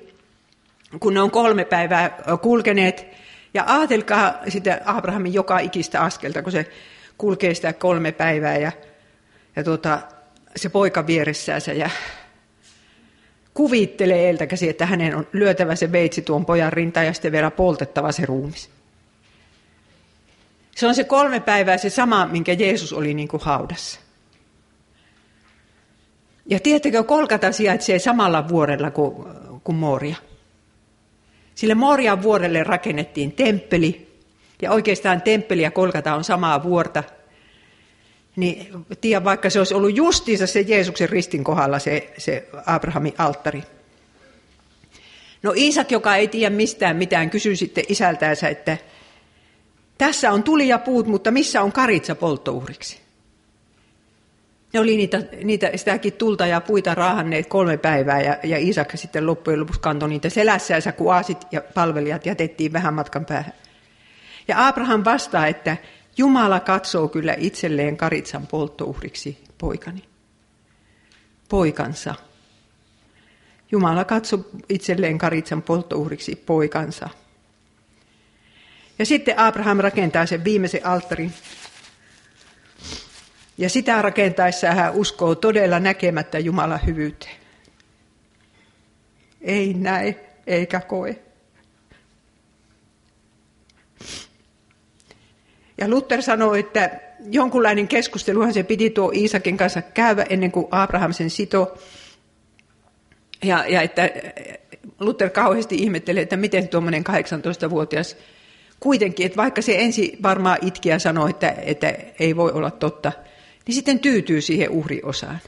kun 1.00 1.14
ne 1.14 1.22
on 1.22 1.32
kolme 1.32 1.66
päivää 1.66 2.18
kulkeneet, 2.42 3.08
ja 3.54 3.64
ajatelkaa 3.68 4.34
sitä 4.48 4.82
Abrahamin 4.86 5.34
joka 5.34 5.60
ikistä 5.60 6.02
askelta, 6.02 6.42
kun 6.42 6.52
se 6.52 6.72
kulkee 7.18 7.54
sitä 7.54 7.74
kolme 7.74 8.12
päivää, 8.12 8.58
ja 8.58 8.72
ja 9.56 9.64
tuota, 9.64 10.02
se 10.56 10.70
poika 10.70 11.08
vieressäänsä 11.08 11.74
ja 11.74 11.90
kuvittelee 13.54 14.28
eiltä 14.28 14.48
käsi, 14.48 14.70
että 14.70 14.86
hänen 14.86 15.16
on 15.16 15.28
lyötävä 15.34 15.76
se 15.76 15.92
veitsi 15.92 16.22
tuon 16.22 16.46
pojan 16.46 16.74
rintaan 16.74 17.06
ja 17.06 17.14
sitten 17.14 17.32
vielä 17.32 17.52
poltettava 17.52 18.12
se 18.12 18.26
ruumis. 18.26 18.70
Se 20.76 20.88
on 20.88 20.96
se 20.96 21.04
kolme 21.04 21.40
päivää 21.40 21.78
se 21.78 21.90
sama, 21.90 22.26
minkä 22.26 22.54
Jeesus 22.54 22.94
oli 22.94 23.14
niin 23.14 23.28
kuin 23.28 23.44
haudassa. 23.44 24.00
Ja 26.46 26.60
tiedättekö, 26.60 27.04
Kolkata 27.04 27.52
sijaitsee 27.52 28.00
samalla 28.00 28.50
vuorella 28.50 28.92
kuin, 28.92 29.26
kuin 29.64 29.76
Moria. 29.76 30.16
Sille 31.56 31.76
Morian 31.76 32.22
vuorelle 32.22 32.64
rakennettiin 32.64 33.32
temppeli, 33.32 34.20
ja 34.62 34.72
oikeastaan 34.72 35.22
temppeli 35.22 35.62
ja 35.62 35.72
Kolkata 35.72 36.16
on 36.16 36.24
samaa 36.24 36.64
vuorta– 36.64 37.04
niin 38.36 38.86
tiedä, 39.02 39.24
vaikka 39.24 39.50
se 39.50 39.60
olisi 39.60 39.74
ollut 39.74 39.96
justiinsa 39.96 40.48
se 40.48 40.62
Jeesuksen 40.62 41.10
ristin 41.10 41.44
kohdalla 41.44 41.80
se, 41.80 42.14
se 42.18 42.48
Abrahamin 42.66 43.14
alttari. 43.18 43.64
No 45.44 45.54
Iisak, 45.56 45.92
joka 45.92 46.16
ei 46.16 46.28
tiedä 46.28 46.56
mistään 46.56 46.96
mitään, 46.96 47.30
kysyy 47.30 47.56
sitten 47.56 47.84
isältäänsä, 47.90 48.50
että 48.50 48.78
tässä 50.06 50.32
on 50.32 50.44
tuli 50.44 50.68
ja 50.68 50.80
puut, 50.80 51.08
mutta 51.08 51.32
missä 51.32 51.62
on 51.62 51.72
karitsa 51.72 52.16
polttouhriksi? 52.16 53.02
Ne 54.74 54.80
oli 54.80 54.98
niitä, 54.98 55.24
niitä, 55.44 55.72
sitäkin 55.76 56.14
tulta 56.14 56.48
ja 56.48 56.62
puita 56.62 56.96
raahanneet 56.96 57.48
kolme 57.48 57.78
päivää 57.78 58.22
ja, 58.22 58.38
ja 58.44 58.58
Iisak 58.58 58.92
sitten 58.96 59.28
loppujen 59.28 59.60
lopuksi 59.60 59.82
kantoi 59.82 60.10
niitä 60.10 60.30
selässä 60.30 60.92
kun 60.92 61.14
aasit 61.14 61.38
ja 61.52 61.62
palvelijat 61.74 62.26
jätettiin 62.26 62.74
vähän 62.74 62.94
matkan 62.94 63.26
päähän. 63.26 63.54
Ja 64.48 64.68
Abraham 64.68 65.06
vastaa, 65.06 65.48
että 65.48 65.78
Jumala 66.18 66.60
katsoo 66.60 67.08
kyllä 67.08 67.36
itselleen 67.38 67.98
karitsan 67.98 68.48
polttouhriksi 68.48 69.44
poikani. 69.58 70.04
Poikansa. 71.50 72.16
Jumala 73.72 74.06
katsoo 74.06 74.40
itselleen 74.70 75.18
karitsan 75.18 75.62
polttouhriksi 75.62 76.36
poikansa. 76.36 77.10
Ja 79.00 79.06
sitten 79.06 79.40
Abraham 79.40 79.78
rakentaa 79.78 80.26
sen 80.26 80.44
viimeisen 80.44 80.86
alttarin. 80.86 81.34
Ja 83.58 83.70
sitä 83.70 84.02
rakentaessa 84.02 84.72
hän 84.72 84.94
uskoo 84.94 85.36
todella 85.36 85.80
näkemättä 85.80 86.40
Jumalan 86.40 86.86
hyvyyteen. 86.86 87.36
Ei 89.42 89.74
näe 89.74 90.16
eikä 90.48 90.80
koe. 90.80 91.20
Ja 95.78 95.88
Luther 95.88 96.22
sanoi, 96.22 96.60
että 96.60 97.00
jonkunlainen 97.32 97.88
keskusteluhan 97.88 98.54
se 98.54 98.64
piti 98.64 98.90
tuo 98.90 99.12
Iisakin 99.16 99.58
kanssa 99.58 99.82
käydä 99.82 100.26
ennen 100.30 100.52
kuin 100.52 100.68
Abraham 100.72 101.14
sen 101.14 101.30
sito. 101.30 101.78
Ja, 103.44 103.66
ja 103.68 103.82
että 103.82 104.10
Luther 105.00 105.30
kauheasti 105.30 105.76
ihmetteli, 105.76 106.20
että 106.20 106.38
miten 106.38 106.68
tuommoinen 106.68 107.04
18-vuotias 107.10 108.18
kuitenkin, 108.84 109.26
että 109.26 109.38
vaikka 109.38 109.62
se 109.62 109.76
ensi 109.80 110.18
varmaan 110.24 110.58
itki 110.62 110.90
ja 110.90 111.00
sanoi, 111.00 111.30
että, 111.30 111.56
että 111.62 111.94
ei 112.20 112.36
voi 112.36 112.52
olla 112.52 112.72
totta, 112.72 113.12
niin 113.68 113.76
sitten 113.76 114.00
tyytyy 114.00 114.42
siihen 114.42 114.70
uhriosaan. 114.70 115.40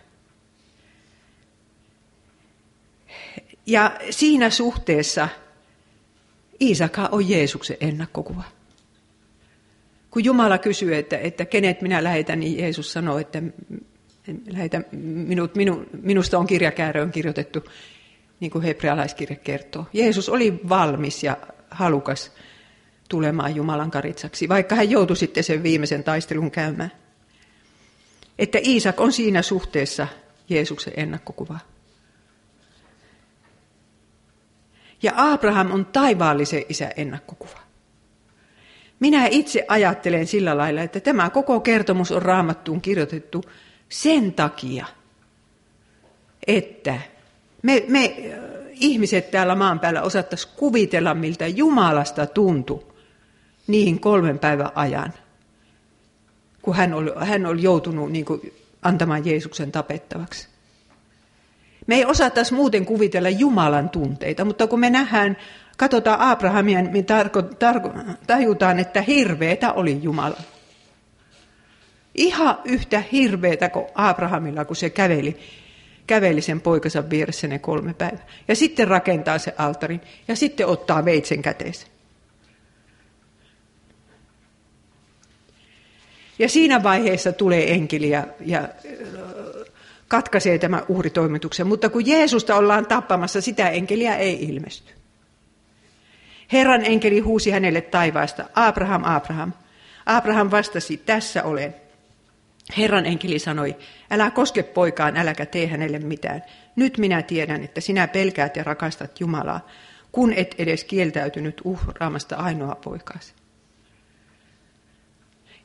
Ja 3.65 3.99
siinä 4.09 4.49
suhteessa 4.49 5.29
Iisaka 6.61 7.09
on 7.11 7.29
Jeesuksen 7.29 7.77
ennakkokuva. 7.81 8.43
Kun 10.11 10.23
Jumala 10.23 10.57
kysyy, 10.57 10.95
että, 10.95 11.17
että 11.17 11.45
kenet 11.45 11.81
minä 11.81 12.03
lähetän, 12.03 12.39
niin 12.39 12.57
Jeesus 12.57 12.93
sanoo, 12.93 13.17
että 13.17 13.43
lähetä 14.47 14.81
minut, 15.27 15.55
minu, 15.55 15.85
minusta 16.01 16.39
on 16.39 16.47
kirjakääröön 16.47 17.11
kirjoitettu, 17.11 17.63
niin 18.39 18.51
kuin 18.51 18.63
hebrealaiskirja 18.63 19.35
kertoo. 19.35 19.85
Jeesus 19.93 20.29
oli 20.29 20.59
valmis 20.69 21.23
ja 21.23 21.37
halukas 21.71 22.31
tulemaan 23.09 23.55
Jumalan 23.55 23.91
karitsaksi, 23.91 24.49
vaikka 24.49 24.75
hän 24.75 24.89
joutui 24.89 25.17
sitten 25.17 25.43
sen 25.43 25.63
viimeisen 25.63 26.03
taistelun 26.03 26.51
käymään. 26.51 26.91
Että 28.39 28.59
Iisak 28.63 28.99
on 28.99 29.11
siinä 29.11 29.41
suhteessa 29.41 30.07
Jeesuksen 30.49 30.93
ennakkokuva. 30.97 31.59
Ja 35.03 35.13
Abraham 35.15 35.71
on 35.71 35.85
taivaallisen 35.85 36.63
isän 36.69 36.91
ennakkokuva. 36.95 37.59
Minä 38.99 39.27
itse 39.27 39.65
ajattelen 39.67 40.27
sillä 40.27 40.57
lailla, 40.57 40.81
että 40.81 40.99
tämä 40.99 41.29
koko 41.29 41.59
kertomus 41.59 42.11
on 42.11 42.21
raamattuun 42.21 42.81
kirjoitettu 42.81 43.43
sen 43.89 44.33
takia, 44.33 44.85
että 46.47 46.99
me, 47.61 47.85
me 47.87 48.15
ihmiset 48.71 49.31
täällä 49.31 49.55
maan 49.55 49.79
päällä 49.79 50.01
osattaisiin 50.01 50.53
kuvitella, 50.55 51.13
miltä 51.13 51.47
Jumalasta 51.47 52.25
tuntui 52.25 52.94
niihin 53.67 53.99
kolmen 53.99 54.39
päivän 54.39 54.71
ajan, 54.75 55.13
kun 56.61 56.75
hän 56.75 56.93
oli, 56.93 57.11
hän 57.15 57.45
oli 57.45 57.63
joutunut 57.63 58.11
niin 58.11 58.25
kuin, 58.25 58.53
antamaan 58.81 59.25
Jeesuksen 59.25 59.71
tapettavaksi. 59.71 60.47
Me 61.87 61.95
ei 61.95 62.05
osattaisi 62.05 62.53
muuten 62.53 62.85
kuvitella 62.85 63.29
Jumalan 63.29 63.89
tunteita, 63.89 64.45
mutta 64.45 64.67
kun 64.67 64.79
me 64.79 64.89
nähdään 64.89 65.37
katsotaan 65.77 66.19
Abrahamia, 66.19 66.81
niin 66.81 67.05
tarko, 67.05 67.41
tarko, 67.41 67.93
tajutaan, 68.27 68.79
että 68.79 69.01
hirveetä 69.01 69.73
oli 69.73 69.99
Jumala. 70.01 70.37
Ihan 72.15 72.57
yhtä 72.65 73.03
hirveetä 73.11 73.69
kuin 73.69 73.85
Abrahamilla, 73.95 74.65
kun 74.65 74.75
se 74.75 74.89
käveli, 74.89 75.39
käveli 76.07 76.41
sen 76.41 76.61
poikansa 76.61 77.09
vieressä 77.09 77.47
ne 77.47 77.59
kolme 77.59 77.93
päivää. 77.93 78.25
Ja 78.47 78.55
sitten 78.55 78.87
rakentaa 78.87 79.37
se 79.37 79.53
altarin 79.57 80.01
ja 80.27 80.35
sitten 80.35 80.67
ottaa 80.67 81.05
veitsen 81.05 81.41
käteensä. 81.41 81.87
Ja 86.39 86.49
siinä 86.49 86.83
vaiheessa 86.83 87.31
tulee 87.31 87.73
enkeli 87.73 88.09
ja, 88.09 88.23
ja 88.45 88.69
katkaisee 90.07 90.57
tämän 90.57 90.83
uhritoimituksen. 90.87 91.67
Mutta 91.67 91.89
kun 91.89 92.07
Jeesusta 92.07 92.55
ollaan 92.55 92.85
tappamassa, 92.85 93.41
sitä 93.41 93.69
enkeliä 93.69 94.15
ei 94.15 94.43
ilmesty. 94.43 94.93
Herran 96.51 96.85
enkeli 96.85 97.19
huusi 97.19 97.51
hänelle 97.51 97.81
taivaasta, 97.81 98.49
Abraham, 98.53 99.03
Abraham. 99.03 99.53
Abraham 100.05 100.51
vastasi, 100.51 100.97
tässä 100.97 101.43
olen. 101.43 101.75
Herran 102.77 103.05
enkeli 103.05 103.39
sanoi, 103.39 103.75
älä 104.11 104.31
koske 104.31 104.63
poikaan, 104.63 105.17
äläkä 105.17 105.45
tee 105.45 105.67
hänelle 105.67 105.99
mitään. 105.99 106.43
Nyt 106.75 106.97
minä 106.97 107.21
tiedän, 107.21 107.63
että 107.63 107.81
sinä 107.81 108.07
pelkäät 108.07 108.55
ja 108.55 108.63
rakastat 108.63 109.19
Jumalaa, 109.19 109.67
kun 110.11 110.33
et 110.33 110.55
edes 110.57 110.83
kieltäytynyt 110.83 111.61
uhraamasta 111.63 112.35
ainoa 112.35 112.75
poikaasi. 112.75 113.33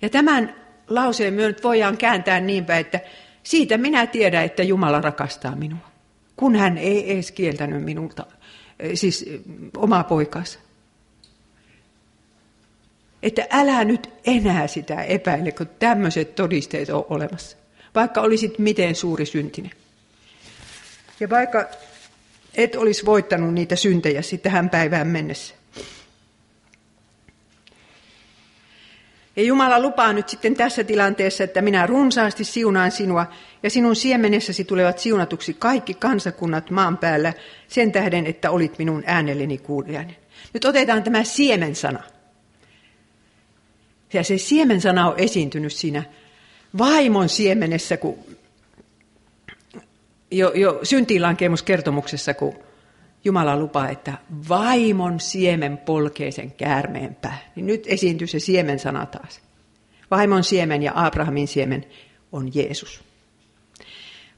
Ja 0.03 0.09
tämän 0.09 0.55
lauseen 0.91 1.34
myö 1.34 1.55
voidaan 1.62 1.97
kääntää 1.97 2.41
niinpä, 2.41 2.78
että 2.78 3.01
siitä 3.43 3.78
minä 3.78 4.07
tiedän, 4.07 4.45
että 4.45 4.62
Jumala 4.62 5.01
rakastaa 5.01 5.57
minua, 5.57 5.91
kun 6.36 6.57
hän 6.57 6.78
ei 6.78 7.12
edes 7.12 7.32
kieltänyt 7.32 7.84
minulta, 7.84 8.26
siis 8.95 9.26
omaa 9.76 10.05
poikaansa 10.05 10.59
että 13.22 13.47
älä 13.51 13.84
nyt 13.84 14.11
enää 14.24 14.66
sitä 14.66 15.03
epäile, 15.03 15.53
kun 15.53 15.68
tämmöiset 15.78 16.34
todisteet 16.34 16.88
on 16.88 17.07
olemassa. 17.11 17.57
Vaikka 17.95 18.20
olisit 18.20 18.59
miten 18.59 18.95
suuri 18.95 19.26
syntinen. 19.26 19.70
Ja 21.20 21.30
vaikka 21.30 21.68
et 22.55 22.74
olisi 22.74 23.07
voittanut 23.07 23.55
niitä 23.55 23.76
syntejä 23.76 24.20
tähän 24.43 24.70
päivään 24.70 25.07
mennessä. 25.07 25.55
Ja 29.41 29.47
Jumala 29.47 29.80
lupaa 29.80 30.12
nyt 30.12 30.28
sitten 30.28 30.55
tässä 30.55 30.84
tilanteessa, 30.84 31.45
että 31.45 31.62
minä 31.62 31.86
runsaasti 31.86 32.45
siunaan 32.45 32.91
sinua 32.91 33.26
ja 33.62 33.70
sinun 33.70 33.97
siemenessäsi 33.97 34.64
tulevat 34.64 34.99
siunatuksi 34.99 35.55
kaikki 35.55 35.95
kansakunnat 35.95 36.70
maan 36.70 36.99
päällä 36.99 37.32
sen 37.68 37.93
tähden, 37.93 38.26
että 38.26 38.51
olit 38.51 38.78
minun 38.78 39.03
äänelleni 39.07 39.59
kuulijani. 39.59 40.16
Nyt 40.55 40.64
otetaan 40.64 41.03
tämä 41.03 41.24
siemen-sana. 41.24 42.03
Ja 44.12 44.24
se 44.24 44.38
siemensana 44.38 45.09
on 45.09 45.14
esiintynyt 45.18 45.72
siinä 45.72 46.03
vaimon 46.78 47.28
siemenessä, 47.28 47.97
kun 47.97 48.18
jo, 50.30 50.53
jo 50.55 50.80
syntiinlankemuskertomuksessa, 50.82 52.34
kun 52.34 52.55
Jumala 53.25 53.57
lupaa, 53.57 53.89
että 53.89 54.12
vaimon 54.49 55.21
siemen 55.21 55.79
polkee 55.79 56.31
sen 56.31 56.51
käärmeen 56.51 57.14
pää. 57.14 57.39
Niin 57.57 57.66
nyt 57.66 57.85
esiintyy 57.87 58.27
se 58.27 58.39
siemen 58.39 58.79
sana 58.79 59.07
taas. 59.07 59.41
Vaimon 60.11 60.45
siemen 60.45 60.83
ja 60.83 60.93
Abrahamin 60.95 61.49
siemen 61.49 61.87
on 62.33 62.55
Jeesus. 62.55 63.01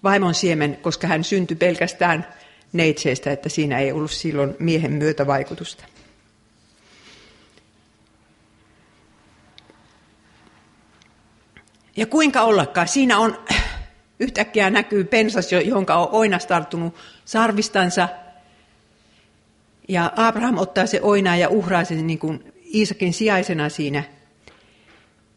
Vaimon 0.03 0.35
siemen, 0.35 0.79
koska 0.83 1.07
hän 1.07 1.25
syntyi 1.25 1.57
pelkästään 1.57 2.27
neitseestä, 2.73 3.33
että 3.33 3.49
siinä 3.49 3.79
ei 3.79 3.93
ollut 3.93 4.11
silloin 4.11 4.57
miehen 4.59 4.93
myötävaikutusta. 4.93 5.85
Ja 11.97 12.07
kuinka 12.07 12.43
ollakaan, 12.43 12.89
siinä 12.89 13.19
on 13.19 13.39
yhtäkkiä 14.21 14.71
näkyy 14.71 15.05
pensas, 15.05 15.53
jonka 15.53 15.97
on 15.97 16.09
oinas 16.13 16.47
tarttunut 16.47 16.95
sarvistansa. 17.25 18.09
Ja 19.89 20.13
Abraham 20.17 20.59
ottaa 20.59 20.87
se 20.87 21.01
oinaa 21.03 21.37
ja 21.37 21.49
uhraa 21.49 21.85
sen 21.85 22.07
niin 22.07 22.19
kuin 22.19 22.53
Iisakin 22.75 23.13
sijaisena 23.13 23.69
siinä. 23.69 24.05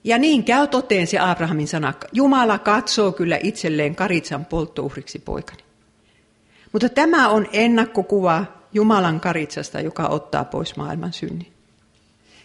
Ja 0.04 0.18
niin 0.18 0.44
käy 0.44 0.68
toteen 0.68 1.08
se 1.08 1.20
Abrahamin 1.20 1.68
sana. 1.68 1.94
Jumala 2.14 2.60
katsoo 2.60 3.12
kyllä 3.12 3.40
itselleen 3.44 3.96
karitsan 3.96 4.46
polttouhriksi 4.46 5.20
poikani. 5.20 5.64
Mutta 6.72 6.90
tämä 6.90 7.30
on 7.30 7.48
ennakkokuva 7.54 8.46
Jumalan 8.74 9.20
karitsasta, 9.20 9.82
joka 9.82 10.08
ottaa 10.08 10.46
pois 10.46 10.76
maailman 10.76 11.14
synnin. 11.14 11.52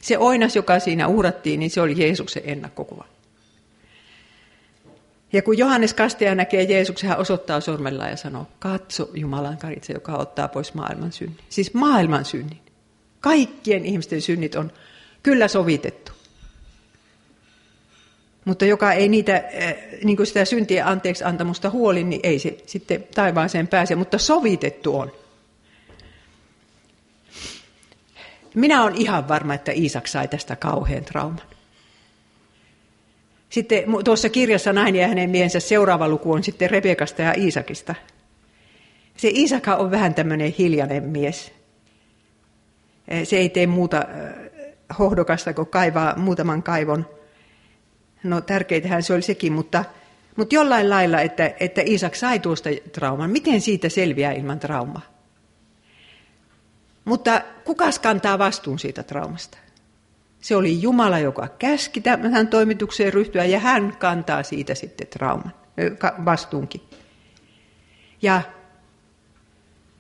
Se 0.01 0.19
oinas, 0.19 0.57
joka 0.57 0.79
siinä 0.79 1.09
uhrattiin, 1.09 1.61
niin 1.61 1.71
se 1.71 1.81
oli 1.81 1.95
Jeesuksen 1.99 2.43
ennakkokuva. 2.47 3.05
Ja 5.33 5.43
kun 5.43 5.59
Johannes 5.59 5.95
Kastaja 5.95 6.35
näkee 6.35 6.63
Jeesuksen, 6.63 7.09
hän 7.09 7.19
osoittaa 7.19 7.61
sormella 7.61 8.09
ja 8.09 8.17
sanoo, 8.17 8.47
katso 8.59 9.11
Jumalan 9.15 9.59
karitse, 9.59 9.93
joka 9.93 10.13
ottaa 10.13 10.49
pois 10.49 10.75
maailman 10.75 11.13
synnin. 11.13 11.39
Siis 11.49 11.75
maailman 11.75 12.25
synnin. 12.25 12.61
Kaikkien 13.21 13.87
ihmisten 13.87 14.23
synnit 14.23 14.55
on 14.55 14.73
kyllä 15.23 15.49
sovitettu. 15.49 16.13
Mutta 18.45 18.65
joka 18.65 18.93
ei 18.93 19.09
niitä, 19.09 19.37
eh, 19.37 19.77
niin 20.05 20.17
kuin 20.17 20.27
sitä 20.27 20.45
syntien 20.45 20.87
anteeksi 20.87 21.25
antamusta 21.25 21.71
huoli, 21.71 22.05
niin 22.05 22.21
ei 22.23 22.39
se 22.39 22.59
sitten 22.67 23.05
taivaaseen 23.15 23.69
pääse, 23.69 23.95
mutta 23.95 24.19
sovitettu 24.19 24.99
on. 24.99 25.13
Minä 28.55 28.83
olen 28.83 28.97
ihan 28.97 29.29
varma, 29.29 29.55
että 29.55 29.73
Iisak 29.73 30.07
sai 30.07 30.29
tästä 30.29 30.57
kauhean 30.57 31.05
trauman. 31.05 31.50
Sitten 33.51 33.85
tuossa 34.05 34.29
kirjassa 34.29 34.73
nainen 34.73 35.01
ja 35.01 35.09
hänen 35.09 35.31
miehensä 35.31 35.61
seuraava 35.61 36.09
luku 36.09 36.33
on 36.33 36.45
sitten 36.45 36.71
Rebekasta 36.71 37.23
ja 37.23 37.35
Iisakista. 37.39 37.95
Se 39.17 39.29
Iisaka 39.29 39.77
on 39.77 39.91
vähän 39.91 40.15
tämmöinen 40.15 40.55
hiljainen 40.59 41.03
mies. 41.03 41.53
Se 43.25 43.37
ei 43.37 43.49
tee 43.49 43.67
muuta 43.67 44.05
hohdokasta 44.99 45.55
kuin 45.55 45.69
kaivaa 45.69 46.17
muutaman 46.17 46.63
kaivon. 46.63 47.07
No 48.23 48.41
tärkeitähän 48.41 49.03
se 49.03 49.15
oli 49.15 49.23
sekin, 49.23 49.53
mutta, 49.53 49.85
mutta 50.37 50.55
jollain 50.55 50.91
lailla, 50.91 51.21
että, 51.21 51.55
että 51.61 51.83
Iisak 51.87 52.15
sai 52.15 52.39
tuosta 52.39 52.71
trauman. 52.93 53.31
Miten 53.31 53.61
siitä 53.61 53.89
selviää 53.89 54.33
ilman 54.33 54.61
traumaa? 54.61 55.03
Mutta 57.05 57.43
kukas 57.65 57.99
kantaa 57.99 58.39
vastuun 58.39 58.79
siitä 58.79 59.03
traumasta? 59.03 59.59
Se 60.41 60.57
oli 60.57 60.83
Jumala, 60.83 61.19
joka 61.19 61.49
käski 61.59 62.01
tämän 62.01 62.49
toimitukseen 62.49 63.13
ryhtyä 63.13 63.45
ja 63.45 63.59
hän 63.59 63.97
kantaa 63.99 64.43
siitä 64.43 64.75
sitten 64.75 65.07
trauman, 65.07 65.53
vastuunkin. 66.25 66.81
Ja 68.23 68.43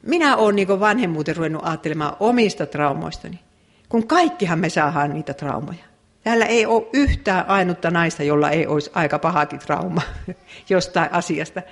minä 0.02 0.36
olen 0.36 0.56
niin 0.56 0.80
vanhemmuuten 0.80 1.36
ruvennut 1.36 1.62
ajattelemaan 1.64 2.16
omista 2.20 2.66
traumoistani, 2.66 3.40
kun 3.88 4.06
kaikkihan 4.06 4.58
me 4.58 4.68
saadaan 4.68 5.12
niitä 5.12 5.34
traumoja. 5.34 5.84
Täällä 6.24 6.46
ei 6.46 6.66
ole 6.66 6.86
yhtään 6.92 7.48
ainutta 7.48 7.90
naista, 7.90 8.22
jolla 8.22 8.50
ei 8.50 8.66
olisi 8.66 8.90
aika 8.94 9.18
pahakin 9.18 9.58
trauma 9.58 10.02
jostain 10.70 11.12
asiasta. 11.12 11.62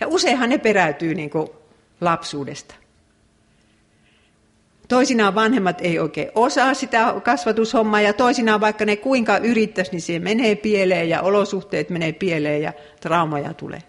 Ja 0.00 0.08
useinhan 0.08 0.48
ne 0.48 0.58
peräytyy 0.58 1.14
niin 1.14 1.30
lapsuudesta. 2.00 2.74
Toisinaan 4.94 5.34
vanhemmat 5.34 5.80
ei 5.80 5.98
oikein 5.98 6.30
osaa 6.34 6.74
sitä 6.74 7.14
kasvatushommaa 7.22 8.00
ja 8.00 8.12
toisinaan 8.12 8.60
vaikka 8.60 8.84
ne 8.84 8.96
kuinka 8.96 9.38
yrittäisi, 9.38 9.90
niin 9.90 10.02
se 10.02 10.18
menee 10.18 10.54
pieleen 10.54 11.08
ja 11.08 11.22
olosuhteet 11.22 11.90
menee 11.90 12.12
pieleen 12.12 12.62
ja 12.62 12.72
traumaja 13.00 13.54
tulee. 13.54 13.82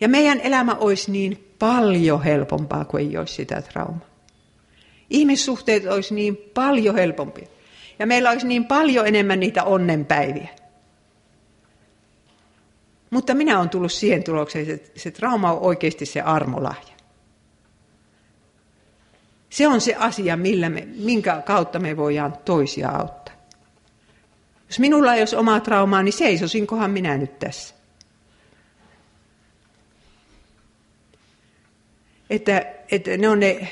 Ja 0.00 0.08
meidän 0.08 0.40
elämä 0.40 0.74
olisi 0.74 1.10
niin 1.10 1.54
paljon 1.58 2.22
helpompaa, 2.22 2.84
kuin 2.84 3.08
ei 3.08 3.16
olisi 3.16 3.34
sitä 3.34 3.62
traumaa. 3.62 4.06
Ihmissuhteet 5.10 5.86
olisi 5.86 6.14
niin 6.14 6.36
paljon 6.54 6.94
helpompia. 6.94 7.46
Ja 7.98 8.06
meillä 8.06 8.30
olisi 8.30 8.46
niin 8.46 8.64
paljon 8.64 9.06
enemmän 9.06 9.40
niitä 9.40 9.64
onnenpäiviä. 9.64 10.48
Mutta 13.10 13.34
minä 13.34 13.58
olen 13.58 13.70
tullut 13.70 13.92
siihen 13.92 14.24
tulokseen, 14.24 14.70
että 14.70 15.00
se 15.00 15.10
trauma 15.10 15.52
on 15.52 15.60
oikeasti 15.60 16.06
se 16.06 16.20
armolahja. 16.20 16.91
Se 19.52 19.66
on 19.66 19.80
se 19.80 19.94
asia, 19.94 20.36
millä 20.36 20.68
me, 20.68 20.88
minkä 20.96 21.42
kautta 21.46 21.78
me 21.78 21.96
voidaan 21.96 22.36
toisia 22.44 22.88
auttaa. 22.88 23.34
Jos 24.68 24.78
minulla 24.78 25.14
ei 25.14 25.20
olisi 25.20 25.36
omaa 25.36 25.60
traumaa, 25.60 26.02
niin 26.02 26.12
seisosinkohan 26.12 26.90
minä 26.90 27.18
nyt 27.18 27.38
tässä. 27.38 27.74
Että, 32.30 32.66
että 32.90 33.16
ne 33.16 33.28
on 33.28 33.40
ne, 33.40 33.68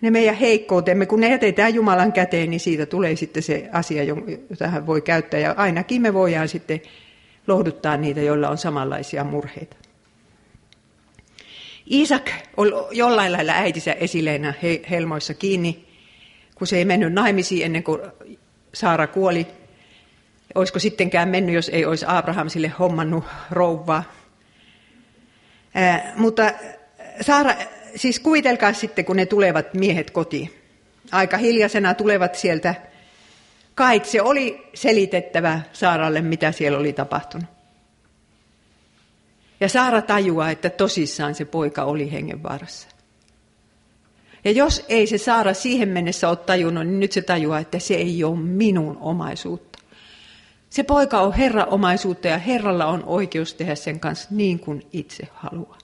ne 0.00 0.10
meidän 0.10 0.34
heikkoutemme, 0.34 1.06
kun 1.06 1.20
ne 1.20 1.30
jätetään 1.30 1.74
Jumalan 1.74 2.12
käteen, 2.12 2.50
niin 2.50 2.60
siitä 2.60 2.86
tulee 2.86 3.16
sitten 3.16 3.42
se 3.42 3.68
asia, 3.72 4.02
jota 4.50 4.68
hän 4.68 4.86
voi 4.86 5.02
käyttää. 5.02 5.40
Ja 5.40 5.54
ainakin 5.56 6.02
me 6.02 6.14
voidaan 6.14 6.48
sitten 6.48 6.80
lohduttaa 7.46 7.96
niitä, 7.96 8.20
joilla 8.20 8.48
on 8.48 8.58
samanlaisia 8.58 9.24
murheita. 9.24 9.81
Iisak 11.92 12.30
oli 12.56 12.72
jollain 12.90 13.32
lailla 13.32 13.52
äitinsä 13.52 13.92
esileenä 13.92 14.54
helmoissa 14.90 15.34
kiinni, 15.34 15.88
kun 16.54 16.66
se 16.66 16.76
ei 16.76 16.84
mennyt 16.84 17.12
naimisiin 17.12 17.64
ennen 17.64 17.82
kuin 17.82 18.00
Saara 18.74 19.06
kuoli. 19.06 19.46
Olisiko 20.54 20.78
sittenkään 20.78 21.28
mennyt, 21.28 21.54
jos 21.54 21.68
ei 21.68 21.84
olisi 21.84 22.04
Abraham 22.08 22.48
sille 22.48 22.68
hommannut 22.68 23.24
rouvaa. 23.50 24.04
Ää, 25.74 26.12
mutta 26.16 26.52
Saara, 27.20 27.54
siis 27.96 28.20
kuvitelkaa 28.20 28.72
sitten, 28.72 29.04
kun 29.04 29.16
ne 29.16 29.26
tulevat 29.26 29.74
miehet 29.74 30.10
kotiin. 30.10 30.50
Aika 31.12 31.36
hiljaisena 31.36 31.94
tulevat 31.94 32.34
sieltä. 32.34 32.74
Kait 33.74 34.04
se 34.04 34.22
oli 34.22 34.68
selitettävä 34.74 35.60
Saaralle, 35.72 36.20
mitä 36.20 36.52
siellä 36.52 36.78
oli 36.78 36.92
tapahtunut. 36.92 37.61
Ja 39.62 39.68
Saara 39.68 40.02
tajuaa, 40.02 40.50
että 40.50 40.70
tosissaan 40.70 41.34
se 41.34 41.44
poika 41.44 41.84
oli 41.84 42.12
hengenvaarassa. 42.12 42.88
Ja 44.44 44.50
jos 44.50 44.84
ei 44.88 45.06
se 45.06 45.18
Saara 45.18 45.54
siihen 45.54 45.88
mennessä 45.88 46.28
ole 46.28 46.36
tajunnut, 46.36 46.86
niin 46.86 47.00
nyt 47.00 47.12
se 47.12 47.22
tajuaa, 47.22 47.58
että 47.58 47.78
se 47.78 47.94
ei 47.94 48.24
ole 48.24 48.38
minun 48.38 48.98
omaisuutta. 49.00 49.78
Se 50.70 50.82
poika 50.82 51.20
on 51.20 51.32
Herran 51.32 51.68
omaisuutta 51.68 52.28
ja 52.28 52.38
Herralla 52.38 52.86
on 52.86 53.04
oikeus 53.04 53.54
tehdä 53.54 53.74
sen 53.74 54.00
kanssa 54.00 54.28
niin 54.30 54.58
kuin 54.58 54.86
itse 54.92 55.28
haluaa. 55.34 55.78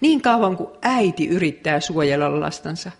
Niin 0.00 0.22
kauan 0.22 0.56
kuin 0.56 0.70
äiti 0.82 1.28
yrittää 1.28 1.80
suojella 1.80 2.40
lastansa. 2.40 2.90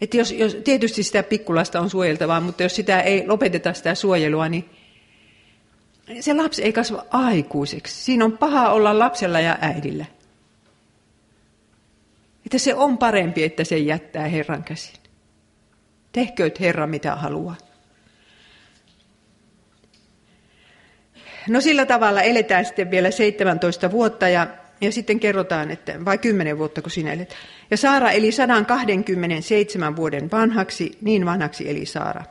Että 0.00 0.16
jos, 0.16 0.32
jos, 0.32 0.56
tietysti 0.64 1.02
sitä 1.02 1.22
pikkulasta 1.22 1.80
on 1.80 1.90
suojeltavaa, 1.90 2.40
mutta 2.40 2.62
jos 2.62 2.76
sitä 2.76 3.00
ei 3.00 3.26
lopeteta 3.26 3.72
sitä 3.72 3.94
suojelua, 3.94 4.48
niin 4.48 4.79
se 6.20 6.34
lapsi 6.34 6.62
ei 6.62 6.72
kasva 6.72 7.04
aikuiseksi. 7.10 8.04
Siinä 8.04 8.24
on 8.24 8.38
paha 8.38 8.70
olla 8.70 8.98
lapsella 8.98 9.40
ja 9.40 9.58
äidillä. 9.60 10.04
Että 12.46 12.58
se 12.58 12.74
on 12.74 12.98
parempi, 12.98 13.44
että 13.44 13.64
se 13.64 13.78
jättää 13.78 14.28
Herran 14.28 14.64
käsin. 14.64 14.94
Tehkööt 16.12 16.60
Herra 16.60 16.86
mitä 16.86 17.16
haluaa. 17.16 17.56
No 21.48 21.60
sillä 21.60 21.86
tavalla 21.86 22.22
eletään 22.22 22.64
sitten 22.64 22.90
vielä 22.90 23.10
17 23.10 23.90
vuotta 23.90 24.28
ja, 24.28 24.46
ja 24.80 24.92
sitten 24.92 25.20
kerrotaan, 25.20 25.70
että 25.70 26.04
vai 26.04 26.18
10 26.18 26.58
vuotta 26.58 26.82
kun 26.82 26.90
sinä 26.90 27.12
elet. 27.12 27.36
Ja 27.70 27.76
Saara 27.76 28.10
eli 28.10 28.32
127 28.32 29.96
vuoden 29.96 30.30
vanhaksi, 30.30 30.98
niin 31.00 31.26
vanhaksi 31.26 31.70
eli 31.70 31.86
Saara. 31.86 32.24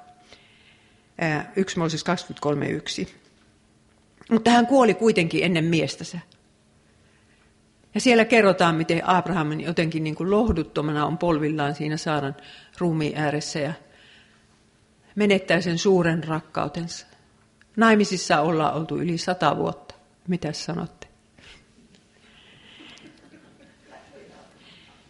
1 1.56 1.80
Mooses 1.80 2.04
23.1. 3.04 3.10
Mutta 4.30 4.52
hän 4.52 4.68
kuoli 4.68 4.94
kuitenkin 4.94 5.44
ennen 5.44 5.66
miestänsä. 5.66 6.20
Ja 7.96 8.02
siellä 8.02 8.26
kerrotaan, 8.26 8.76
miten 8.76 9.10
Abraham 9.10 9.60
jotenkin 9.60 10.04
niin 10.04 10.16
kuin 10.16 10.32
lohduttomana 10.32 11.06
on 11.06 11.18
polvillaan 11.18 11.76
siinä 11.76 11.98
Saaran 11.98 12.36
ruumiin 12.78 13.18
ääressä 13.18 13.60
ja 13.60 13.74
menettää 15.16 15.62
sen 15.62 15.78
suuren 15.78 16.24
rakkautensa. 16.24 17.08
Naimisissa 17.76 18.42
ollaan 18.42 18.74
oltu 18.74 18.98
yli 18.98 19.18
sata 19.18 19.58
vuotta. 19.58 19.96
Mitä 20.28 20.54
sanotte? 20.54 21.08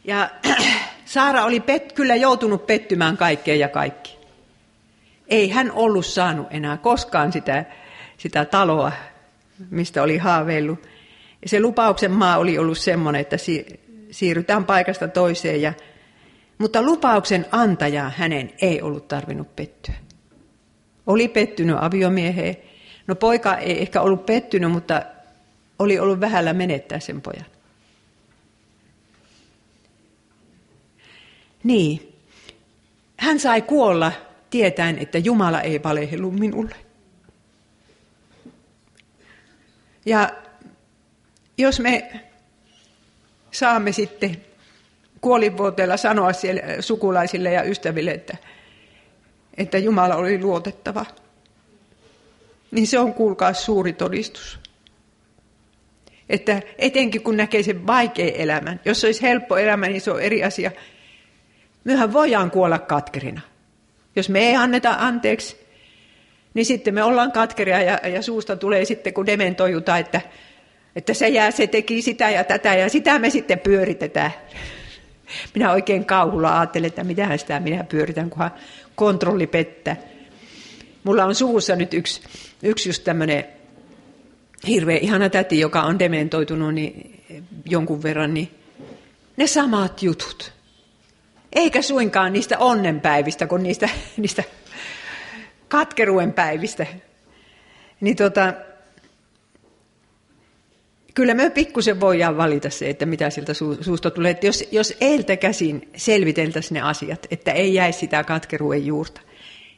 Ja 0.04 0.30
Saara 1.06 1.46
oli 1.46 1.60
pet, 1.60 1.94
kyllä 1.94 2.16
joutunut 2.16 2.68
pettymään 2.68 3.18
kaikkeen 3.18 3.60
ja 3.60 3.70
kaikki. 3.70 4.18
Ei 5.28 5.50
hän 5.50 5.72
ollut 5.72 6.06
saanut 6.06 6.48
enää 6.52 6.78
koskaan 6.78 7.32
sitä, 7.32 7.66
sitä 8.18 8.46
taloa, 8.46 8.92
mistä 9.70 10.04
oli 10.04 10.18
haaveillut. 10.18 10.80
Ja 11.42 11.50
se 11.50 11.60
lupauksen 11.60 12.12
maa 12.12 12.38
oli 12.38 12.58
ollut 12.58 12.78
semmoinen, 12.78 13.22
että 13.22 13.38
siirrytään 14.12 14.66
paikasta 14.66 15.08
toiseen. 15.08 15.62
Ja, 15.62 15.74
mutta 16.58 16.82
lupauksen 16.82 17.46
antaja 17.52 18.12
hänen 18.18 18.54
ei 18.62 18.82
ollut 18.82 19.08
tarvinnut 19.08 19.56
pettyä. 19.56 19.96
Oli 21.08 21.28
pettynyt 21.28 21.76
aviomieheen. 21.80 22.58
No 23.08 23.16
poika 23.16 23.58
ei 23.58 23.82
ehkä 23.82 24.02
ollut 24.02 24.26
pettynyt, 24.26 24.72
mutta 24.72 25.02
oli 25.80 26.00
ollut 26.00 26.20
vähällä 26.20 26.54
menettää 26.54 27.00
sen 27.00 27.22
pojan. 27.22 27.46
Niin. 31.64 32.16
Hän 33.18 33.40
sai 33.40 33.62
kuolla 33.62 34.12
tietäen, 34.50 34.98
että 34.98 35.18
Jumala 35.18 35.62
ei 35.62 35.84
valehellut 35.84 36.40
minulle. 36.40 36.76
Ja 40.06 40.30
jos 41.58 41.80
me 41.80 42.22
saamme 43.52 43.92
sitten 43.92 44.46
kuolinvuoteella 45.22 45.98
sanoa 45.98 46.34
siellä 46.34 46.62
sukulaisille 46.80 47.52
ja 47.52 47.64
ystäville, 47.64 48.12
että 48.12 48.38
että 49.58 49.78
Jumala 49.78 50.16
oli 50.16 50.42
luotettava, 50.42 51.06
niin 52.72 52.88
se 52.88 53.00
on 53.00 53.14
kuulkaa 53.14 53.54
suuri 53.54 53.94
todistus. 53.94 54.60
Että 56.30 56.62
etenkin 56.78 57.22
kun 57.22 57.38
näkee 57.38 57.64
sen 57.64 57.88
vaikean 57.88 58.36
elämän, 58.36 58.80
jos 58.86 59.02
se 59.02 59.08
olisi 59.08 59.22
helppo 59.22 59.58
elämä, 59.58 59.88
niin 59.88 60.02
se 60.02 60.12
on 60.12 60.22
eri 60.22 60.44
asia. 60.44 60.72
Myöhän 61.84 62.14
voidaan 62.14 62.52
kuolla 62.52 62.80
katkerina. 62.80 63.42
Jos 64.16 64.30
me 64.30 64.40
ei 64.40 64.56
anneta 64.56 64.96
anteeksi, 65.00 65.59
niin 66.54 66.66
sitten 66.66 66.94
me 66.94 67.04
ollaan 67.04 67.32
katkeria 67.32 67.82
ja, 67.82 68.08
ja 68.08 68.22
suusta 68.22 68.56
tulee 68.56 68.86
sitten, 68.86 69.14
kun 69.14 69.26
dementojuta, 69.26 69.98
että, 69.98 70.22
että 70.96 71.14
se 71.14 71.28
jää, 71.28 71.52
se 71.52 71.68
teki 71.68 72.02
sitä 72.02 72.30
ja 72.30 72.44
tätä 72.44 72.76
ja 72.76 72.90
sitä 72.90 73.20
me 73.20 73.30
sitten 73.30 73.60
pyöritetään. 73.60 74.32
Minä 75.56 75.72
oikein 75.72 76.06
kauhulla 76.06 76.60
ajattelen, 76.60 76.88
että 76.88 77.04
mitähän 77.04 77.40
sitä 77.40 77.60
minä 77.60 77.84
pyöritän, 77.84 78.30
kunhan 78.30 78.52
kontrolli 78.96 79.48
pettää. 79.48 79.96
Mulla 81.04 81.26
on 81.26 81.36
suvussa 81.36 81.76
nyt 81.76 81.94
yksi, 81.94 82.22
yksi 82.64 82.90
just 82.90 83.04
tämmöinen 83.04 83.46
hirveän 84.68 85.00
ihana 85.00 85.30
täti, 85.30 85.60
joka 85.60 85.82
on 85.82 86.00
dementoitunut 86.00 86.74
niin 86.74 87.24
jonkun 87.66 88.04
verran, 88.04 88.34
niin 88.34 88.52
ne 89.38 89.48
samat 89.48 90.04
jutut. 90.04 90.54
Eikä 91.54 91.82
suinkaan 91.82 92.34
niistä 92.34 92.60
onnenpäivistä, 92.60 93.48
kun 93.48 93.64
niistä, 93.64 93.90
niistä 94.18 94.44
katkeruuden 95.70 96.34
päivistä. 96.34 96.86
Niin 98.02 98.16
tota, 98.16 98.54
kyllä 101.14 101.34
me 101.34 101.50
pikkusen 101.50 102.00
voidaan 102.00 102.38
valita 102.38 102.70
se, 102.70 102.90
että 102.90 103.06
mitä 103.06 103.30
sieltä 103.30 103.54
suusta 103.82 104.12
tulee. 104.12 104.32
Että 104.32 104.46
jos, 104.46 104.68
jos 104.72 104.98
eiltä 105.02 105.38
käsin 105.38 105.90
selviteltäisiin 105.96 106.76
ne 106.76 106.82
asiat, 106.82 107.28
että 107.32 107.52
ei 107.52 107.74
jäisi 107.74 108.00
sitä 108.00 108.24
katkeruuden 108.24 108.86
juurta. 108.86 109.22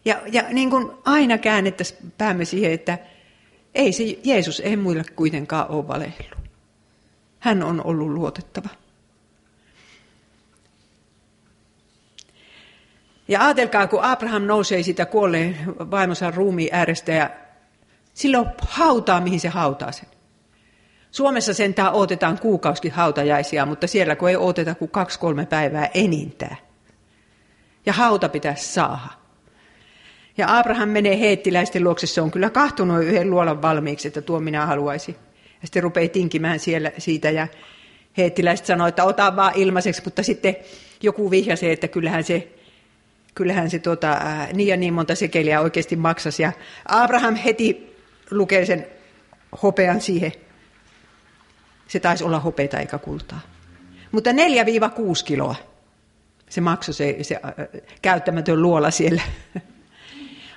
Ja, 0.05 0.21
ja 0.31 0.43
niin 0.49 0.69
kuin 0.69 0.91
aina 1.05 1.37
käännettäisiin 1.37 2.13
päämme 2.17 2.45
siihen, 2.45 2.71
että 2.71 2.97
ei 3.75 3.91
se 3.91 4.03
Jeesus 4.23 4.59
ei 4.59 4.77
muille 4.77 5.03
kuitenkaan 5.15 5.69
ole 5.69 5.87
valehdellut. 5.87 6.39
Hän 7.39 7.63
on 7.63 7.85
ollut 7.85 8.09
luotettava. 8.09 8.69
Ja 13.31 13.45
ajatelkaa, 13.45 13.87
kun 13.87 14.03
Abraham 14.03 14.43
nousee 14.43 14.83
sitä 14.83 15.05
kuolleen 15.05 15.57
vaimonsa 15.91 16.31
ruumiin 16.31 16.69
äärestä 16.71 17.11
ja 17.11 17.29
silloin 18.13 18.47
hautaa, 18.67 19.21
mihin 19.21 19.39
se 19.39 19.49
hautaa 19.49 19.91
sen. 19.91 20.09
Suomessa 21.11 21.53
sentään 21.53 21.93
otetaan 21.93 22.39
kuukauskin 22.39 22.91
hautajaisia, 22.91 23.65
mutta 23.65 23.87
siellä 23.87 24.15
kun 24.15 24.29
ei 24.29 24.35
oteta 24.35 24.75
kuin 24.75 24.91
kaksi-kolme 24.91 25.45
päivää 25.45 25.89
enintään. 25.93 26.57
Ja 27.85 27.93
hauta 27.93 28.29
pitäisi 28.29 28.73
saada. 28.73 29.07
Ja 30.37 30.59
Abraham 30.59 30.89
menee 30.89 31.19
heettiläisten 31.19 31.83
luokse, 31.83 32.07
se 32.07 32.21
on 32.21 32.31
kyllä 32.31 32.49
kahtunut 32.49 33.03
yhden 33.03 33.29
luolan 33.29 33.61
valmiiksi, 33.61 34.07
että 34.07 34.21
tuo 34.21 34.39
minä 34.39 34.65
haluaisin. 34.65 35.15
Ja 35.61 35.67
sitten 35.67 35.83
rupeaa 35.83 36.09
tinkimään 36.09 36.59
siellä, 36.59 36.91
siitä 36.97 37.29
ja 37.29 37.47
heettiläiset 38.17 38.65
sanoi, 38.65 38.89
että 38.89 39.03
ota 39.03 39.35
vaan 39.35 39.53
ilmaiseksi, 39.55 40.01
mutta 40.05 40.23
sitten 40.23 40.55
joku 41.03 41.31
vihjasi, 41.31 41.71
että 41.71 41.87
kyllähän 41.87 42.23
se, 42.23 42.60
kyllähän 43.35 43.69
se 43.69 43.79
tuota, 43.79 44.19
niin 44.53 44.67
ja 44.67 44.77
niin 44.77 44.93
monta 44.93 45.15
sekeliä 45.15 45.61
oikeasti 45.61 45.95
maksasi. 45.95 46.43
Ja 46.43 46.51
Abraham 46.85 47.35
heti 47.35 47.97
lukee 48.31 48.65
sen 48.65 48.87
hopean 49.63 50.01
siihen 50.01 50.31
se 51.87 51.99
taisi 51.99 52.23
olla 52.23 52.39
hopeita 52.39 52.79
eikä 52.79 52.97
kultaa. 52.97 53.39
Mutta 54.11 54.31
4-6 54.31 54.33
kiloa 55.25 55.55
se 56.51 56.61
maksoi 56.61 56.93
se, 56.93 57.17
se 57.21 57.39
äh, 57.45 57.81
käyttämätön 58.01 58.61
luola 58.61 58.91
siellä. 58.91 59.21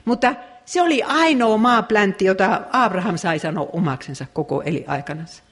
Mutta 0.04 0.34
se 0.64 0.82
oli 0.82 1.02
ainoa 1.02 1.56
maapläntti, 1.56 2.24
jota 2.24 2.60
Abraham 2.72 3.16
sai 3.16 3.38
sanoa 3.38 3.68
omaksensa 3.72 4.26
koko 4.32 4.62
eliaikanansa. 4.62 5.42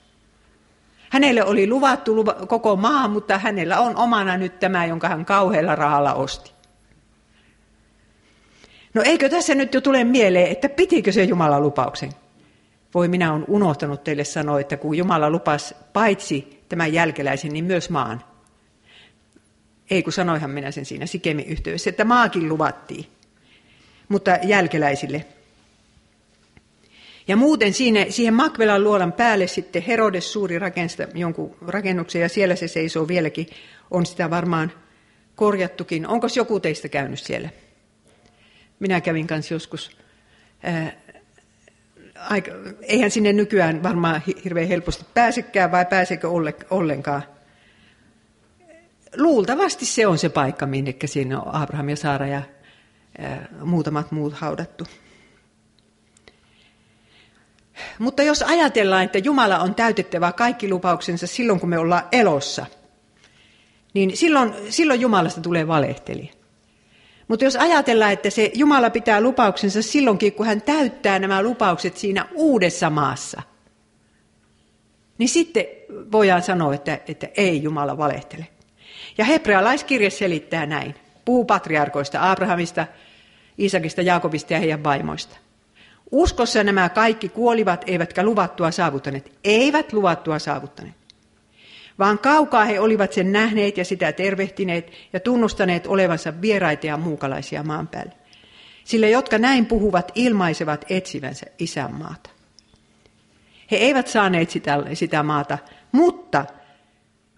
Hänelle 1.11 1.45
oli 1.45 1.67
luvattu 1.67 2.15
luva, 2.15 2.33
koko 2.33 2.77
maa, 2.77 3.09
mutta 3.09 3.39
hänellä 3.39 3.81
on 3.81 3.97
omana 3.97 4.37
nyt 4.37 4.61
tämä, 4.61 4.87
jonka 4.87 5.09
hän 5.09 5.25
kauhealla 5.25 5.75
rahalla 5.75 6.15
osti. 6.15 6.52
No 8.95 9.03
eikö 9.05 9.29
tässä 9.29 9.55
nyt 9.55 9.75
jo 9.75 9.81
tule 9.81 10.05
mieleen, 10.05 10.47
että 10.47 10.69
pitikö 10.69 11.13
se 11.13 11.25
Jumalan 11.25 11.63
lupauksen? 11.63 12.13
Voi 12.95 13.09
minä 13.09 13.33
on 13.33 13.45
unohtanut 13.49 14.05
teille 14.05 14.25
sanoa, 14.25 14.61
että 14.61 14.77
kun 14.77 14.97
Jumala 14.97 15.31
lupasi 15.31 15.75
paitsi 15.93 16.63
tämän 16.69 16.93
jälkeläisen, 16.93 17.53
niin 17.53 17.65
myös 17.65 17.91
maan. 17.91 18.25
Ei 19.91 20.03
kun 20.03 20.13
sanoihan 20.13 20.51
minä 20.51 20.71
sen 20.71 20.85
siinä 20.85 21.07
Sikemin 21.07 21.47
yhteydessä, 21.47 21.91
että 21.91 22.05
maakin 22.05 22.49
luvattiin, 22.49 23.07
mutta 24.09 24.39
jälkeläisille. 24.43 25.27
Ja 27.29 27.37
muuten 27.37 27.73
siinä, 27.73 28.07
siihen 28.09 28.35
Makvelan 28.35 28.85
luolan 28.85 29.13
päälle 29.13 29.47
sitten 29.47 29.83
Herodes 29.83 30.33
suuri 30.33 30.59
rakensi 30.59 31.03
jonkun 31.15 31.57
rakennuksen 31.67 32.23
ja 32.23 32.29
siellä 32.29 32.57
se 32.57 32.69
seisoo 32.69 33.09
vieläkin. 33.09 33.47
On 33.91 34.07
sitä 34.07 34.31
varmaan 34.31 34.73
korjattukin. 35.37 36.07
Onko 36.07 36.27
joku 36.37 36.61
teistä 36.61 36.89
käynyt 36.89 37.19
siellä? 37.19 37.49
Minä 38.83 39.01
kävin 39.01 39.27
kanssa 39.27 39.55
joskus 39.55 39.97
aika, 42.19 42.51
eihän 42.83 43.11
sinne 43.11 43.33
nykyään 43.33 43.83
varmaan 43.83 44.23
hirveän 44.45 44.69
helposti 44.69 45.07
pääsekään, 45.15 45.73
vai 45.73 45.87
pääsekö 45.87 46.29
ollenkaan. 46.71 47.23
Luultavasti 49.17 49.87
se 49.87 50.07
on 50.07 50.19
se 50.19 50.29
paikka, 50.29 50.67
minne 50.67 50.95
siinä 51.05 51.41
on 51.41 51.55
Abraham 51.55 51.89
ja 51.89 51.97
Saara 51.97 52.27
ja 52.27 52.43
muutamat 53.65 54.13
muut 54.13 54.35
haudattu. 54.35 54.87
Mutta 57.99 58.23
jos 58.23 58.43
ajatellaan, 58.43 59.05
että 59.05 59.19
Jumala 59.19 59.59
on 59.59 59.75
täytettävä 59.75 60.33
kaikki 60.33 60.69
lupauksensa 60.69 61.27
silloin, 61.27 61.61
kun 61.61 61.69
me 61.69 61.79
ollaan 61.79 62.09
elossa, 62.13 62.67
niin 63.95 64.17
silloin, 64.17 64.55
silloin 64.71 65.01
Jumalasta 65.01 65.41
tulee 65.41 65.67
valehtelija. 65.69 66.42
Mutta 67.33 67.45
jos 67.45 67.57
ajatellaan, 67.57 68.13
että 68.13 68.31
se 68.31 68.51
Jumala 68.55 68.91
pitää 68.91 69.21
lupauksensa 69.21 69.83
silloinkin, 69.83 70.33
kun 70.33 70.47
hän 70.47 70.63
täyttää 70.63 71.19
nämä 71.19 71.43
lupaukset 71.43 71.97
siinä 71.97 72.27
uudessa 72.35 72.91
maassa, 72.91 73.43
niin 75.19 75.29
sitten 75.29 75.65
voidaan 76.13 76.43
sanoa, 76.43 76.75
että, 76.75 76.99
että 77.09 77.29
ei 77.37 77.63
Jumala 77.63 77.99
valehtele. 77.99 78.47
Ja 79.19 79.25
hebrealaiskirje 79.25 80.11
selittää 80.11 80.67
näin. 80.67 80.95
Puhuu 81.25 81.45
patriarkoista, 81.45 82.31
Abrahamista, 82.31 82.87
Isakista, 83.59 84.03
Jaakobista 84.03 84.53
ja 84.53 84.59
heidän 84.59 84.85
vaimoista. 84.85 85.37
Uskossa 86.11 86.65
nämä 86.65 86.89
kaikki 86.89 87.29
kuolivat, 87.29 87.85
eivätkä 87.87 88.23
luvattua 88.23 88.71
saavuttaneet. 88.71 89.33
Eivät 89.45 89.93
luvattua 89.93 90.39
saavuttaneet 90.39 91.02
vaan 92.03 92.19
kaukaa 92.19 92.65
he 92.65 92.81
olivat 92.81 93.13
sen 93.13 93.33
nähneet 93.33 93.77
ja 93.77 93.85
sitä 93.85 94.13
tervehtineet 94.13 94.93
ja 95.13 95.21
tunnustaneet 95.21 95.87
olevansa 95.87 96.41
vieraita 96.41 96.87
ja 96.87 96.97
muukalaisia 96.97 97.63
maan 97.63 97.89
päälle. 97.89 98.13
Sillä 98.85 99.09
jotka 99.09 99.39
näin 99.39 99.67
puhuvat, 99.67 100.13
ilmaisevat 100.15 100.85
etsivänsä 100.89 101.47
isänmaata. 101.59 102.31
He 103.71 103.77
eivät 103.77 104.09
saaneet 104.09 104.51
sitä, 104.51 104.79
sitä 104.95 105.23
maata, 105.23 105.59
mutta 105.93 106.45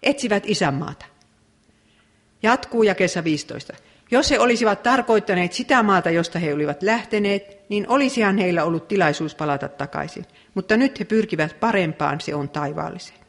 etsivät 0.03 0.43
isänmaata. 0.45 1.05
Jatkuu 2.43 2.83
jakessa 2.83 3.23
15. 3.23 3.73
Jos 4.11 4.31
he 4.31 4.39
olisivat 4.39 4.83
tarkoittaneet 4.83 5.53
sitä 5.53 5.83
maata, 5.83 6.09
josta 6.09 6.39
he 6.39 6.53
olivat 6.53 6.83
lähteneet, 6.83 7.69
niin 7.69 7.85
olisihan 7.89 8.37
heillä 8.37 8.63
ollut 8.63 8.87
tilaisuus 8.87 9.35
palata 9.35 9.67
takaisin. 9.67 10.25
Mutta 10.53 10.77
nyt 10.77 10.99
he 10.99 11.05
pyrkivät 11.05 11.59
parempaan, 11.59 12.21
se 12.21 12.35
on 12.35 12.49
taivaalliseen. 12.49 13.24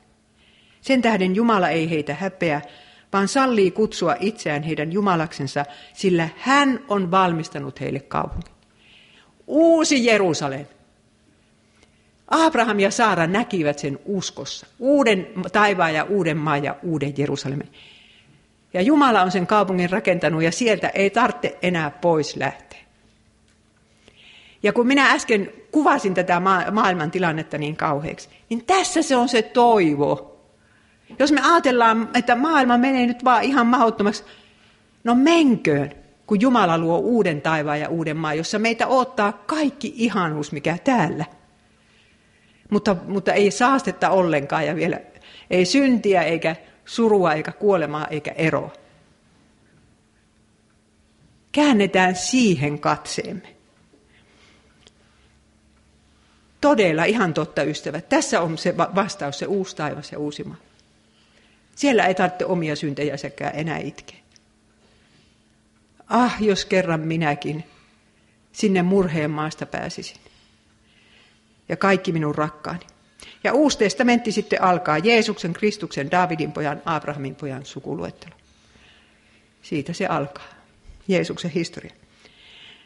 Sen 0.87 1.03
tähden 1.03 1.37
Jumala 1.37 1.68
ei 1.68 1.91
heitä 1.91 2.14
häpeä, 2.14 2.61
vaan 3.12 3.28
sallii 3.28 3.70
kutsua 3.70 4.16
itseään 4.20 4.62
heidän 4.62 4.93
Jumalaksensa, 4.93 5.64
sillä 5.93 6.28
hän 6.37 6.80
on 6.89 7.11
valmistanut 7.11 7.80
heille 7.80 8.01
kaupungin. 8.01 8.55
Uusi 9.47 10.07
Jerusalem. 10.07 10.66
Abraham 12.28 12.80
ja 12.80 12.91
Saara 12.91 13.26
näkivät 13.26 13.78
sen 13.78 13.99
uskossa. 14.05 14.66
Uuden 14.78 15.26
taivaan 15.53 15.95
ja 15.95 16.05
uuden 16.05 16.37
maan 16.37 16.64
ja 16.64 16.76
uuden 16.82 17.14
Jerusalemin. 17.16 17.72
Ja 18.74 18.82
Jumala 18.82 19.22
on 19.22 19.30
sen 19.30 19.47
kaupungin 19.47 19.91
rakentanut 19.91 20.43
ja 20.43 20.53
sieltä 20.53 20.89
ei 20.89 21.11
tarvitse 21.11 21.59
enää 21.62 21.91
pois 21.91 22.37
lähteä. 22.37 22.80
Ja 24.62 24.72
kun 24.72 24.87
minä 24.87 25.11
äsken 25.11 25.53
kuvasin 25.70 26.14
tätä 26.14 26.41
maailman 26.72 27.11
tilannetta 27.11 27.59
niin 27.59 27.76
kauheaksi, 27.76 28.28
niin 28.49 28.64
tässä 28.64 29.03
se 29.03 29.16
on 29.16 29.28
se 29.28 29.43
toivo, 29.43 30.36
jos 31.18 31.32
me 31.32 31.40
ajatellaan, 31.40 32.09
että 32.14 32.34
maailma 32.34 32.78
menee 32.78 33.07
nyt 33.07 33.24
vaan 33.24 33.42
ihan 33.42 33.66
mahdottomaksi, 33.66 34.24
no 35.04 35.14
menköön, 35.14 35.92
kun 36.26 36.40
Jumala 36.40 36.78
luo 36.78 36.98
uuden 36.98 37.42
taivaan 37.42 37.80
ja 37.80 37.88
uuden 37.88 38.16
maan, 38.16 38.36
jossa 38.36 38.59
meitä 38.59 38.86
odottaa 38.86 39.32
kaikki 39.32 39.92
ihanuus, 39.96 40.52
mikä 40.52 40.78
täällä. 40.84 41.24
Mutta, 42.70 42.96
mutta 43.09 43.32
ei 43.32 43.50
saastetta 43.50 44.11
ollenkaan 44.11 44.66
ja 44.66 44.76
vielä 44.76 45.00
ei 45.50 45.64
syntiä 45.64 46.22
eikä 46.22 46.57
surua 46.84 47.32
eikä 47.32 47.52
kuolemaa 47.52 48.07
eikä 48.07 48.30
eroa. 48.30 48.72
Käännetään 51.52 52.16
siihen 52.16 52.78
katseemme. 52.78 53.57
Todella 56.61 57.04
ihan 57.04 57.34
totta, 57.34 57.62
ystävät. 57.62 58.09
Tässä 58.09 58.40
on 58.40 58.59
se 58.59 58.76
vastaus, 58.76 59.38
se 59.38 59.46
uusi 59.46 59.76
taivas 59.76 60.12
ja 60.12 60.18
uusi 60.18 60.44
maa. 60.44 60.65
Siellä 61.76 62.06
ei 62.06 62.14
tarvitse 62.14 62.44
omia 62.44 62.76
syntejäsekään 62.76 63.52
enää 63.54 63.78
itkeä. 63.78 64.18
Ah, 66.08 66.42
jos 66.42 66.64
kerran 66.64 67.00
minäkin 67.00 67.64
sinne 68.52 68.82
murheen 68.82 69.30
maasta 69.30 69.66
pääsisin. 69.66 70.16
Ja 71.68 71.76
kaikki 71.76 72.12
minun 72.12 72.34
rakkaani. 72.34 72.86
Ja 73.44 73.52
uusi 73.52 73.78
testamentti 73.78 74.32
sitten 74.32 74.62
alkaa 74.62 74.98
Jeesuksen, 74.98 75.52
Kristuksen, 75.52 76.10
Davidin 76.10 76.52
pojan, 76.52 76.82
Abrahamin 76.84 77.34
pojan 77.34 77.66
sukuluettelo. 77.66 78.34
Siitä 79.62 79.92
se 79.92 80.06
alkaa. 80.06 80.48
Jeesuksen 81.08 81.50
historia. 81.50 81.94